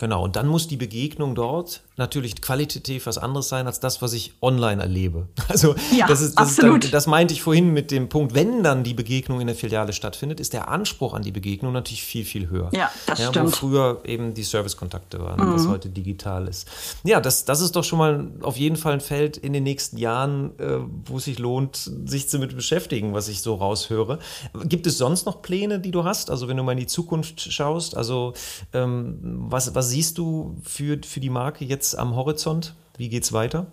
Genau, 0.00 0.24
und 0.24 0.34
dann 0.34 0.48
muss 0.48 0.66
die 0.66 0.78
Begegnung 0.78 1.34
dort 1.34 1.82
natürlich 1.98 2.40
qualitativ 2.40 3.04
was 3.04 3.18
anderes 3.18 3.50
sein 3.50 3.66
als 3.66 3.80
das, 3.80 4.00
was 4.00 4.14
ich 4.14 4.32
online 4.40 4.82
erlebe. 4.82 5.28
Also 5.50 5.74
ja, 5.92 6.06
das, 6.06 6.20
ist, 6.20 6.38
das, 6.38 6.58
absolut. 6.58 6.84
Ist 6.84 6.92
dann, 6.92 6.92
das 6.92 7.06
meinte 7.08 7.34
ich 7.34 7.42
vorhin 7.42 7.72
mit 7.72 7.90
dem 7.90 8.08
Punkt, 8.08 8.34
wenn 8.34 8.62
dann 8.62 8.84
die 8.84 8.94
Begegnung 8.94 9.40
in 9.40 9.48
der 9.48 9.56
Filiale 9.56 9.92
stattfindet, 9.92 10.38
ist 10.38 10.52
der 10.52 10.68
Anspruch 10.68 11.12
an 11.12 11.22
die 11.22 11.32
Begegnung 11.32 11.72
natürlich 11.72 12.04
viel, 12.04 12.24
viel 12.24 12.48
höher. 12.48 12.70
Ja, 12.72 12.88
das 13.06 13.18
ja, 13.18 13.28
stimmt. 13.28 13.46
Wo 13.46 13.50
früher 13.50 14.00
eben 14.04 14.32
die 14.32 14.44
Servicekontakte 14.44 15.18
waren, 15.18 15.44
mhm. 15.44 15.54
was 15.54 15.66
heute 15.66 15.88
digital 15.88 16.46
ist. 16.46 16.68
Ja, 17.02 17.20
das, 17.20 17.44
das 17.44 17.60
ist 17.60 17.74
doch 17.74 17.82
schon 17.82 17.98
mal 17.98 18.28
auf 18.42 18.56
jeden 18.56 18.76
Fall 18.76 18.92
ein 18.92 19.00
Feld 19.00 19.36
in 19.36 19.52
den 19.52 19.64
nächsten 19.64 19.98
Jahren, 19.98 20.56
äh, 20.60 20.78
wo 21.04 21.16
es 21.16 21.24
sich 21.24 21.40
lohnt, 21.40 21.90
sich 22.06 22.28
damit 22.28 22.54
beschäftigen, 22.54 23.12
was 23.12 23.26
ich 23.26 23.42
so 23.42 23.56
raushöre. 23.56 24.20
Gibt 24.64 24.86
es 24.86 24.98
sonst 24.98 25.26
noch 25.26 25.42
Pläne, 25.42 25.80
die 25.80 25.90
du 25.90 26.04
hast? 26.04 26.30
Also 26.30 26.46
wenn 26.46 26.56
du 26.56 26.62
mal 26.62 26.72
in 26.72 26.78
die 26.78 26.86
Zukunft 26.86 27.40
schaust, 27.52 27.96
also 27.96 28.34
ähm, 28.72 29.18
was, 29.22 29.74
was 29.74 29.89
siehst 29.90 30.18
du 30.18 30.56
für, 30.62 30.98
für 31.04 31.20
die 31.20 31.30
Marke 31.30 31.64
jetzt 31.64 31.98
am 31.98 32.14
Horizont? 32.14 32.74
Wie 32.96 33.08
geht 33.08 33.24
es 33.24 33.32
weiter? 33.32 33.66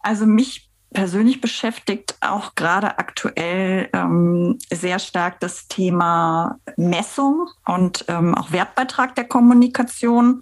Also 0.00 0.26
mich 0.26 0.70
persönlich 0.92 1.40
beschäftigt 1.40 2.16
auch 2.20 2.54
gerade 2.54 2.98
aktuell 2.98 3.88
ähm, 3.92 4.58
sehr 4.72 4.98
stark 4.98 5.38
das 5.40 5.68
Thema 5.68 6.58
Messung 6.76 7.48
und 7.64 8.04
ähm, 8.08 8.34
auch 8.34 8.50
Wertbeitrag 8.52 9.14
der 9.14 9.24
Kommunikation. 9.24 10.40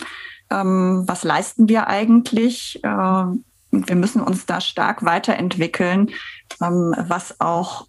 Ähm, 0.51 1.05
was 1.07 1.25
leisten 1.25 1.69
wir 1.69 1.89
eigentlich? 1.89 2.83
Äh, 2.83 3.25
wir 3.71 3.97
müssen 3.97 4.23
uns 4.23 4.47
da 4.47 4.61
stark 4.61 5.05
weiterentwickeln, 5.05 6.11
ähm, 6.63 6.95
was 6.97 7.41
auch 7.41 7.87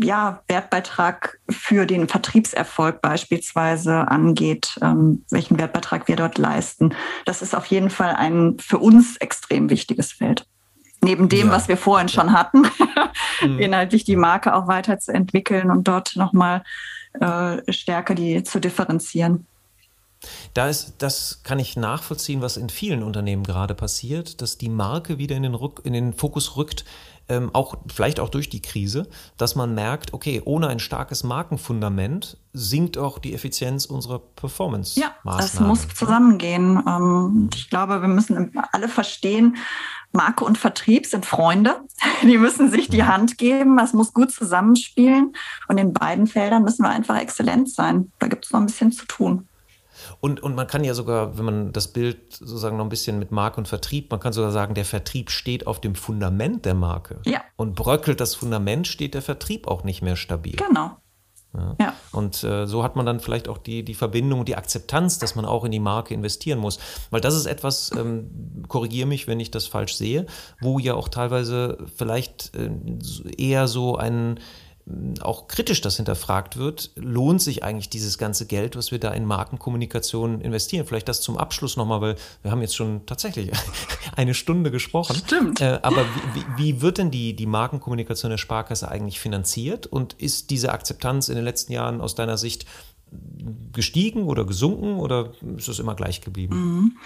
ja, 0.00 0.42
Wertbeitrag 0.48 1.38
für 1.50 1.86
den 1.86 2.08
Vertriebserfolg 2.08 3.00
beispielsweise 3.00 4.08
angeht, 4.08 4.78
ähm, 4.82 5.24
welchen 5.30 5.58
Wertbeitrag 5.58 6.06
wir 6.08 6.16
dort 6.16 6.38
leisten. 6.38 6.94
Das 7.24 7.42
ist 7.42 7.54
auf 7.54 7.66
jeden 7.66 7.90
Fall 7.90 8.14
ein 8.14 8.56
für 8.58 8.78
uns 8.78 9.16
extrem 9.16 9.68
wichtiges 9.70 10.12
Feld. 10.12 10.46
Neben 11.02 11.28
dem, 11.28 11.48
ja. 11.48 11.52
was 11.52 11.68
wir 11.68 11.76
vorhin 11.76 12.08
schon 12.08 12.32
hatten, 12.32 12.62
mhm. 13.42 13.58
inhaltlich 13.58 14.04
die 14.04 14.16
Marke 14.16 14.54
auch 14.54 14.66
weiterzuentwickeln 14.66 15.70
und 15.70 15.88
dort 15.88 16.16
nochmal 16.16 16.62
äh, 17.20 17.72
stärker 17.72 18.14
die 18.14 18.42
zu 18.42 18.60
differenzieren. 18.60 19.46
Da 20.54 20.68
ist, 20.68 20.94
das 20.98 21.42
kann 21.42 21.58
ich 21.58 21.76
nachvollziehen, 21.76 22.40
was 22.40 22.56
in 22.56 22.68
vielen 22.68 23.02
Unternehmen 23.02 23.44
gerade 23.44 23.74
passiert, 23.74 24.40
dass 24.40 24.58
die 24.58 24.68
Marke 24.68 25.18
wieder 25.18 25.36
in 25.36 25.42
den, 25.42 25.54
Rück, 25.54 25.82
in 25.84 25.92
den 25.92 26.12
Fokus 26.14 26.56
rückt, 26.56 26.84
ähm, 27.28 27.50
auch 27.52 27.76
vielleicht 27.92 28.20
auch 28.20 28.28
durch 28.28 28.48
die 28.48 28.62
Krise, 28.62 29.08
dass 29.36 29.56
man 29.56 29.74
merkt, 29.74 30.14
okay, 30.14 30.40
ohne 30.44 30.68
ein 30.68 30.78
starkes 30.78 31.24
Markenfundament 31.24 32.38
sinkt 32.52 32.98
auch 32.98 33.18
die 33.18 33.34
Effizienz 33.34 33.84
unserer 33.84 34.20
Performance. 34.20 34.98
Ja, 34.98 35.14
das 35.24 35.58
muss 35.58 35.88
zusammengehen. 35.88 36.82
Ähm, 36.86 37.50
ich 37.54 37.68
glaube, 37.68 38.00
wir 38.00 38.08
müssen 38.08 38.52
alle 38.72 38.88
verstehen, 38.88 39.56
Marke 40.12 40.44
und 40.44 40.56
Vertrieb 40.56 41.06
sind 41.06 41.26
Freunde. 41.26 41.80
Die 42.22 42.38
müssen 42.38 42.70
sich 42.70 42.88
die 42.88 43.04
Hand 43.04 43.38
geben. 43.38 43.76
Das 43.76 43.92
muss 43.92 44.14
gut 44.14 44.30
zusammenspielen. 44.30 45.34
Und 45.68 45.78
in 45.78 45.92
beiden 45.92 46.26
Feldern 46.26 46.62
müssen 46.62 46.84
wir 46.84 46.90
einfach 46.90 47.18
exzellent 47.18 47.70
sein. 47.70 48.12
Da 48.18 48.28
gibt 48.28 48.46
es 48.46 48.52
noch 48.52 48.60
ein 48.60 48.66
bisschen 48.66 48.92
zu 48.92 49.04
tun. 49.06 49.46
Und, 50.20 50.42
und 50.42 50.54
man 50.54 50.66
kann 50.66 50.84
ja 50.84 50.94
sogar, 50.94 51.38
wenn 51.38 51.44
man 51.44 51.72
das 51.72 51.88
Bild 51.88 52.32
sozusagen 52.32 52.76
noch 52.76 52.84
ein 52.84 52.90
bisschen 52.90 53.18
mit 53.18 53.30
Marke 53.30 53.58
und 53.58 53.68
Vertrieb, 53.68 54.10
man 54.10 54.20
kann 54.20 54.32
sogar 54.32 54.52
sagen, 54.52 54.74
der 54.74 54.84
Vertrieb 54.84 55.30
steht 55.30 55.66
auf 55.66 55.80
dem 55.80 55.94
Fundament 55.94 56.64
der 56.64 56.74
Marke. 56.74 57.20
Ja. 57.24 57.42
Und 57.56 57.74
bröckelt 57.74 58.20
das 58.20 58.34
Fundament, 58.34 58.86
steht 58.86 59.14
der 59.14 59.22
Vertrieb 59.22 59.66
auch 59.66 59.84
nicht 59.84 60.02
mehr 60.02 60.16
stabil. 60.16 60.56
Genau. 60.56 60.92
Ja. 61.56 61.76
ja. 61.80 61.94
Und 62.12 62.42
äh, 62.44 62.66
so 62.66 62.82
hat 62.82 62.96
man 62.96 63.06
dann 63.06 63.20
vielleicht 63.20 63.48
auch 63.48 63.58
die, 63.58 63.82
die 63.84 63.94
Verbindung 63.94 64.44
die 64.44 64.56
Akzeptanz, 64.56 65.18
dass 65.18 65.34
man 65.34 65.44
auch 65.44 65.64
in 65.64 65.72
die 65.72 65.80
Marke 65.80 66.14
investieren 66.14 66.58
muss. 66.58 66.78
Weil 67.10 67.20
das 67.20 67.34
ist 67.34 67.46
etwas, 67.46 67.90
ähm, 67.96 68.64
korrigiere 68.68 69.06
mich, 69.06 69.26
wenn 69.26 69.40
ich 69.40 69.50
das 69.50 69.66
falsch 69.66 69.94
sehe, 69.94 70.26
wo 70.60 70.78
ja 70.78 70.94
auch 70.94 71.08
teilweise 71.08 71.78
vielleicht 71.96 72.54
äh, 72.54 72.70
eher 73.36 73.68
so 73.68 73.96
ein 73.96 74.40
auch 75.20 75.48
kritisch 75.48 75.80
das 75.80 75.96
hinterfragt 75.96 76.56
wird, 76.56 76.92
lohnt 76.94 77.42
sich 77.42 77.64
eigentlich 77.64 77.88
dieses 77.88 78.18
ganze 78.18 78.46
Geld, 78.46 78.76
was 78.76 78.92
wir 78.92 79.00
da 79.00 79.10
in 79.10 79.24
Markenkommunikation 79.24 80.40
investieren? 80.40 80.86
Vielleicht 80.86 81.08
das 81.08 81.20
zum 81.20 81.36
Abschluss 81.36 81.76
nochmal, 81.76 82.00
weil 82.00 82.16
wir 82.42 82.52
haben 82.52 82.60
jetzt 82.60 82.76
schon 82.76 83.04
tatsächlich 83.04 83.50
eine 84.16 84.32
Stunde 84.32 84.70
gesprochen. 84.70 85.16
Stimmt. 85.16 85.60
Äh, 85.60 85.80
aber 85.82 86.04
wie, 86.34 86.44
wie, 86.56 86.80
wird 86.82 86.98
denn 86.98 87.10
die, 87.10 87.34
die 87.34 87.46
Markenkommunikation 87.46 88.30
der 88.30 88.38
Sparkasse 88.38 88.88
eigentlich 88.88 89.18
finanziert? 89.18 89.86
Und 89.86 90.12
ist 90.14 90.50
diese 90.50 90.72
Akzeptanz 90.72 91.28
in 91.28 91.34
den 91.34 91.44
letzten 91.44 91.72
Jahren 91.72 92.00
aus 92.00 92.14
deiner 92.14 92.38
Sicht 92.38 92.66
gestiegen 93.72 94.24
oder 94.24 94.44
gesunken 94.44 94.98
oder 94.98 95.32
ist 95.56 95.68
es 95.68 95.78
immer 95.78 95.94
gleich 95.94 96.20
geblieben? 96.20 96.56
Mhm. 96.56 96.96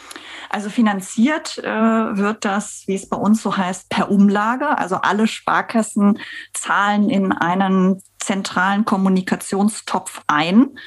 Also 0.48 0.70
finanziert 0.70 1.58
äh, 1.58 1.64
wird 1.64 2.44
das, 2.44 2.84
wie 2.86 2.94
es 2.94 3.08
bei 3.08 3.16
uns 3.16 3.42
so 3.42 3.56
heißt, 3.56 3.88
per 3.88 4.10
Umlage. 4.10 4.78
Also 4.78 4.96
alle 4.96 5.26
Sparkassen 5.26 6.18
zahlen 6.54 7.10
in 7.10 7.32
einen 7.32 8.02
zentralen 8.18 8.84
Kommunikationstopf 8.84 10.22
ein, 10.26 10.78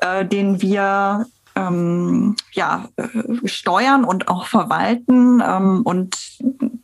äh, 0.00 0.24
den 0.24 0.60
wir 0.62 1.26
ähm, 1.54 2.36
ja, 2.52 2.88
äh, 2.96 3.06
steuern 3.48 4.04
und 4.04 4.28
auch 4.28 4.46
verwalten 4.46 5.42
ähm, 5.44 5.82
und 5.82 6.16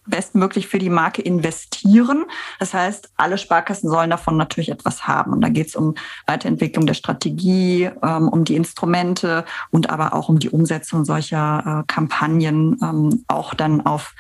bestmöglich 0.07 0.66
für 0.66 0.78
die 0.78 0.90
Marke 0.90 1.22
investieren. 1.22 2.24
Das 2.59 2.74
heißt, 2.74 3.11
alle 3.16 3.38
Sparkassen 3.38 3.88
sollen 3.88 4.11
davon 4.11 4.36
natürlich 4.36 4.70
etwas 4.70 5.07
haben. 5.07 5.32
Und 5.32 5.40
da 5.40 5.48
geht 5.48 5.68
es 5.68 5.76
um 5.76 5.94
Weiterentwicklung 6.26 6.86
der 6.86 6.94
Strategie, 6.94 7.90
ähm, 8.03 8.28
um 8.28 8.44
die 8.44 8.57
Instrumente 8.57 9.44
und 9.70 9.90
aber 9.90 10.14
auch 10.14 10.28
um 10.28 10.38
die 10.38 10.50
Umsetzung 10.50 11.05
solcher 11.05 11.82
äh, 11.82 11.92
Kampagnen, 11.92 12.78
ähm, 12.82 13.24
auch 13.28 13.55
dann 13.55 13.84
auf 13.86 14.14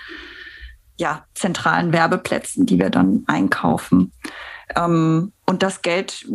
ja, 0.98 1.24
zentralen 1.34 1.92
Werbeplätzen, 1.92 2.66
die 2.66 2.78
wir 2.78 2.90
dann 2.90 3.24
einkaufen. 3.26 4.12
Ähm, 4.76 5.32
und 5.46 5.62
das 5.62 5.82
Geld 5.82 6.26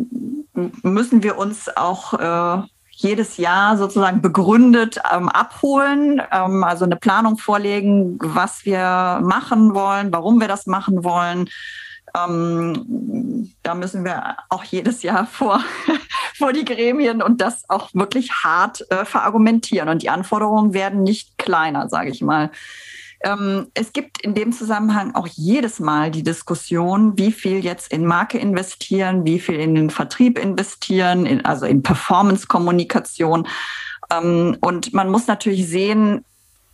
müssen 0.82 1.22
wir 1.22 1.38
uns 1.38 1.74
auch 1.74 2.14
äh, 2.14 2.66
jedes 3.00 3.36
Jahr 3.36 3.76
sozusagen 3.76 4.20
begründet 4.20 5.00
ähm, 5.12 5.28
abholen, 5.28 6.20
ähm, 6.32 6.64
also 6.64 6.84
eine 6.84 6.96
Planung 6.96 7.38
vorlegen, 7.38 8.18
was 8.20 8.64
wir 8.64 9.20
machen 9.22 9.72
wollen, 9.72 10.12
warum 10.12 10.40
wir 10.40 10.48
das 10.48 10.66
machen 10.66 11.04
wollen. 11.04 11.48
Ähm, 12.16 13.54
da 13.62 13.76
müssen 13.76 14.04
wir 14.04 14.38
auch 14.48 14.64
jedes 14.64 15.04
Jahr 15.04 15.26
vor, 15.26 15.60
vor 16.36 16.52
die 16.52 16.64
Gremien 16.64 17.22
und 17.22 17.40
das 17.40 17.70
auch 17.70 17.90
wirklich 17.92 18.32
hart 18.32 18.84
äh, 18.90 19.04
verargumentieren. 19.04 19.88
Und 19.88 20.02
die 20.02 20.10
Anforderungen 20.10 20.74
werden 20.74 21.04
nicht 21.04 21.38
kleiner, 21.38 21.88
sage 21.88 22.10
ich 22.10 22.20
mal. 22.20 22.50
Ähm, 23.20 23.66
es 23.74 23.92
gibt 23.92 24.22
in 24.22 24.34
dem 24.34 24.52
Zusammenhang 24.52 25.14
auch 25.14 25.26
jedes 25.26 25.80
Mal 25.80 26.10
die 26.10 26.22
Diskussion, 26.22 27.18
wie 27.18 27.32
viel 27.32 27.64
jetzt 27.64 27.92
in 27.92 28.06
Marke 28.06 28.38
investieren, 28.38 29.24
wie 29.24 29.40
viel 29.40 29.56
in 29.56 29.74
den 29.74 29.90
Vertrieb 29.90 30.38
investieren, 30.38 31.26
in, 31.26 31.44
also 31.44 31.66
in 31.66 31.82
Performance-Kommunikation. 31.82 33.48
Ähm, 34.12 34.56
und 34.60 34.94
man 34.94 35.10
muss 35.10 35.26
natürlich 35.26 35.68
sehen, 35.68 36.24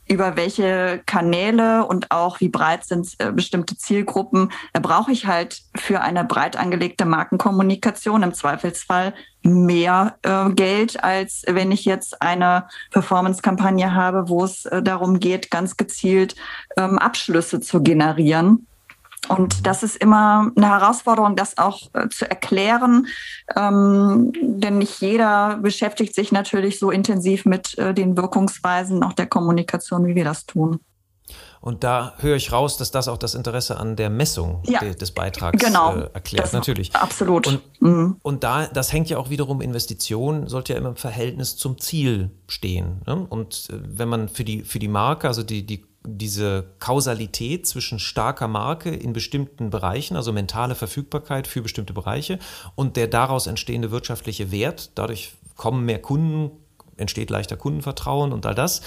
über 0.09 0.37
welche 0.37 1.03
Kanäle 1.07 1.87
und 1.87 2.11
auch 2.11 2.41
wie 2.41 2.49
breit 2.49 2.85
sind 2.85 3.15
äh, 3.19 3.33
bestimmte 3.33 3.77
Zielgruppen. 3.77 4.53
Da 4.73 4.81
brauche 4.81 5.13
ich 5.13 5.27
halt 5.27 5.63
für 5.77 6.01
eine 6.01 6.25
breit 6.25 6.57
angelegte 6.57 7.05
Markenkommunikation 7.05 8.23
im 8.23 8.35
Zweifelsfall 8.35 9.15
mehr 9.43 10.17
äh, 10.23 10.51
Geld, 10.51 11.03
als 11.03 11.43
wenn 11.47 11.73
ich 11.73 11.85
jetzt 11.85 12.21
eine 12.23 12.67
Performance-Kampagne 12.91 13.95
habe, 13.95 14.29
wo 14.29 14.45
es 14.45 14.65
äh, 14.67 14.83
darum 14.83 15.21
geht, 15.21 15.51
ganz 15.51 15.77
gezielt 15.77 16.35
ähm, 16.77 16.99
Abschlüsse 16.99 17.61
zu 17.61 17.83
generieren. 17.83 18.67
Und 19.29 19.66
das 19.66 19.83
ist 19.83 19.97
immer 19.97 20.53
eine 20.55 20.68
Herausforderung, 20.68 21.37
das 21.37 21.57
auch 21.57 21.89
äh, 21.95 22.09
zu 22.09 22.29
erklären, 22.29 23.07
ähm, 23.57 24.33
denn 24.43 24.79
nicht 24.79 25.01
jeder 25.01 25.59
beschäftigt 25.59 26.14
sich 26.14 26.31
natürlich 26.33 26.79
so 26.79 26.91
intensiv 26.91 27.45
mit 27.47 27.79
äh, 27.79 27.95
den 27.95 28.16
Wirkungsweisen 28.16 29.03
auch 29.03 29.14
der 29.14 29.27
Kommunikation, 29.27 30.07
wie 30.07 30.14
wir 30.14 30.25
das 30.25 30.47
tun. 30.47 30.81
Und 31.65 31.83
da 31.83 32.12
höre 32.19 32.37
ich 32.37 32.53
raus, 32.53 32.77
dass 32.77 32.91
das 32.91 33.09
auch 33.09 33.17
das 33.17 33.35
Interesse 33.35 33.79
an 33.79 33.97
der 33.97 34.11
Messung 34.11 34.62
Ja. 34.67 34.81
de, 34.81 34.95
des 34.95 35.12
Beitrags 35.12 35.65
Genau. 35.65 35.97
äh, 35.97 36.11
erklärt. 36.12 36.53
Natürlich. 36.53 36.95
absolut. 36.95 37.47
Und, 37.47 37.61
Mhm. 37.81 38.17
und 38.21 38.45
da, 38.45 38.67
das 38.67 38.93
hängt 38.93 39.09
ja 39.09 39.17
auch 39.17 39.31
wiederum, 39.31 39.62
Investition 39.62 40.47
sollte 40.47 40.75
ja 40.75 40.79
immer 40.79 40.91
im 40.91 40.97
Verhältnis 40.97 41.57
zum 41.57 41.79
Ziel 41.79 42.31
stehen. 42.49 43.01
Ne? 43.07 43.27
Und 43.31 43.71
äh, 43.71 43.79
wenn 43.83 44.11
man 44.11 44.29
für 44.29 44.45
die, 44.45 44.61
für 44.62 44.79
die 44.79 44.89
Marke, 44.89 45.27
also 45.27 45.43
die, 45.43 45.65
die, 45.65 45.87
diese 46.07 46.67
Kausalität 46.81 47.67
zwischen 47.67 47.99
starker 47.99 48.47
Marke 48.47 48.91
in 48.91 49.15
bestimmten 49.15 49.71
Bereichen, 49.71 50.17
also 50.17 50.33
mentale 50.35 50.75
Verfügbarkeit 50.75 51.47
für 51.47 51.62
bestimmte 51.62 51.95
Bereiche 51.95 52.39
und 52.75 52.97
der 52.99 53.07
daraus 53.07 53.47
entstehende 53.47 53.91
wirtschaftliche 53.91 54.53
Wert, 54.53 54.91
dadurch 54.97 55.33
kommen 55.57 55.87
mehr 55.87 56.03
Kunden, 56.03 56.51
entsteht 56.99 57.31
leichter 57.31 57.57
Kundenvertrauen 57.57 58.35
und 58.35 58.45
all 58.45 58.55
das. 58.55 58.83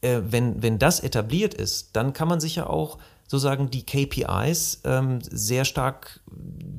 Äh, 0.00 0.20
wenn, 0.22 0.62
wenn 0.62 0.78
das 0.78 1.00
etabliert 1.00 1.54
ist, 1.54 1.96
dann 1.96 2.12
kann 2.12 2.28
man 2.28 2.40
sich 2.40 2.56
ja 2.56 2.66
auch 2.66 2.98
sozusagen 3.26 3.70
die 3.70 3.84
KPIs 3.84 4.82
ähm, 4.84 5.18
sehr 5.22 5.64
stark 5.64 6.20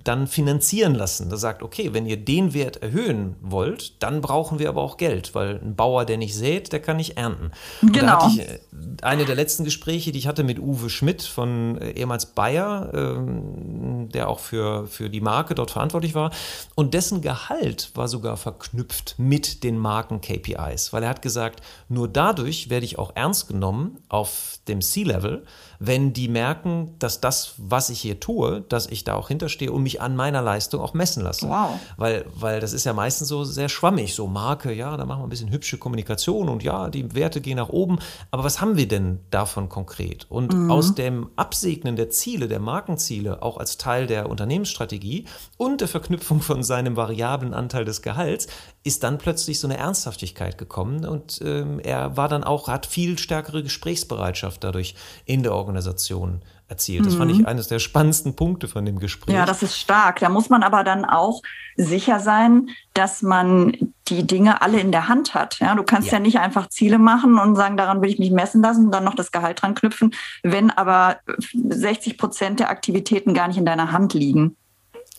dann 0.03 0.27
finanzieren 0.27 0.95
lassen. 0.95 1.29
Da 1.29 1.35
sagt, 1.35 1.61
okay, 1.61 1.93
wenn 1.93 2.05
ihr 2.05 2.17
den 2.17 2.53
Wert 2.53 2.81
erhöhen 2.81 3.35
wollt, 3.41 4.01
dann 4.01 4.21
brauchen 4.21 4.57
wir 4.57 4.69
aber 4.69 4.81
auch 4.81 4.95
Geld, 4.97 5.35
weil 5.35 5.59
ein 5.61 5.75
Bauer, 5.75 6.05
der 6.05 6.17
nicht 6.17 6.35
sät, 6.35 6.71
der 6.71 6.81
kann 6.81 6.97
nicht 6.97 7.17
ernten. 7.17 7.51
Und 7.81 7.91
Genau. 7.93 8.29
äh, 8.37 8.59
eine 9.01 9.25
der 9.25 9.35
letzten 9.35 9.65
Gespräche, 9.65 10.11
die 10.11 10.19
ich 10.19 10.27
hatte 10.27 10.43
mit 10.43 10.59
Uwe 10.59 10.89
Schmidt 10.89 11.23
von 11.23 11.77
äh, 11.81 11.91
ehemals 11.91 12.27
Bayer, 12.27 12.91
ähm, 12.93 14.09
der 14.13 14.29
auch 14.29 14.39
für, 14.39 14.87
für 14.87 15.09
die 15.09 15.21
Marke 15.21 15.55
dort 15.55 15.71
verantwortlich 15.71 16.15
war. 16.15 16.31
Und 16.75 16.93
dessen 16.93 17.21
Gehalt 17.21 17.91
war 17.95 18.07
sogar 18.07 18.37
verknüpft 18.37 19.15
mit 19.17 19.63
den 19.63 19.77
Marken-KPIs, 19.77 20.93
weil 20.93 21.03
er 21.03 21.09
hat 21.09 21.21
gesagt, 21.21 21.61
nur 21.89 22.07
dadurch 22.07 22.69
werde 22.69 22.85
ich 22.85 22.97
auch 22.97 23.11
ernst 23.15 23.47
genommen 23.49 23.97
auf 24.07 24.59
dem 24.67 24.81
C-Level, 24.81 25.45
wenn 25.79 26.13
die 26.13 26.27
merken, 26.27 26.95
dass 26.99 27.21
das, 27.21 27.53
was 27.57 27.89
ich 27.89 27.99
hier 27.99 28.19
tue, 28.19 28.61
dass 28.69 28.87
ich 28.87 29.03
da 29.03 29.15
auch 29.15 29.27
hinterstehe 29.27 29.71
und 29.71 29.83
mich 29.83 30.01
an 30.01 30.15
meiner 30.15 30.41
Leistung 30.41 30.81
auch 30.81 30.93
messen 30.93 31.23
lasse. 31.23 31.47
Wow. 31.47 31.79
Weil, 31.97 32.25
weil 32.35 32.59
das 32.59 32.73
ist 32.73 32.85
ja 32.85 32.93
meistens 32.93 33.27
so 33.27 33.43
sehr 33.43 33.69
schwammig, 33.69 34.15
so 34.15 34.27
Marke, 34.27 34.73
ja, 34.73 34.97
da 34.97 35.05
machen 35.05 35.21
wir 35.21 35.27
ein 35.27 35.29
bisschen 35.29 35.51
hübsche 35.51 35.77
Kommunikation 35.77 36.49
und 36.49 36.63
ja, 36.63 36.89
die 36.89 37.13
Werte 37.15 37.41
gehen 37.41 37.57
nach 37.57 37.69
oben. 37.69 37.99
Aber 38.31 38.43
was 38.43 38.61
haben 38.61 38.77
wir 38.77 38.87
denn 38.87 39.19
davon 39.29 39.69
konkret? 39.69 40.25
Und 40.29 40.71
aus 40.71 40.95
dem 40.95 41.29
Absegnen 41.35 41.95
der 41.95 42.09
Ziele, 42.09 42.47
der 42.47 42.59
Markenziele, 42.59 43.41
auch 43.41 43.57
als 43.57 43.77
Teil 43.77 44.07
der 44.07 44.29
Unternehmensstrategie 44.29 45.25
und 45.57 45.81
der 45.81 45.87
Verknüpfung 45.87 46.41
von 46.41 46.63
seinem 46.63 46.95
variablen 46.95 47.53
Anteil 47.53 47.85
des 47.85 48.01
Gehalts, 48.01 48.47
ist 48.87 49.03
dann 49.03 49.17
plötzlich 49.17 49.59
so 49.59 49.67
eine 49.67 49.77
Ernsthaftigkeit 49.77 50.57
gekommen 50.57 51.05
und 51.05 51.41
ähm, 51.43 51.79
er 51.79 52.17
war 52.17 52.29
dann 52.29 52.43
auch, 52.43 52.67
hat 52.67 52.85
viel 52.85 53.19
stärkere 53.19 53.61
Gesprächsbereitschaft 53.61 54.63
dadurch 54.63 54.95
in 55.25 55.43
der 55.43 55.53
Organisation 55.53 56.41
erzielt. 56.69 57.05
Das 57.05 57.15
fand 57.15 57.31
ich 57.31 57.47
eines 57.47 57.67
der 57.67 57.79
spannendsten 57.79 58.35
Punkte 58.35 58.67
von 58.67 58.85
dem 58.85 58.99
Gespräch. 58.99 59.33
Ja, 59.33 59.45
das 59.45 59.63
ist 59.63 59.77
stark. 59.77 60.19
Da 60.19 60.27
muss 60.27 60.49
man 60.49 60.63
aber 60.63 60.83
dann 60.83 61.05
auch 61.05 61.41
sicher 61.77 62.19
sein, 62.19 62.69
dass 62.93 63.21
man 63.21 63.93
die 64.07 64.27
Dinge 64.27 64.61
alle 64.61 64.79
in 64.79 64.91
der 64.91 65.07
Hand 65.07 65.33
hat. 65.33 65.59
Ja, 65.59 65.75
du 65.75 65.83
kannst 65.83 66.07
ja. 66.07 66.15
Ja. 66.15 66.19
nicht 66.19 66.39
einfach 66.39 66.67
Ziele 66.67 66.97
machen 66.97 67.39
und 67.39 67.55
sagen, 67.55 67.77
daran 67.77 68.01
will 68.01 68.09
ich 68.09 68.19
mich 68.19 68.31
messen 68.31 68.61
lassen 68.61 68.85
und 68.85 68.91
dann 68.91 69.05
noch 69.05 69.15
das 69.15 69.31
Gehalt 69.31 69.61
dran 69.61 69.75
knüpfen, 69.75 70.13
wenn 70.43 70.69
aber 70.71 71.17
60 71.53 72.17
Prozent 72.17 72.59
der 72.59 72.69
Aktivitäten 72.69 73.33
gar 73.33 73.47
nicht 73.47 73.57
in 73.57 73.65
deiner 73.65 73.91
Hand 73.91 74.13
liegen. 74.13 74.57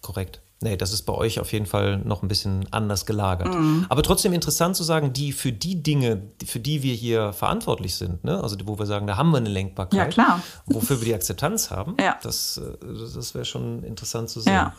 Korrekt. 0.03 0.43
Nee, 0.61 0.77
das 0.77 0.93
ist 0.93 1.03
bei 1.03 1.13
euch 1.13 1.39
auf 1.39 1.53
jeden 1.53 1.67
Fall 1.67 1.99
noch 1.99 2.23
ein 2.23 2.29
bisschen 2.29 2.67
anders 2.73 3.07
gelagert. 3.07 3.55
Mhm. 3.55 3.87
Aber 3.89 4.03
trotzdem 4.03 4.33
interessant 4.33 4.75
zu 4.75 4.83
sagen, 4.83 5.13
die 5.13 5.31
für 5.31 5.53
die 5.53 5.83
Dinge, 5.85 6.23
für 6.45 6.59
die 6.59 6.83
wir 6.83 6.95
hier 6.95 7.33
verantwortlich 7.33 7.95
sind, 7.95 8.25
ne? 8.25 8.43
also 8.43 8.57
wo 8.65 8.77
wir 8.77 8.87
sagen, 8.87 9.07
da 9.07 9.17
haben 9.17 9.31
wir 9.31 9.37
eine 9.37 9.51
Lenkbarkeit, 9.51 9.97
Ja, 9.99 10.07
klar. 10.07 10.43
wofür 10.67 11.01
wir 11.01 11.05
die 11.05 11.15
Akzeptanz 11.15 11.71
haben, 11.71 11.97
Ja. 12.01 12.19
das, 12.25 12.57
äh, 12.57 12.77
das 12.99 13.13
das 13.13 13.35
wäre 13.35 13.45
schon 13.45 13.85
interessant 13.85 14.31
zu 14.31 14.41
sehen. 14.41 14.53
Ja. 14.53 14.75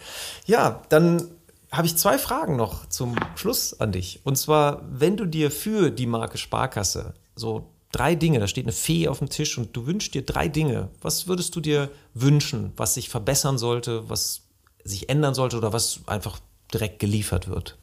ja, 0.48 0.82
dann 0.90 1.24
habe 1.72 1.88
ich 1.88 1.96
zwei 1.96 2.18
Fragen 2.18 2.58
noch 2.58 2.88
zum 2.88 3.16
Schluss 3.36 3.80
an 3.80 3.94
dich. 3.94 4.20
Und 4.26 4.38
zwar, 4.38 4.82
wenn 4.92 5.16
du 5.16 5.26
dir 5.26 5.50
für 5.50 5.92
die 5.92 6.08
Marke 6.08 6.38
Sparkasse 6.38 7.14
so 7.36 7.70
drei 7.94 8.16
Dinge, 8.16 8.40
da 8.40 8.48
steht 8.48 8.66
eine 8.66 8.74
Fee 8.74 9.08
auf 9.08 9.20
dem 9.20 9.30
Tisch 9.30 9.58
und 9.58 9.74
du 9.78 9.86
wünschst 9.88 10.14
dir 10.14 10.26
drei 10.26 10.50
Dinge, 10.50 10.90
was 11.02 11.28
würdest 11.28 11.56
du 11.56 11.62
dir 11.62 11.90
wünschen, 12.14 12.74
was 12.76 12.96
sich 12.96 13.08
verbessern 13.08 13.58
sollte, 13.58 14.10
was 14.10 14.42
sich 14.84 15.10
ändern 15.10 15.34
sollte 15.34 15.58
oder 15.58 15.74
was 15.74 16.02
einfach 16.08 16.40
direkt 16.74 17.00
geliefert 17.00 17.48
wird? 17.48 17.78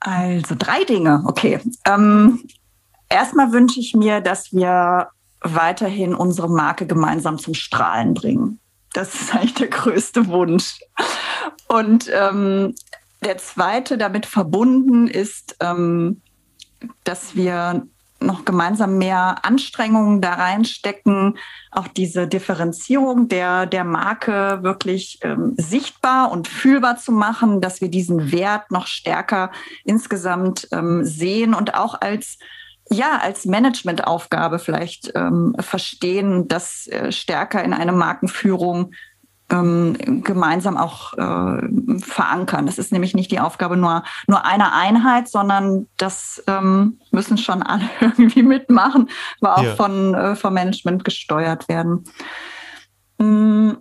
Also 0.00 0.54
drei 0.58 0.84
Dinge, 0.84 1.22
okay. 1.26 1.60
Ähm, 1.86 2.44
erstmal 3.08 3.52
wünsche 3.52 3.80
ich 3.80 3.94
mir, 3.94 4.20
dass 4.20 4.52
wir 4.52 5.08
weiterhin 5.40 6.14
unsere 6.14 6.48
Marke 6.48 6.86
gemeinsam 6.86 7.38
zum 7.38 7.54
Strahlen 7.54 8.14
bringen. 8.14 8.60
Das 8.92 9.14
ist 9.14 9.34
eigentlich 9.34 9.54
der 9.54 9.68
größte 9.68 10.28
Wunsch. 10.28 10.78
Und 11.68 12.10
ähm, 12.12 12.74
der 13.24 13.38
zweite 13.38 13.98
damit 13.98 14.26
verbunden 14.26 15.06
ist, 15.06 15.56
ähm, 15.60 16.20
dass 17.04 17.34
wir 17.34 17.86
noch 18.24 18.44
gemeinsam 18.44 18.98
mehr 18.98 19.44
Anstrengungen 19.44 20.20
da 20.20 20.34
reinstecken, 20.34 21.38
auch 21.70 21.88
diese 21.88 22.26
Differenzierung 22.26 23.28
der, 23.28 23.66
der 23.66 23.84
Marke 23.84 24.58
wirklich 24.62 25.18
ähm, 25.22 25.54
sichtbar 25.56 26.32
und 26.32 26.48
fühlbar 26.48 26.96
zu 26.96 27.12
machen, 27.12 27.60
dass 27.60 27.80
wir 27.80 27.88
diesen 27.88 28.32
Wert 28.32 28.70
noch 28.70 28.86
stärker 28.86 29.50
insgesamt 29.84 30.68
ähm, 30.72 31.04
sehen 31.04 31.54
und 31.54 31.74
auch 31.74 32.00
als 32.00 32.38
ja, 32.90 33.18
als 33.22 33.46
Managementaufgabe 33.46 34.58
vielleicht 34.58 35.12
ähm, 35.14 35.56
verstehen, 35.58 36.48
das 36.48 36.86
äh, 36.88 37.12
stärker 37.12 37.64
in 37.64 37.72
eine 37.72 37.92
Markenführung 37.92 38.92
ähm, 39.50 40.22
gemeinsam 40.24 40.76
auch 40.76 41.12
äh, 41.14 41.98
verankern. 42.00 42.66
Das 42.66 42.78
ist 42.78 42.92
nämlich 42.92 43.14
nicht 43.14 43.30
die 43.30 43.40
Aufgabe 43.40 43.76
nur, 43.76 44.02
nur 44.26 44.44
einer 44.46 44.74
Einheit, 44.74 45.28
sondern 45.28 45.86
das 45.96 46.42
ähm, 46.46 46.98
müssen 47.10 47.36
schon 47.38 47.62
alle 47.62 47.84
irgendwie 48.00 48.42
mitmachen, 48.42 49.08
aber 49.40 49.58
auch 49.58 49.62
Ja. 49.62 49.74
von, 49.76 50.14
äh, 50.14 50.34
vom 50.36 50.54
Management 50.54 51.04
gesteuert 51.04 51.68
werden. 51.68 52.04
Mm, 53.18 53.72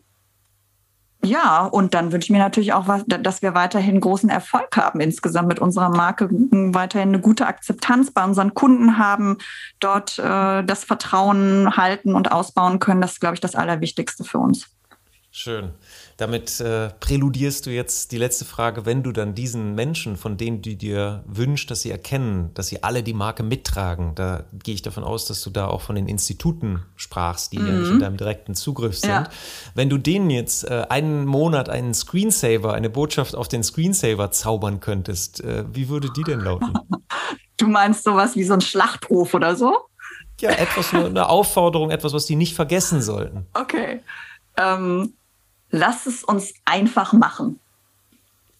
Ja, 1.25 1.63
und 1.65 1.93
dann 1.93 2.11
wünsche 2.11 2.25
ich 2.25 2.31
mir 2.31 2.39
natürlich 2.39 2.73
auch, 2.73 2.89
was, 2.89 3.05
dass 3.07 3.41
wir 3.41 3.53
weiterhin 3.55 4.01
großen 4.01 4.29
Erfolg 4.29 4.75
haben 4.75 4.99
insgesamt 4.99 5.47
mit 5.47 5.59
unserer 5.59 5.87
Marke, 5.89 6.27
weiterhin 6.29 7.09
eine 7.09 7.21
gute 7.21 7.47
Akzeptanz 7.47 8.11
bei 8.11 8.25
unseren 8.25 8.53
Kunden 8.53 8.97
haben, 8.97 9.37
dort 9.79 10.19
äh, 10.19 10.63
das 10.65 10.83
Vertrauen 10.83 11.77
halten 11.77 12.13
und 12.13 12.33
ausbauen 12.33 12.79
können. 12.79 12.99
Das 12.99 13.13
ist, 13.13 13.19
glaube 13.21 13.35
ich, 13.35 13.39
das 13.39 13.55
Allerwichtigste 13.55 14.25
für 14.25 14.39
uns. 14.39 14.72
Schön. 15.35 15.71
Damit 16.17 16.59
äh, 16.59 16.91
präludierst 16.99 17.65
du 17.65 17.71
jetzt 17.71 18.11
die 18.11 18.19
letzte 18.19 18.45
Frage, 18.45 18.85
wenn 18.85 19.01
du 19.01 19.11
dann 19.11 19.33
diesen 19.33 19.73
Menschen, 19.73 20.15
von 20.15 20.37
denen 20.37 20.61
du 20.61 20.75
dir 20.75 21.23
wünschst, 21.25 21.71
dass 21.71 21.81
sie 21.81 21.89
erkennen, 21.89 22.51
dass 22.53 22.67
sie 22.67 22.83
alle 22.83 23.01
die 23.01 23.15
Marke 23.15 23.41
mittragen, 23.41 24.13
da 24.13 24.43
gehe 24.53 24.75
ich 24.75 24.83
davon 24.83 25.03
aus, 25.03 25.25
dass 25.25 25.41
du 25.41 25.49
da 25.49 25.65
auch 25.65 25.81
von 25.81 25.95
den 25.95 26.07
Instituten 26.07 26.83
sprachst, 26.95 27.51
die 27.51 27.57
ja 27.57 27.63
nicht 27.63 27.89
in 27.89 27.99
deinem 27.99 28.15
direkten 28.15 28.53
Zugriff 28.53 28.99
sind. 28.99 29.09
Ja. 29.09 29.23
Wenn 29.73 29.89
du 29.89 29.97
denen 29.97 30.29
jetzt 30.29 30.69
äh, 30.69 30.85
einen 30.89 31.25
Monat 31.25 31.67
einen 31.67 31.95
Screensaver, 31.95 32.75
eine 32.75 32.91
Botschaft 32.91 33.35
auf 33.35 33.47
den 33.47 33.63
Screensaver 33.63 34.29
zaubern 34.29 34.81
könntest, 34.81 35.43
äh, 35.43 35.65
wie 35.67 35.89
würde 35.89 36.09
die 36.15 36.23
denn 36.23 36.41
lauten? 36.41 36.73
Du 37.57 37.67
meinst 37.67 38.03
sowas 38.03 38.35
wie 38.35 38.43
so 38.43 38.53
ein 38.53 38.61
Schlachtruf 38.61 39.35
oder 39.35 39.55
so? 39.55 39.77
Ja, 40.41 40.49
etwas, 40.49 40.91
nur 40.91 41.05
eine 41.05 41.29
Aufforderung, 41.29 41.91
etwas, 41.91 42.11
was 42.11 42.25
die 42.25 42.35
nicht 42.35 42.55
vergessen 42.55 43.01
sollten. 43.01 43.45
Okay. 43.53 44.01
Ähm, 44.57 45.13
lass 45.73 46.05
es 46.05 46.23
uns 46.23 46.53
einfach 46.65 47.11
machen. 47.13 47.59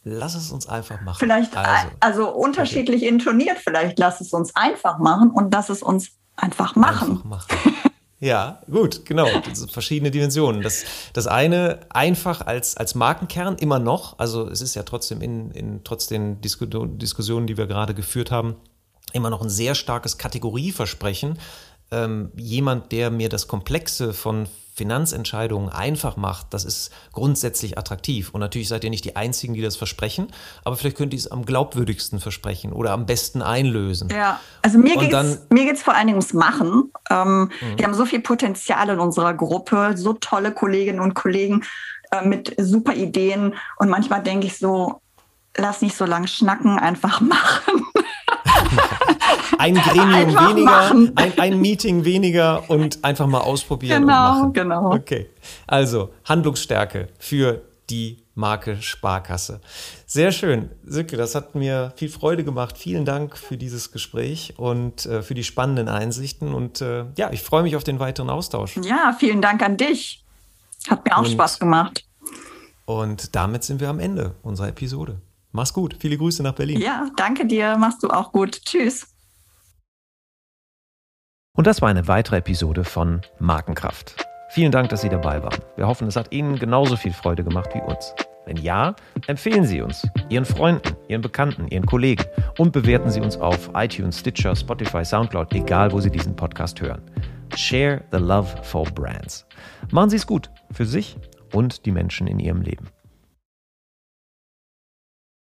Lass 0.04 0.36
es 0.36 0.52
uns 0.52 0.68
einfach 0.68 1.00
machen. 1.02 1.20
Vielleicht, 1.20 1.56
also, 1.56 1.88
also, 2.02 2.30
unterschiedlich 2.30 3.04
intoniert, 3.04 3.58
vielleicht 3.60 3.98
lass 4.00 4.20
es 4.20 4.34
uns 4.34 4.54
einfach 4.56 4.98
machen 4.98 5.30
und 5.30 5.54
lass 5.54 5.70
es 5.70 5.82
uns 5.82 6.10
einfach 6.36 6.76
machen. 6.76 7.12
Einfach 7.12 7.24
machen. 7.24 7.58
Ja, 8.20 8.62
gut, 8.72 9.06
genau. 9.06 9.28
Das 9.46 9.60
sind 9.60 9.72
verschiedene 9.72 10.10
Dimensionen. 10.10 10.62
Das, 10.62 10.86
das 11.12 11.28
eine 11.28 11.82
einfach 11.90 12.40
als, 12.46 12.78
als 12.78 12.96
Markenkern 12.96 13.58
immer 13.58 13.80
noch, 13.80 14.18
also 14.18 14.48
es 14.48 14.62
ist 14.62 14.76
ja 14.76 14.84
trotzdem 14.84 15.22
in, 15.22 15.52
in 15.52 15.84
trotz 15.84 16.08
den 16.08 16.40
Disku 16.40 16.66
Diskussionen, 16.66 17.48
die 17.48 17.58
wir 17.58 17.68
gerade 17.68 17.94
geführt 17.94 18.32
haben, 18.32 18.56
immer 19.12 19.30
noch 19.30 19.42
ein 19.42 19.50
sehr 19.50 19.76
starkes 19.76 20.18
Kategorieversprechen. 20.18 21.38
Ähm, 21.92 22.32
jemand, 22.38 22.94
der 22.94 23.12
mir 23.12 23.28
das 23.28 23.50
Komplexe 23.50 24.14
von 24.14 24.48
Finanzentscheidungen 24.74 25.70
einfach 25.70 26.18
macht, 26.18 26.48
das 26.54 26.66
ist 26.66 26.92
grundsätzlich 27.12 27.78
attraktiv. 27.78 28.32
Und 28.32 28.40
natürlich 28.40 28.68
seid 28.68 28.84
ihr 28.84 28.90
nicht 28.90 29.06
die 29.06 29.16
Einzigen, 29.16 29.54
die 29.54 29.62
das 29.62 29.76
versprechen, 29.76 30.28
aber 30.64 30.76
vielleicht 30.76 30.98
könnt 30.98 31.14
ihr 31.14 31.20
es 31.20 31.32
am 31.32 31.46
glaubwürdigsten 31.46 32.20
versprechen 32.20 32.74
oder 32.74 32.92
am 32.92 33.06
besten 33.06 33.42
einlösen. 33.42 34.10
Ja, 34.10 34.40
also 34.64 34.80
mir 34.80 34.98
geht 34.98 35.14
es 35.14 35.42
mir 35.50 35.66
geht's 35.66 35.84
vor 35.84 35.94
allen 35.94 36.08
Dingen 36.08 36.18
ums 36.18 36.34
Machen. 36.34 36.92
Ähm, 37.10 37.52
Wir 37.76 37.86
haben 37.86 37.94
so 37.94 38.06
viel 38.06 38.22
Potenzial 38.22 38.90
in 38.90 39.00
unserer 39.00 39.34
Gruppe, 39.34 39.94
so 39.96 40.14
tolle 40.14 40.52
Kolleginnen 40.52 41.00
und 41.00 41.14
Kollegen 41.14 41.64
äh, 42.12 42.26
mit 42.26 42.56
super 42.58 42.96
Ideen. 42.96 43.54
Und 43.78 43.90
manchmal 43.90 44.24
denke 44.24 44.48
ich 44.48 44.58
so, 44.58 45.03
lass 45.58 45.82
nicht 45.82 45.96
so 45.96 46.06
lang 46.06 46.28
schnacken, 46.28 46.80
einfach 46.80 47.22
machen. 47.22 47.86
ein 49.58 49.76
Gremium 49.76 50.34
weniger, 50.36 50.92
ein, 51.16 51.40
ein, 51.40 51.62
Meeting 51.62 52.06
weniger 52.06 52.70
und 52.70 53.04
einfach 53.04 53.28
mal 53.28 53.42
ausprobieren 53.42 54.02
genau, 54.02 54.32
und 54.32 54.38
machen. 54.38 54.54
Genau, 54.54 54.94
Okay, 54.94 55.30
also 55.68 56.14
Handlungsstärke 56.26 57.10
für 57.20 57.62
die 57.90 58.24
Marke 58.36 58.82
Sparkasse. 58.82 59.62
Sehr 60.08 60.32
schön. 60.32 60.72
Silke, 60.84 61.18
das 61.18 61.36
hat 61.36 61.54
mir 61.54 61.94
viel 61.96 62.10
Freude 62.10 62.44
gemacht. 62.44 62.78
Vielen 62.78 63.06
Dank 63.06 63.38
für 63.38 63.58
dieses 63.58 63.92
Gespräch 63.92 64.56
und 64.58 65.06
äh, 65.06 65.22
für 65.22 65.36
die 65.36 65.44
spannenden 65.44 65.88
Einsichten. 65.88 66.54
Und 66.54 66.82
äh, 66.82 67.06
ja, 67.16 67.32
ich 67.32 67.44
freue 67.44 67.62
mich 67.62 67.76
auf 67.76 67.84
den 67.84 68.00
weiteren 68.00 68.32
Austausch. 68.32 68.78
Ja, 68.78 69.16
vielen 69.20 69.42
Dank 69.42 69.62
an 69.62 69.78
dich. 69.78 70.24
Hat 70.90 71.06
mir 71.06 71.16
auch 71.16 71.24
und, 71.24 71.32
Spaß 71.32 71.60
gemacht. 71.60 72.06
Und 72.86 73.36
damit 73.36 73.64
sind 73.64 73.80
wir 73.80 73.90
am 73.90 74.00
Ende 74.00 74.36
unserer 74.42 74.70
Episode. 74.70 75.22
Mach's 75.54 75.72
gut. 75.72 75.96
Viele 76.00 76.18
Grüße 76.18 76.42
nach 76.44 76.54
Berlin. 76.54 76.82
Ja, 76.82 77.10
danke 77.16 77.46
dir. 77.46 77.78
Machst 77.78 78.04
du 78.04 78.10
auch 78.10 78.32
gut. 78.32 78.60
Tschüss. 78.66 79.08
Und 81.56 81.68
das 81.68 81.82
war 81.82 81.90
eine 81.90 82.08
weitere 82.08 82.38
Episode 82.38 82.84
von 82.84 83.22
Markenkraft. 83.40 84.26
Vielen 84.50 84.72
Dank, 84.72 84.90
dass 84.90 85.02
Sie 85.02 85.10
dabei 85.10 85.44
waren. 85.44 85.60
Wir 85.76 85.86
hoffen, 85.86 86.08
es 86.08 86.16
hat 86.16 86.34
Ihnen 86.34 86.58
genauso 86.58 86.96
viel 86.96 87.14
Freude 87.14 87.44
gemacht 87.44 87.70
wie 87.74 87.82
uns. 87.82 88.16
Wenn 88.46 88.58
ja, 88.58 88.96
empfehlen 89.28 89.64
Sie 89.64 89.82
uns, 89.82 90.08
Ihren 90.30 90.46
Freunden, 90.46 90.98
Ihren 91.08 91.22
Bekannten, 91.22 91.68
Ihren 91.68 91.86
Kollegen 91.86 92.26
und 92.58 92.72
bewerten 92.72 93.12
Sie 93.12 93.22
uns 93.22 93.38
auf 93.38 93.70
iTunes, 93.76 94.20
Stitcher, 94.20 94.56
Spotify, 94.56 95.06
Soundcloud, 95.06 95.54
egal 95.54 95.92
wo 95.92 96.02
Sie 96.02 96.10
diesen 96.10 96.36
Podcast 96.36 96.82
hören. 96.82 97.04
Share 97.56 98.04
the 98.12 98.18
love 98.18 98.50
for 98.64 98.86
brands. 98.86 99.46
Machen 99.92 100.10
Sie 100.10 100.18
es 100.18 100.26
gut 100.26 100.50
für 100.72 100.88
sich 100.88 101.16
und 101.54 101.86
die 101.86 101.92
Menschen 101.92 102.26
in 102.26 102.40
Ihrem 102.40 102.64
Leben. 102.64 102.90